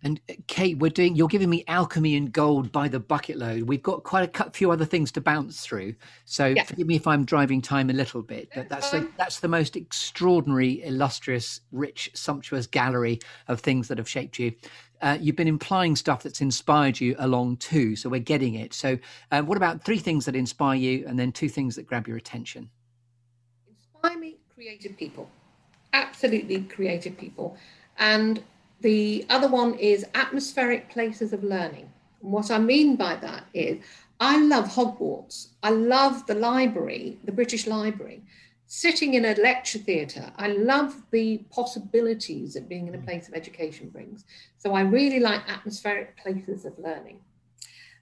And 0.04 0.22
uh, 0.30 0.34
Cate, 0.48 0.78
we're 0.78 0.92
doing. 0.92 1.16
You're 1.16 1.28
giving 1.28 1.50
me 1.50 1.64
alchemy 1.68 2.16
and 2.16 2.32
gold 2.32 2.72
by 2.72 2.88
the 2.88 3.00
bucket 3.00 3.38
load. 3.38 3.64
We've 3.64 3.82
got 3.82 4.04
quite 4.04 4.40
a 4.40 4.52
few 4.52 4.72
other 4.72 4.86
things 4.86 5.12
to 5.14 5.22
bounce 5.22 5.62
through. 5.62 5.96
So 6.26 6.48
yeah. 6.48 6.64
forgive 6.64 6.88
me 6.88 6.96
if 6.96 7.08
I'm 7.08 7.26
driving 7.26 7.62
time 7.62 7.90
a 7.90 7.94
little 7.94 8.22
bit, 8.22 8.50
but 8.54 8.70
that's 8.70 8.92
the, 8.92 9.10
that's 9.18 9.40
the 9.40 9.48
most 9.48 9.76
extraordinary, 9.76 10.84
illustrious, 10.84 11.62
rich, 11.72 12.12
sumptuous 12.14 12.68
gallery 12.68 13.20
of 13.48 13.60
things 13.60 13.88
that 13.88 13.98
have 13.98 14.08
shaped 14.08 14.38
you. 14.38 14.54
Uh, 15.02 15.18
you've 15.20 15.36
been 15.36 15.48
implying 15.48 15.96
stuff 15.96 16.24
that's 16.24 16.42
inspired 16.42 17.00
you 17.00 17.16
along 17.20 17.58
too, 17.58 17.96
so 17.96 18.10
we're 18.10 18.20
getting 18.20 18.56
it. 18.56 18.74
So, 18.74 18.98
uh, 19.32 19.42
what 19.44 19.58
about 19.58 19.84
three 19.84 20.00
things 20.00 20.26
that 20.26 20.36
inspire 20.36 20.76
you, 20.76 21.06
and 21.08 21.20
then 21.20 21.32
two 21.32 21.50
things 21.50 21.76
that 21.76 21.86
grab 21.86 22.08
your 22.08 22.18
attention? 22.18 22.70
Inspire 23.68 24.18
me, 24.18 24.38
creative 24.56 24.98
people, 24.98 25.30
absolutely 25.94 26.62
creative 26.64 27.16
people, 27.16 27.58
and 28.00 28.42
the 28.82 29.26
other 29.30 29.48
one 29.48 29.74
is 29.76 30.06
atmospheric 30.14 30.90
places 30.90 31.34
of 31.34 31.44
learning. 31.44 31.90
And 32.22 32.32
what 32.32 32.52
I 32.52 32.60
mean 32.60 32.96
by 32.96 33.16
that 33.18 33.46
is 33.54 33.84
I 34.20 34.42
love 34.42 34.66
Hogwarts. 34.66 35.50
I 35.64 35.72
love 35.72 36.26
the 36.26 36.36
library, 36.36 37.18
the 37.24 37.32
British 37.32 37.68
Library. 37.68 38.24
Sitting 38.68 39.14
in 39.14 39.26
a 39.26 39.36
lecture 39.36 39.80
theatre, 39.80 40.32
I 40.38 40.50
love 40.50 41.02
the 41.12 41.38
possibilities 41.50 42.54
that 42.54 42.68
being 42.68 42.88
in 42.88 42.96
a 42.96 42.98
mm. 42.98 43.06
place 43.06 43.28
of 43.28 43.34
education 43.34 43.90
brings. 43.90 44.26
So 44.58 44.74
I 44.74 44.82
really 44.82 45.20
like 45.20 45.42
atmospheric 45.48 46.18
places 46.18 46.66
of 46.66 46.78
learning. 46.78 47.20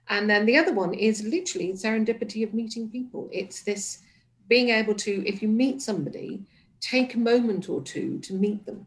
And 0.08 0.28
then 0.28 0.44
the 0.44 0.58
other 0.58 0.72
one 0.72 0.92
is 0.94 1.22
literally 1.22 1.72
serendipity 1.72 2.42
of 2.42 2.54
meeting 2.54 2.88
people. 2.88 3.28
It's 3.32 3.62
this 3.62 4.00
being 4.48 4.70
able 4.70 4.94
to, 4.94 5.26
if 5.26 5.42
you 5.42 5.48
meet 5.48 5.82
somebody, 5.82 6.42
take 6.80 7.14
a 7.14 7.18
moment 7.18 7.68
or 7.68 7.82
two 7.82 8.18
to 8.20 8.34
meet 8.34 8.66
them 8.66 8.86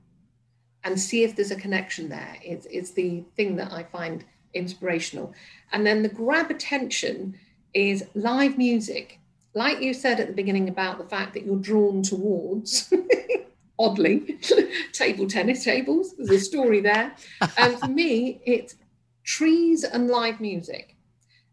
and 0.84 1.00
see 1.00 1.24
if 1.24 1.36
there's 1.36 1.52
a 1.52 1.56
connection 1.56 2.10
there. 2.10 2.38
It's, 2.44 2.66
it's 2.70 2.92
the 2.92 3.24
thing 3.36 3.56
that 3.58 3.74
I 3.74 3.84
find 3.84 4.24
inspirational. 4.54 5.34
And 5.72 5.86
then 5.86 6.02
the 6.04 6.10
grab 6.10 6.50
attention 6.50 7.38
is 7.74 8.06
live 8.16 8.58
music. 8.58 9.20
Like 9.54 9.82
you 9.82 9.94
said 9.94 10.20
at 10.20 10.28
the 10.28 10.34
beginning 10.34 10.70
about 10.70 10.98
the 10.98 11.04
fact 11.04 11.34
that 11.34 11.46
you're 11.46 11.58
drawn 11.58 12.02
towards, 12.02 12.94
oddly, 13.80 14.38
table 14.94 15.28
tennis 15.28 15.64
tables. 15.64 16.14
There's 16.18 16.30
a 16.30 16.40
story 16.40 16.82
there. 16.82 17.16
And 17.58 17.80
for 17.80 17.88
me, 17.88 18.42
it's 18.46 18.76
trees 19.24 19.84
and 19.84 20.08
live 20.08 20.40
music. 20.40 20.96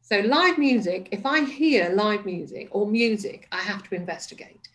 So, 0.03 0.21
live 0.21 0.57
music, 0.57 1.09
if 1.11 1.27
I 1.27 1.45
hear 1.45 1.91
live 1.91 2.25
music 2.25 2.69
or 2.71 2.87
music, 2.87 3.49
I 3.51 3.59
have 3.59 3.83
to 3.89 3.97
investigate. 3.97 4.69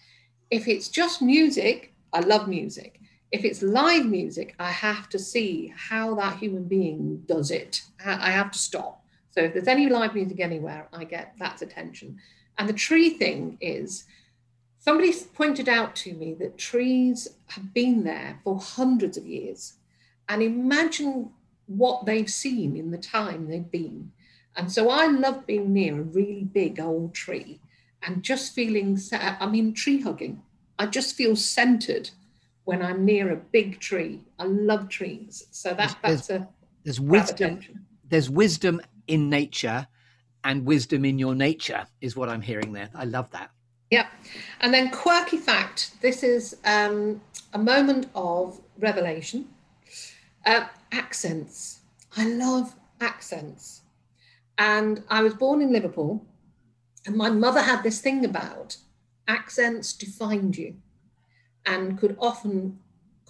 If 0.50 0.68
it's 0.68 0.90
just 0.90 1.22
music, 1.22 1.94
I 2.12 2.20
love 2.20 2.50
music. 2.50 3.01
If 3.32 3.46
it's 3.46 3.62
live 3.62 4.06
music, 4.06 4.56
I 4.60 4.72
have 4.72 5.08
to 5.10 5.20
see 5.20 5.74
how 5.76 6.16
that 6.16 6.38
human 6.38 6.66
being 6.66 7.24
does 7.26 7.52
it. 7.52 7.82
I 8.06 8.32
have 8.32 8.52
to 8.52 8.60
stop. 8.60 9.04
So, 9.30 9.42
if 9.42 9.54
there's 9.54 9.68
any 9.68 9.88
live 9.88 10.14
music 10.14 10.40
anywhere, 10.40 10.88
I 10.92 11.06
get 11.06 11.34
that's 11.40 11.62
attention. 11.62 12.20
And 12.58 12.68
the 12.68 12.74
tree 12.74 13.12
thing 13.12 13.58
is 13.62 14.04
somebody 14.80 15.14
pointed 15.34 15.70
out 15.70 15.96
to 15.98 16.14
me 16.14 16.34
that 16.36 16.58
trees 16.58 17.28
have 17.48 17.74
been 17.74 18.04
there 18.04 18.40
for 18.44 18.60
hundreds 18.60 19.16
of 19.16 19.26
years. 19.26 19.74
And 20.28 20.44
imagine 20.44 21.32
what 21.68 22.06
they've 22.06 22.30
seen 22.30 22.76
in 22.76 22.92
the 22.92 22.98
time 22.98 23.48
they've 23.48 23.72
been 23.72 24.12
and 24.56 24.72
so 24.72 24.90
I 24.90 25.08
love 25.08 25.46
being 25.46 25.74
near 25.74 26.00
a 26.00 26.04
really 26.04 26.44
big 26.44 26.80
old 26.80 27.14
tree 27.14 27.60
and 28.04 28.24
just 28.24 28.54
feeling, 28.54 29.00
I 29.12 29.46
mean, 29.48 29.74
tree 29.74 30.02
hugging. 30.02 30.42
I 30.78 30.88
just 30.88 31.16
feel 31.16 31.36
centered 31.36 32.10
when 32.72 32.82
I'm 32.82 33.04
near 33.04 33.34
a 33.34 33.36
big 33.36 33.82
tree. 33.82 34.22
I 34.40 34.46
love 34.46 34.88
trees. 34.88 35.46
So 35.52 35.74
that, 35.74 35.98
that's 36.02 36.30
a 36.30 36.48
there's 36.86 37.02
wisdom. 37.02 37.60
There's 38.08 38.30
wisdom 38.30 38.80
in 39.08 39.30
nature 39.30 39.86
and 40.46 40.66
wisdom 40.66 41.04
in 41.04 41.20
your 41.20 41.36
nature 41.36 41.86
is 42.00 42.16
what 42.16 42.30
I'm 42.30 42.40
hearing 42.40 42.72
there. 42.72 42.90
I 42.96 43.04
love 43.04 43.30
that. 43.32 43.52
Yep. 43.90 44.08
And 44.62 44.74
then 44.74 44.90
quirky 44.90 45.36
fact. 45.36 46.02
This 46.02 46.24
is 46.24 46.56
um, 46.64 47.20
a 47.52 47.58
moment 47.58 48.08
of 48.16 48.62
revelation. 48.80 49.50
Uh, 50.46 50.64
accents. 50.94 51.82
I 52.16 52.26
love 52.26 52.74
accents. 53.02 53.82
And 54.58 55.04
I 55.10 55.24
was 55.24 55.34
born 55.34 55.62
in 55.62 55.74
Liverpool, 55.74 56.26
and 57.06 57.18
my 57.18 57.30
mother 57.30 57.62
had 57.62 57.84
this 57.84 58.00
thing 58.00 58.24
about 58.24 58.78
accents 59.28 59.92
defined 59.92 60.56
you 60.58 60.76
and 61.66 61.98
could 62.00 62.16
often 62.20 62.80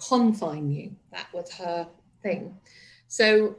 confine 0.08 0.70
you. 0.70 0.92
That 1.12 1.26
was 1.32 1.52
her 1.54 1.88
thing. 2.22 2.56
So 3.08 3.56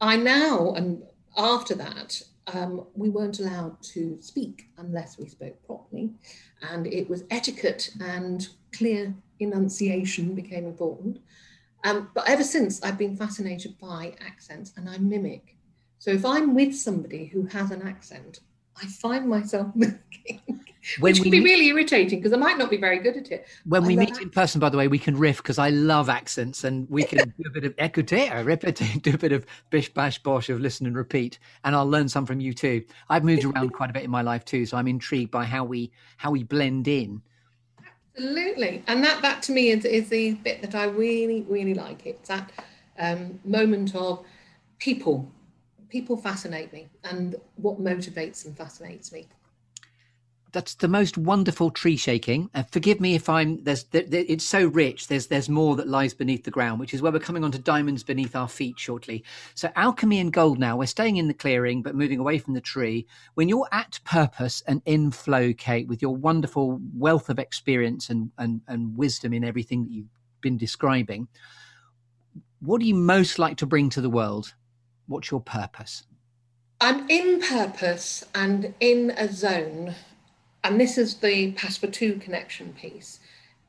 I 0.00 0.16
now, 0.16 0.72
and 0.74 1.02
after 1.36 1.74
that, 1.74 2.20
um, 2.52 2.86
we 2.94 3.08
weren't 3.10 3.40
allowed 3.40 3.82
to 3.82 4.18
speak 4.20 4.68
unless 4.78 5.18
we 5.18 5.26
spoke 5.26 5.64
properly. 5.66 6.10
And 6.70 6.86
it 6.86 7.08
was 7.08 7.24
etiquette 7.30 7.90
and 8.00 8.48
clear 8.72 9.14
enunciation 9.40 10.34
became 10.34 10.64
important. 10.64 11.18
Um, 11.84 12.10
but 12.14 12.28
ever 12.28 12.42
since, 12.42 12.82
I've 12.82 12.98
been 12.98 13.16
fascinated 13.16 13.78
by 13.78 14.14
accents 14.20 14.72
and 14.76 14.88
I 14.88 14.98
mimic 14.98 15.56
so 15.98 16.10
if 16.10 16.24
I'm 16.24 16.54
with 16.54 16.74
somebody 16.74 17.26
who 17.26 17.46
has 17.46 17.70
an 17.70 17.82
accent, 17.82 18.40
I 18.80 18.86
find 18.86 19.28
myself 19.28 19.68
mimicking, 19.74 20.60
which 20.98 21.20
can 21.20 21.30
be 21.30 21.38
meet, 21.38 21.44
really 21.44 21.66
irritating 21.68 22.20
because 22.20 22.32
I 22.32 22.36
might 22.36 22.58
not 22.58 22.70
be 22.70 22.76
very 22.76 22.98
good 22.98 23.16
at 23.16 23.30
it. 23.30 23.46
When 23.64 23.84
we 23.84 23.96
meet 23.96 24.18
in 24.18 24.30
person, 24.30 24.60
by 24.60 24.68
the 24.68 24.76
way, 24.76 24.88
we 24.88 24.98
can 24.98 25.16
riff 25.16 25.38
because 25.38 25.58
I 25.58 25.70
love 25.70 26.08
accents 26.08 26.64
and 26.64 26.88
we 26.88 27.04
can 27.04 27.32
do 27.38 27.44
a 27.46 27.50
bit 27.50 27.64
of 27.64 27.76
écouter, 27.76 28.44
répéter, 28.44 29.02
do 29.02 29.14
a 29.14 29.18
bit 29.18 29.32
of 29.32 29.46
bish 29.70 29.92
bash 29.92 30.22
bosh 30.22 30.48
of 30.48 30.60
listen 30.60 30.86
and 30.86 30.96
repeat, 30.96 31.38
and 31.64 31.74
I'll 31.74 31.88
learn 31.88 32.08
some 32.08 32.26
from 32.26 32.40
you 32.40 32.52
too. 32.52 32.84
I've 33.08 33.24
moved 33.24 33.44
around 33.44 33.70
quite 33.72 33.90
a 33.90 33.92
bit 33.92 34.04
in 34.04 34.10
my 34.10 34.22
life 34.22 34.44
too, 34.44 34.66
so 34.66 34.76
I'm 34.76 34.88
intrigued 34.88 35.30
by 35.30 35.44
how 35.44 35.64
we 35.64 35.90
how 36.16 36.30
we 36.30 36.42
blend 36.42 36.88
in. 36.88 37.22
Absolutely, 38.16 38.82
and 38.86 39.02
that 39.04 39.22
that 39.22 39.42
to 39.44 39.52
me 39.52 39.70
is, 39.70 39.84
is 39.84 40.08
the 40.08 40.34
bit 40.34 40.62
that 40.62 40.74
I 40.74 40.84
really 40.84 41.42
really 41.48 41.74
like. 41.74 42.06
It's 42.06 42.28
that 42.28 42.52
um, 42.98 43.38
moment 43.44 43.94
of 43.94 44.24
people 44.78 45.30
people 45.88 46.16
fascinate 46.16 46.72
me 46.72 46.88
and 47.04 47.36
what 47.56 47.80
motivates 47.80 48.42
them 48.42 48.54
fascinates 48.54 49.12
me 49.12 49.26
that's 50.56 50.76
the 50.76 50.88
most 50.88 51.18
wonderful 51.18 51.70
tree 51.70 51.98
shaking. 51.98 52.48
Uh, 52.54 52.62
forgive 52.72 52.98
me 52.98 53.14
if 53.14 53.28
I'm 53.28 53.62
there's 53.64 53.84
there, 53.84 54.04
there, 54.04 54.24
it's 54.26 54.42
so 54.42 54.68
rich. 54.68 55.06
There's 55.06 55.26
there's 55.26 55.50
more 55.50 55.76
that 55.76 55.86
lies 55.86 56.14
beneath 56.14 56.44
the 56.44 56.50
ground, 56.50 56.80
which 56.80 56.94
is 56.94 57.02
where 57.02 57.12
we're 57.12 57.18
coming 57.18 57.44
on 57.44 57.52
to 57.52 57.58
diamonds 57.58 58.02
beneath 58.02 58.34
our 58.34 58.48
feet 58.48 58.78
shortly. 58.78 59.22
So 59.54 59.70
alchemy 59.76 60.18
and 60.18 60.32
gold. 60.32 60.58
Now 60.58 60.78
we're 60.78 60.86
staying 60.86 61.18
in 61.18 61.28
the 61.28 61.34
clearing, 61.34 61.82
but 61.82 61.94
moving 61.94 62.18
away 62.18 62.38
from 62.38 62.54
the 62.54 62.62
tree. 62.62 63.06
When 63.34 63.50
you're 63.50 63.68
at 63.70 64.00
purpose 64.04 64.62
and 64.66 64.80
in 64.86 65.10
flow, 65.10 65.52
Cate, 65.52 65.88
with 65.88 66.00
your 66.00 66.16
wonderful 66.16 66.80
wealth 66.96 67.28
of 67.28 67.38
experience 67.38 68.08
and 68.08 68.30
and 68.38 68.62
and 68.66 68.96
wisdom 68.96 69.34
in 69.34 69.44
everything 69.44 69.82
that 69.82 69.90
you've 69.90 70.08
been 70.40 70.56
describing, 70.56 71.28
what 72.60 72.80
do 72.80 72.86
you 72.86 72.94
most 72.94 73.38
like 73.38 73.58
to 73.58 73.66
bring 73.66 73.90
to 73.90 74.00
the 74.00 74.08
world? 74.08 74.54
What's 75.06 75.30
your 75.30 75.42
purpose? 75.42 76.04
I'm 76.80 77.06
in 77.10 77.42
purpose 77.42 78.24
and 78.34 78.72
in 78.80 79.10
a 79.18 79.30
zone, 79.30 79.94
and 80.66 80.80
this 80.80 80.98
is 80.98 81.14
the 81.14 81.52
Passepartout 81.52 82.20
connection 82.20 82.72
piece. 82.72 83.20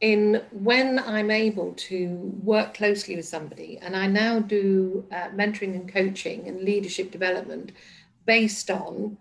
In 0.02 0.44
when 0.52 1.00
I'm 1.00 1.32
able 1.32 1.74
to 1.74 2.16
work 2.44 2.74
closely 2.74 3.16
with 3.16 3.26
somebody, 3.26 3.78
and 3.82 3.96
I 3.96 4.08
now 4.08 4.40
do 4.40 5.06
uh, 5.12 5.30
mentoring 5.30 5.76
and 5.76 5.92
coaching 5.92 6.48
and 6.48 6.62
leadership 6.62 7.12
development 7.12 7.72
based 8.26 8.70
on 8.72 9.18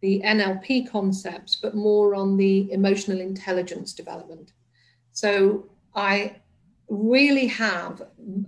the 0.00 0.22
NLP 0.24 0.90
concepts, 0.90 1.56
but 1.56 1.74
more 1.74 2.14
on 2.14 2.36
the 2.36 2.70
emotional 2.72 3.20
intelligence 3.20 3.92
development. 3.92 4.52
So 5.12 5.66
I 5.94 6.36
really 6.88 7.46
have, 7.48 8.02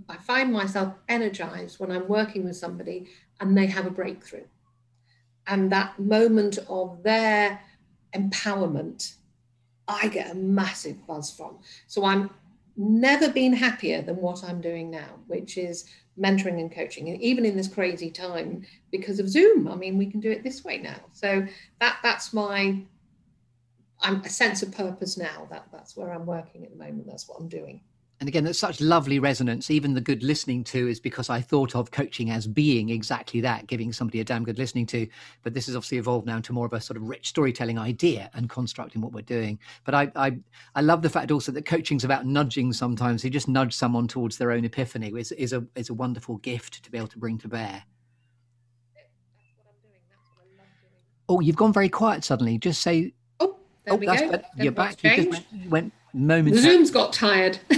I 0.07 0.17
find 0.17 0.51
myself 0.51 0.93
energized 1.09 1.79
when 1.79 1.91
I'm 1.91 2.07
working 2.07 2.45
with 2.45 2.55
somebody 2.55 3.07
and 3.39 3.57
they 3.57 3.67
have 3.67 3.85
a 3.85 3.91
breakthrough. 3.91 4.45
And 5.47 5.71
that 5.71 5.99
moment 5.99 6.59
of 6.69 7.03
their 7.03 7.59
empowerment, 8.15 9.15
I 9.87 10.07
get 10.07 10.31
a 10.31 10.35
massive 10.35 11.05
buzz 11.07 11.31
from. 11.31 11.59
So 11.87 12.05
I'm 12.05 12.29
never 12.77 13.29
been 13.29 13.53
happier 13.53 14.01
than 14.01 14.17
what 14.17 14.43
I'm 14.43 14.61
doing 14.61 14.89
now, 14.89 15.19
which 15.27 15.57
is 15.57 15.85
mentoring 16.19 16.59
and 16.59 16.71
coaching. 16.71 17.09
And 17.09 17.21
even 17.21 17.45
in 17.45 17.55
this 17.55 17.67
crazy 17.67 18.09
time, 18.09 18.65
because 18.91 19.19
of 19.19 19.29
Zoom, 19.29 19.67
I 19.67 19.75
mean, 19.75 19.97
we 19.97 20.05
can 20.05 20.19
do 20.19 20.31
it 20.31 20.43
this 20.43 20.63
way 20.63 20.77
now. 20.77 20.99
So 21.11 21.45
that 21.79 21.97
that's 22.03 22.33
my 22.33 22.81
I'm 24.03 24.21
a 24.21 24.29
sense 24.29 24.63
of 24.63 24.71
purpose 24.71 25.17
now. 25.17 25.47
That 25.51 25.67
that's 25.71 25.95
where 25.95 26.11
I'm 26.11 26.25
working 26.25 26.63
at 26.63 26.71
the 26.71 26.77
moment. 26.77 27.07
That's 27.07 27.27
what 27.27 27.39
I'm 27.39 27.47
doing 27.47 27.81
and 28.21 28.27
again, 28.27 28.43
there's 28.43 28.59
such 28.59 28.79
lovely 28.79 29.17
resonance. 29.17 29.71
Even 29.71 29.95
the 29.95 29.99
good 29.99 30.21
listening 30.21 30.63
to 30.65 30.87
is 30.87 30.99
because 30.99 31.31
I 31.31 31.41
thought 31.41 31.75
of 31.75 31.89
coaching 31.89 32.29
as 32.29 32.45
being 32.45 32.89
exactly 32.89 33.41
that, 33.41 33.65
giving 33.65 33.91
somebody 33.91 34.19
a 34.19 34.23
damn 34.23 34.43
good 34.43 34.59
listening 34.59 34.85
to. 34.87 35.07
But 35.41 35.55
this 35.55 35.65
has 35.65 35.75
obviously 35.75 35.97
evolved 35.97 36.27
now 36.27 36.35
into 36.35 36.53
more 36.53 36.67
of 36.67 36.73
a 36.73 36.79
sort 36.79 36.97
of 36.97 37.09
rich 37.09 37.29
storytelling 37.29 37.79
idea 37.79 38.29
and 38.35 38.47
constructing 38.47 39.01
what 39.01 39.11
we're 39.11 39.23
doing. 39.23 39.57
But 39.85 39.95
I, 39.95 40.11
I, 40.15 40.37
I 40.75 40.81
love 40.81 41.01
the 41.01 41.09
fact 41.09 41.31
also 41.31 41.51
that 41.51 41.65
coaching's 41.65 42.03
about 42.03 42.27
nudging. 42.27 42.73
Sometimes 42.73 43.23
you 43.23 43.31
just 43.31 43.47
nudge 43.47 43.73
someone 43.73 44.07
towards 44.07 44.37
their 44.37 44.51
own 44.51 44.65
epiphany 44.65 45.11
is 45.15 45.31
is 45.31 45.51
a 45.51 45.65
is 45.73 45.89
a 45.89 45.93
wonderful 45.95 46.37
gift 46.37 46.83
to 46.83 46.91
be 46.91 46.99
able 46.99 47.07
to 47.07 47.17
bring 47.17 47.39
to 47.39 47.47
bear. 47.47 47.81
Oh, 51.27 51.39
you've 51.39 51.55
gone 51.55 51.73
very 51.73 51.89
quiet 51.89 52.23
suddenly. 52.23 52.59
Just 52.59 52.83
say. 52.83 53.15
Oh, 53.39 53.57
there 53.83 53.95
oh, 53.95 53.97
we 53.97 54.05
go. 54.05 54.39
You're 54.57 54.73
back. 54.73 55.03
You 55.03 55.15
just 55.15 55.29
went, 55.51 55.69
went 55.71 55.93
moments. 56.13 56.61
Zoom's 56.61 56.91
got 56.91 57.13
tired. 57.13 57.57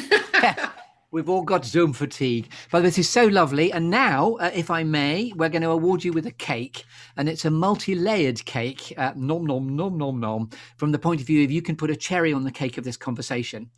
We've 1.11 1.29
all 1.29 1.43
got 1.43 1.63
Zoom 1.63 1.93
fatigue. 1.93 2.51
But 2.71 2.81
this 2.81 2.97
is 2.97 3.07
so 3.07 3.27
lovely. 3.27 3.71
And 3.71 3.91
now, 3.91 4.33
uh, 4.39 4.49
if 4.53 4.71
I 4.71 4.83
may, 4.83 5.31
we're 5.35 5.49
going 5.49 5.61
to 5.61 5.69
award 5.69 6.03
you 6.03 6.11
with 6.11 6.25
a 6.25 6.31
cake. 6.31 6.85
And 7.17 7.29
it's 7.29 7.45
a 7.45 7.51
multi 7.51 7.93
layered 7.93 8.43
cake, 8.45 8.93
uh, 8.97 9.13
nom, 9.15 9.45
nom, 9.45 9.75
nom, 9.75 9.97
nom, 9.97 10.19
nom, 10.19 10.49
from 10.77 10.91
the 10.91 10.97
point 10.97 11.21
of 11.21 11.27
view 11.27 11.43
of 11.43 11.51
you 11.51 11.61
can 11.61 11.75
put 11.75 11.91
a 11.91 11.95
cherry 11.95 12.33
on 12.33 12.43
the 12.43 12.51
cake 12.51 12.79
of 12.79 12.83
this 12.83 12.97
conversation. 12.97 13.69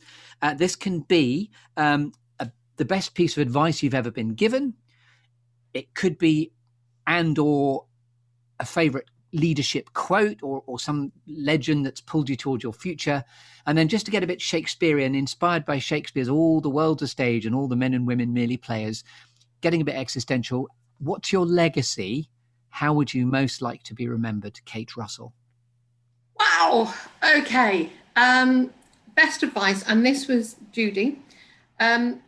Uh, 0.42 0.54
this 0.54 0.78
can 0.78 1.02
be 1.02 1.52
um, 1.76 2.14
a, 2.40 2.50
the 2.78 2.86
best 2.86 3.16
piece 3.16 3.36
of 3.36 3.42
advice 3.42 3.84
you've 3.84 3.94
ever 3.94 4.12
been 4.12 4.34
given. 4.34 4.74
It 5.74 5.94
could 5.94 6.18
be 6.18 6.54
and 7.06 7.38
or 7.38 7.86
a 8.60 8.66
favorite 8.66 9.10
leadership 9.36 9.94
quote 9.94 10.42
or, 10.42 10.64
or 10.66 10.80
some 10.80 11.12
legend 11.28 11.86
that's 11.86 12.02
pulled 12.02 12.30
you 12.30 12.36
towards 12.36 12.64
your 12.64 12.74
future. 12.74 13.24
And 13.68 13.78
then 13.78 13.88
just 13.88 14.06
to 14.06 14.12
get 14.12 14.24
a 14.24 14.28
bit 14.28 14.42
Shakespearean, 14.42 15.14
inspired 15.16 15.66
by 15.66 15.80
Shakespeare's 15.80 16.30
All 16.30 16.62
the 16.62 16.70
World's 16.70 17.04
a 17.04 17.08
Stage 17.08 17.46
and 17.46 17.54
all 17.54 17.68
the 17.68 17.76
men 17.76 17.94
and 17.94 18.08
women 18.08 18.34
merely 18.34 18.58
players, 18.58 19.04
getting 19.62 19.82
a 19.82 19.86
bit 19.86 19.96
existential. 19.96 20.70
What's 21.00 21.32
your 21.32 21.46
legacy? 21.46 22.30
how 22.76 22.92
would 22.92 23.14
you 23.14 23.26
most 23.26 23.62
like 23.62 23.84
to 23.84 23.94
be 23.94 24.06
remembered, 24.06 24.60
Cate 24.66 24.98
Russell? 24.98 25.34
Wow. 26.38 26.94
Okay. 27.38 27.90
Um, 28.18 28.74
best 29.16 29.44
advice, 29.44 29.82
and 29.88 30.06
this 30.06 30.28
was 30.28 30.58
Judy. 30.74 31.22
Um, 31.80 32.22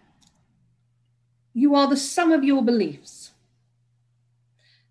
you 1.53 1.75
are 1.75 1.89
the 1.89 1.97
sum 1.97 2.31
of 2.31 2.45
your 2.45 2.63
beliefs. 2.63 3.31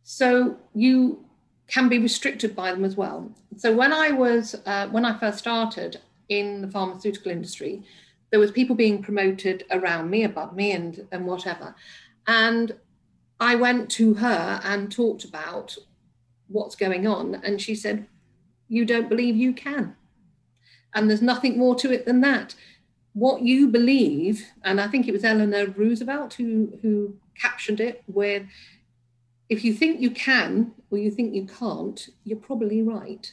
So 0.03 0.59
you 0.75 1.25
can 1.69 1.89
be 1.89 1.99
restricted 1.99 2.55
by 2.55 2.71
them 2.73 2.85
as 2.85 2.97
well. 2.97 3.31
So 3.57 3.75
when 3.75 3.93
I 3.93 4.11
was 4.13 4.55
uh, 4.67 4.89
when 4.89 5.05
I 5.05 5.19
first 5.19 5.39
started 5.39 6.01
in 6.29 6.63
the 6.63 6.69
pharmaceutical 6.69 7.33
industry, 7.33 7.83
there 8.31 8.41
was 8.41 8.51
people 8.51 8.77
being 8.77 9.03
promoted 9.03 9.65
around 9.71 10.11
me, 10.11 10.25
above 10.25 10.55
me, 10.55 10.73
and 10.73 11.07
and 11.13 11.27
whatever, 11.27 11.75
and 12.27 12.75
I 13.41 13.55
went 13.55 13.91
to 13.93 14.15
her 14.15 14.61
and 14.65 14.91
talked 14.91 15.25
about 15.25 15.77
what's 16.49 16.77
going 16.77 17.07
on, 17.07 17.35
and 17.37 17.61
she 17.61 17.75
said, 17.75 18.07
"You 18.69 18.85
don't 18.85 19.09
believe 19.09 19.37
you 19.37 19.53
can," 19.53 19.97
and 20.95 21.09
there's 21.09 21.23
nothing 21.23 21.59
more 21.59 21.75
to 21.77 21.93
it 21.93 22.07
than 22.07 22.21
that. 22.21 22.55
What 23.13 23.43
you 23.43 23.69
believe, 23.69 24.47
and 24.63 24.81
I 24.81 24.89
think 24.89 25.09
it 25.09 25.13
was 25.13 25.25
Eleanor 25.25 25.67
Roosevelt 25.67 26.35
who 26.35 26.79
who 26.83 27.17
captioned 27.41 27.81
it 27.81 28.03
with 28.07 28.45
if 29.49 29.65
you 29.65 29.73
think 29.73 30.01
you 30.01 30.11
can 30.11 30.73
or 30.91 30.99
you 30.99 31.11
think 31.11 31.35
you 31.35 31.47
can't, 31.47 32.09
you're 32.25 32.39
probably 32.39 32.83
right. 32.83 33.33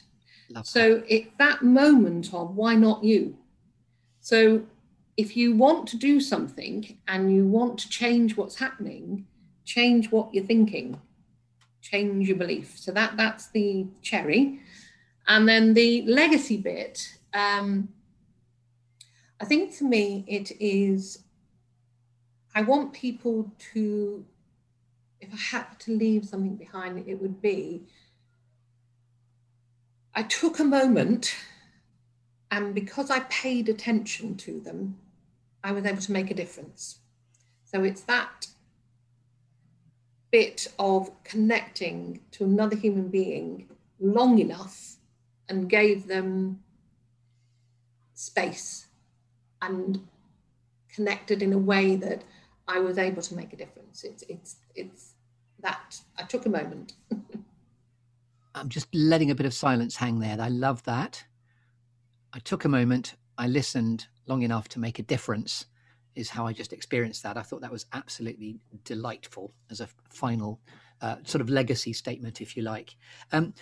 Love 0.50 0.66
so 0.66 1.02
it's 1.08 1.30
that 1.38 1.62
moment 1.62 2.32
of 2.32 2.54
why 2.54 2.74
not 2.74 3.02
you? 3.02 3.36
So 4.20 4.62
if 5.16 5.36
you 5.36 5.54
want 5.54 5.88
to 5.88 5.96
do 5.96 6.20
something 6.20 6.98
and 7.08 7.34
you 7.34 7.46
want 7.46 7.78
to 7.78 7.88
change 7.88 8.36
what's 8.36 8.56
happening, 8.56 9.26
change 9.64 10.10
what 10.10 10.32
you're 10.32 10.44
thinking, 10.44 11.00
change 11.80 12.28
your 12.28 12.36
belief. 12.36 12.78
So 12.78 12.92
that 12.92 13.16
that's 13.16 13.50
the 13.50 13.86
cherry. 14.02 14.60
And 15.26 15.48
then 15.48 15.74
the 15.74 16.02
legacy 16.02 16.58
bit, 16.58 17.18
um, 17.32 17.88
I 19.40 19.44
think 19.44 19.72
for 19.72 19.84
me 19.84 20.24
it 20.26 20.52
is 20.60 21.24
I 22.54 22.62
want 22.62 22.92
people 22.92 23.50
to 23.72 24.24
if 25.24 25.32
I 25.32 25.58
had 25.58 25.80
to 25.80 25.96
leave 25.96 26.24
something 26.24 26.56
behind, 26.56 27.06
it 27.08 27.20
would 27.20 27.40
be 27.40 27.82
I 30.14 30.22
took 30.22 30.60
a 30.60 30.64
moment, 30.64 31.34
and 32.50 32.74
because 32.74 33.10
I 33.10 33.20
paid 33.20 33.68
attention 33.68 34.36
to 34.36 34.60
them, 34.60 34.96
I 35.64 35.72
was 35.72 35.84
able 35.84 36.02
to 36.02 36.12
make 36.12 36.30
a 36.30 36.34
difference. 36.34 36.98
So 37.64 37.82
it's 37.82 38.02
that 38.02 38.46
bit 40.30 40.68
of 40.78 41.10
connecting 41.24 42.20
to 42.32 42.44
another 42.44 42.76
human 42.76 43.08
being 43.08 43.68
long 43.98 44.38
enough 44.38 44.96
and 45.48 45.68
gave 45.68 46.06
them 46.06 46.60
space 48.14 48.86
and 49.62 50.06
connected 50.88 51.42
in 51.42 51.52
a 51.52 51.58
way 51.58 51.96
that 51.96 52.22
I 52.68 52.78
was 52.78 52.98
able 52.98 53.22
to 53.22 53.34
make 53.34 53.52
a 53.52 53.56
difference. 53.56 54.04
It's 54.04 54.22
it's 54.28 54.56
it's 54.74 55.13
that 55.64 56.00
I 56.16 56.22
took 56.22 56.46
a 56.46 56.48
moment. 56.48 56.92
I'm 58.54 58.68
just 58.68 58.94
letting 58.94 59.32
a 59.32 59.34
bit 59.34 59.46
of 59.46 59.54
silence 59.54 59.96
hang 59.96 60.20
there. 60.20 60.36
I 60.40 60.48
love 60.48 60.84
that. 60.84 61.24
I 62.32 62.38
took 62.38 62.64
a 62.64 62.68
moment. 62.68 63.16
I 63.36 63.48
listened 63.48 64.06
long 64.26 64.42
enough 64.42 64.68
to 64.70 64.78
make 64.78 65.00
a 65.00 65.02
difference. 65.02 65.66
Is 66.14 66.30
how 66.30 66.46
I 66.46 66.52
just 66.52 66.72
experienced 66.72 67.24
that. 67.24 67.36
I 67.36 67.42
thought 67.42 67.62
that 67.62 67.72
was 67.72 67.86
absolutely 67.92 68.60
delightful 68.84 69.52
as 69.68 69.80
a 69.80 69.88
final 70.10 70.60
uh, 71.02 71.16
sort 71.24 71.42
of 71.42 71.50
legacy 71.50 71.92
statement, 71.92 72.40
if 72.40 72.56
you 72.56 72.62
like. 72.62 72.94
Um, 73.32 73.52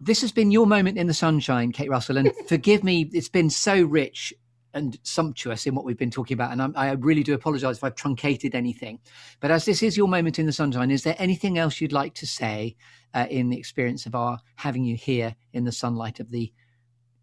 this 0.00 0.22
has 0.22 0.32
been 0.32 0.50
your 0.50 0.66
moment 0.66 0.96
in 0.96 1.08
the 1.08 1.12
sunshine, 1.12 1.72
Cate 1.72 1.90
Russell, 1.90 2.16
and 2.16 2.32
forgive 2.48 2.82
me, 2.82 3.10
it's 3.12 3.28
been 3.28 3.50
so 3.50 3.82
rich 3.82 4.32
and 4.74 4.98
sumptuous 5.02 5.66
in 5.66 5.74
what 5.74 5.84
we've 5.84 5.98
been 5.98 6.10
talking 6.10 6.34
about. 6.34 6.52
And 6.52 6.62
I'm, 6.62 6.72
i 6.76 6.92
really 6.92 7.22
do 7.22 7.34
apologize 7.34 7.78
if 7.78 7.84
I've 7.84 7.94
truncated 7.94 8.54
anything. 8.54 8.98
But 9.40 9.50
as 9.50 9.64
this 9.64 9.82
is 9.82 9.96
your 9.96 10.08
moment 10.08 10.38
in 10.38 10.46
the 10.46 10.52
sunshine, 10.52 10.90
is 10.90 11.02
there 11.02 11.16
anything 11.18 11.58
else 11.58 11.80
you'd 11.80 11.92
like 11.92 12.14
to 12.14 12.26
say 12.26 12.76
uh, 13.14 13.26
in 13.30 13.48
the 13.48 13.58
experience 13.58 14.06
of 14.06 14.14
our 14.14 14.38
having 14.56 14.84
you 14.84 14.96
here 14.96 15.34
in 15.52 15.64
the 15.64 15.72
sunlight 15.72 16.20
of 16.20 16.30
the 16.30 16.52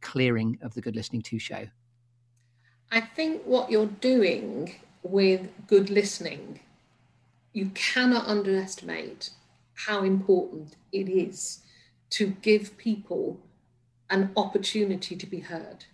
clearing 0.01 0.57
of 0.61 0.73
the 0.73 0.81
Good 0.81 0.95
Listening 0.95 1.21
To 1.23 1.39
show? 1.39 1.67
I 2.91 3.01
think 3.01 3.43
what 3.43 3.71
you're 3.71 3.87
doing 3.87 4.75
with 5.03 5.49
good 5.67 5.89
listening, 5.89 6.59
you 7.53 7.71
cannot 7.73 8.27
underestimate 8.27 9.31
how 9.73 10.03
important 10.03 10.75
it 10.91 11.09
is 11.09 11.59
to 12.11 12.27
give 12.41 12.77
people 12.77 13.39
an 14.09 14.31
opportunity 14.35 15.15
to 15.15 15.25
be 15.25 15.39
heard 15.39 15.85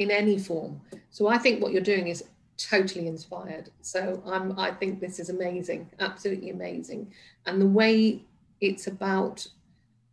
in 0.00 0.10
any 0.10 0.38
form. 0.38 0.80
So 1.10 1.28
I 1.28 1.36
think 1.36 1.62
what 1.62 1.72
you're 1.72 1.82
doing 1.82 2.08
is 2.08 2.24
totally 2.56 3.06
inspired. 3.06 3.70
So 3.82 4.22
I'm 4.26 4.58
I 4.58 4.72
think 4.72 4.98
this 4.98 5.20
is 5.20 5.28
amazing, 5.28 5.90
absolutely 6.00 6.50
amazing. 6.50 7.12
And 7.46 7.60
the 7.60 7.66
way 7.66 8.24
it's 8.60 8.86
about 8.86 9.46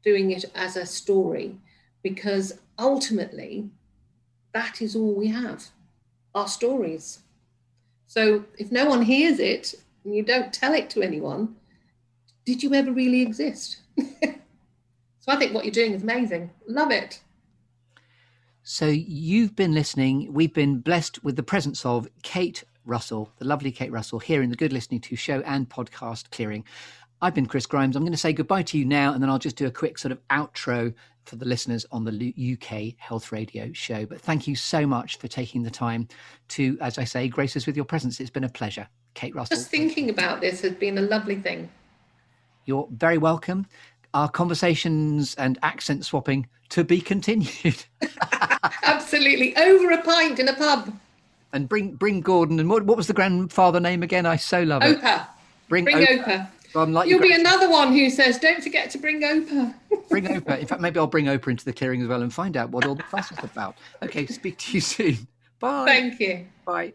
doing 0.03 0.31
it 0.31 0.45
as 0.55 0.75
a 0.75 0.85
story, 0.85 1.57
because 2.03 2.59
ultimately 2.77 3.69
that 4.53 4.81
is 4.81 4.95
all 4.95 5.15
we 5.15 5.27
have, 5.29 5.65
our 6.35 6.47
stories. 6.47 7.19
So 8.07 8.43
if 8.57 8.71
no 8.71 8.85
one 8.85 9.01
hears 9.01 9.39
it 9.39 9.73
and 10.03 10.13
you 10.13 10.21
don't 10.21 10.51
tell 10.51 10.73
it 10.73 10.89
to 10.91 11.01
anyone, 11.01 11.55
did 12.45 12.61
you 12.61 12.73
ever 12.73 12.91
really 12.91 13.21
exist? 13.21 13.77
so 13.97 15.27
I 15.29 15.37
think 15.37 15.53
what 15.53 15.63
you're 15.63 15.71
doing 15.71 15.93
is 15.93 16.03
amazing. 16.03 16.49
Love 16.67 16.91
it. 16.91 17.21
So 18.69 18.87
you've 18.87 19.55
been 19.55 19.73
listening. 19.73 20.33
We've 20.33 20.53
been 20.53 20.79
blessed 20.79 21.23
with 21.23 21.37
the 21.37 21.41
presence 21.41 21.85
of 21.85 22.05
Cate 22.21 22.65
Russell, 22.83 23.31
the 23.37 23.45
lovely 23.45 23.71
Cate 23.71 23.93
Russell, 23.93 24.19
here 24.19 24.41
in 24.41 24.49
the 24.49 24.57
Good 24.57 24.73
Listening 24.73 24.99
to 24.99 25.15
show 25.15 25.39
and 25.45 25.69
podcast 25.69 26.31
clearing. 26.31 26.65
I've 27.21 27.33
been 27.33 27.45
Chris 27.45 27.65
Grimes. 27.65 27.95
I'm 27.95 28.03
going 28.03 28.11
to 28.11 28.17
say 28.17 28.33
goodbye 28.33 28.63
to 28.63 28.77
you 28.77 28.83
now, 28.83 29.13
and 29.13 29.23
then 29.23 29.29
I'll 29.29 29.39
just 29.39 29.55
do 29.55 29.67
a 29.67 29.71
quick 29.71 29.97
sort 29.97 30.11
of 30.11 30.19
outro 30.27 30.93
for 31.23 31.37
the 31.37 31.45
listeners 31.45 31.85
on 31.93 32.03
the 32.03 32.57
UK 32.57 32.95
Health 32.97 33.31
Radio 33.31 33.71
show. 33.71 34.05
But 34.05 34.19
thank 34.19 34.49
you 34.49 34.55
so 34.57 34.85
much 34.85 35.17
for 35.17 35.29
taking 35.29 35.63
the 35.63 35.71
time 35.71 36.09
to, 36.49 36.77
as 36.81 36.97
I 36.97 37.05
say, 37.05 37.29
grace 37.29 37.55
us 37.55 37.67
with 37.67 37.77
your 37.77 37.85
presence. 37.85 38.19
It's 38.19 38.29
been 38.29 38.43
a 38.43 38.49
pleasure. 38.49 38.89
Cate 39.13 39.33
Russell. 39.33 39.55
Just 39.55 39.69
thinking 39.69 40.09
about 40.09 40.41
this 40.41 40.59
has 40.59 40.73
been 40.73 40.97
a 40.97 41.03
lovely 41.03 41.37
thing. 41.37 41.69
You're 42.65 42.89
very 42.91 43.17
welcome. 43.17 43.65
Our 44.13 44.29
conversations 44.29 45.35
and 45.35 45.59
accent 45.63 46.05
swapping 46.05 46.47
to 46.69 46.83
be 46.83 47.01
continued. 47.01 47.85
Absolutely. 48.83 49.55
Over 49.55 49.91
a 49.91 50.01
pint 50.01 50.39
in 50.39 50.47
a 50.47 50.53
pub. 50.53 50.93
And 51.53 51.69
bring 51.69 51.93
bring 51.93 52.21
Gordon 52.21 52.59
and 52.59 52.69
what, 52.69 52.83
what 52.83 52.97
was 52.97 53.07
the 53.07 53.13
grandfather 53.13 53.79
name 53.79 54.03
again? 54.03 54.25
I 54.25 54.35
so 54.35 54.63
love 54.63 54.83
it. 54.83 54.99
Opa. 54.99 55.27
Bring, 55.69 55.85
bring 55.85 55.97
Opa. 55.97 56.23
Opa. 56.25 56.49
I'm 56.75 56.93
like 56.93 57.09
You'll 57.09 57.21
be 57.21 57.33
another 57.33 57.69
one 57.69 57.93
who 57.93 58.09
says, 58.09 58.37
"Don't 58.37 58.61
forget 58.61 58.89
to 58.91 58.97
bring 58.97 59.21
Opa." 59.21 59.73
bring 60.09 60.25
Opa. 60.25 60.59
In 60.59 60.67
fact, 60.67 60.81
maybe 60.81 60.99
I'll 60.99 61.07
bring 61.07 61.25
Opa 61.25 61.47
into 61.47 61.65
the 61.65 61.73
clearing 61.73 62.01
as 62.01 62.07
well 62.07 62.21
and 62.21 62.33
find 62.33 62.57
out 62.57 62.69
what 62.69 62.85
all 62.85 62.95
the 62.95 63.03
fuss 63.03 63.31
is 63.31 63.39
about. 63.43 63.75
Okay, 64.03 64.25
speak 64.27 64.57
to 64.59 64.73
you 64.73 64.81
soon. 64.81 65.27
Bye. 65.59 65.85
Thank 65.85 66.19
you. 66.19 66.45
Bye. 66.65 66.93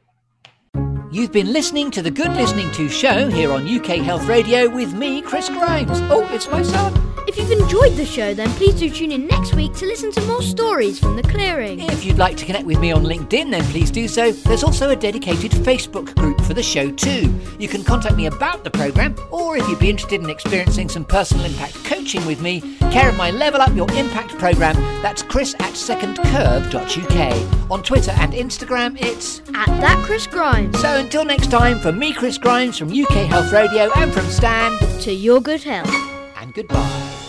You've 1.13 1.31
been 1.31 1.53
listening 1.53 1.91
to 1.91 2.01
the 2.01 2.11
Good 2.11 2.33
Listening 2.33 2.71
To 2.71 2.89
show 2.89 3.29
here 3.29 3.53
on 3.53 3.69
UK 3.69 3.99
Health 3.99 4.27
Radio 4.27 4.67
with 4.67 4.95
me, 4.95 5.21
Chris 5.21 5.51
Grimes. 5.51 5.99
Oh, 6.11 6.27
it's 6.33 6.49
my 6.49 6.63
son. 6.63 7.12
If 7.29 7.37
you've 7.39 7.53
enjoyed 7.53 7.97
the 7.97 8.05
show, 8.05 8.35
then 8.35 8.51
please 8.51 8.75
do 8.75 8.91
tune 8.91 9.13
in 9.13 9.29
next 9.29 9.55
week 9.55 9.73
to 9.75 9.87
listen 9.87 10.11
to 10.13 10.21
more 10.23 10.43
stories 10.43 10.99
from 10.99 11.15
the 11.15 11.23
clearing. 11.23 11.79
If 11.81 12.05
you'd 12.05 12.19
like 12.19 12.37
to 12.39 12.45
connect 12.45 12.67
with 12.67 12.81
me 12.81 12.91
on 12.91 13.05
LinkedIn, 13.05 13.51
then 13.51 13.63
please 13.67 13.93
do 13.93 14.09
so. 14.09 14.33
There's 14.33 14.65
also 14.65 14.91
a 14.91 14.97
dedicated 14.97 15.53
Facebook 15.53 16.15
group 16.17 16.41
for 16.41 16.55
the 16.55 16.63
show, 16.63 16.91
too. 16.91 17.33
You 17.61 17.69
can 17.69 17.85
contact 17.85 18.17
me 18.17 18.27
about 18.27 18.65
the 18.65 18.71
programme, 18.71 19.15
or 19.31 19.57
if 19.57 19.69
you'd 19.69 19.79
be 19.79 19.89
interested 19.89 20.21
in 20.21 20.29
experiencing 20.31 20.89
some 20.89 21.05
personal 21.05 21.45
impact 21.45 21.75
coaching 21.85 22.27
with 22.27 22.41
me, 22.41 22.61
care 22.91 23.09
of 23.09 23.17
my 23.17 23.31
Level 23.31 23.61
Up 23.61 23.75
Your 23.75 23.91
Impact 23.93 24.31
programme, 24.39 24.77
that's 25.01 25.23
chris 25.23 25.55
at 25.55 25.75
secondcurve.uk. 25.75 27.71
On 27.71 27.83
Twitter 27.83 28.11
and 28.13 28.33
Instagram, 28.33 29.01
it's 29.01 29.41
at 29.55 29.67
that 29.81 30.03
Chris 30.05 30.27
Grimes. 30.27 30.79
So 30.81 30.97
until 30.97 31.25
next 31.25 31.51
time, 31.51 31.79
for 31.79 31.93
me, 31.93 32.13
Chris 32.13 32.37
Grimes, 32.37 32.79
from 32.79 32.89
UK 32.89 33.27
Health 33.29 33.53
Radio, 33.53 33.91
and 33.97 34.13
from 34.13 34.27
Stan, 34.27 34.77
to 35.01 35.13
your 35.13 35.41
good 35.41 35.63
health. 35.63 36.12
Goodbye. 36.55 37.22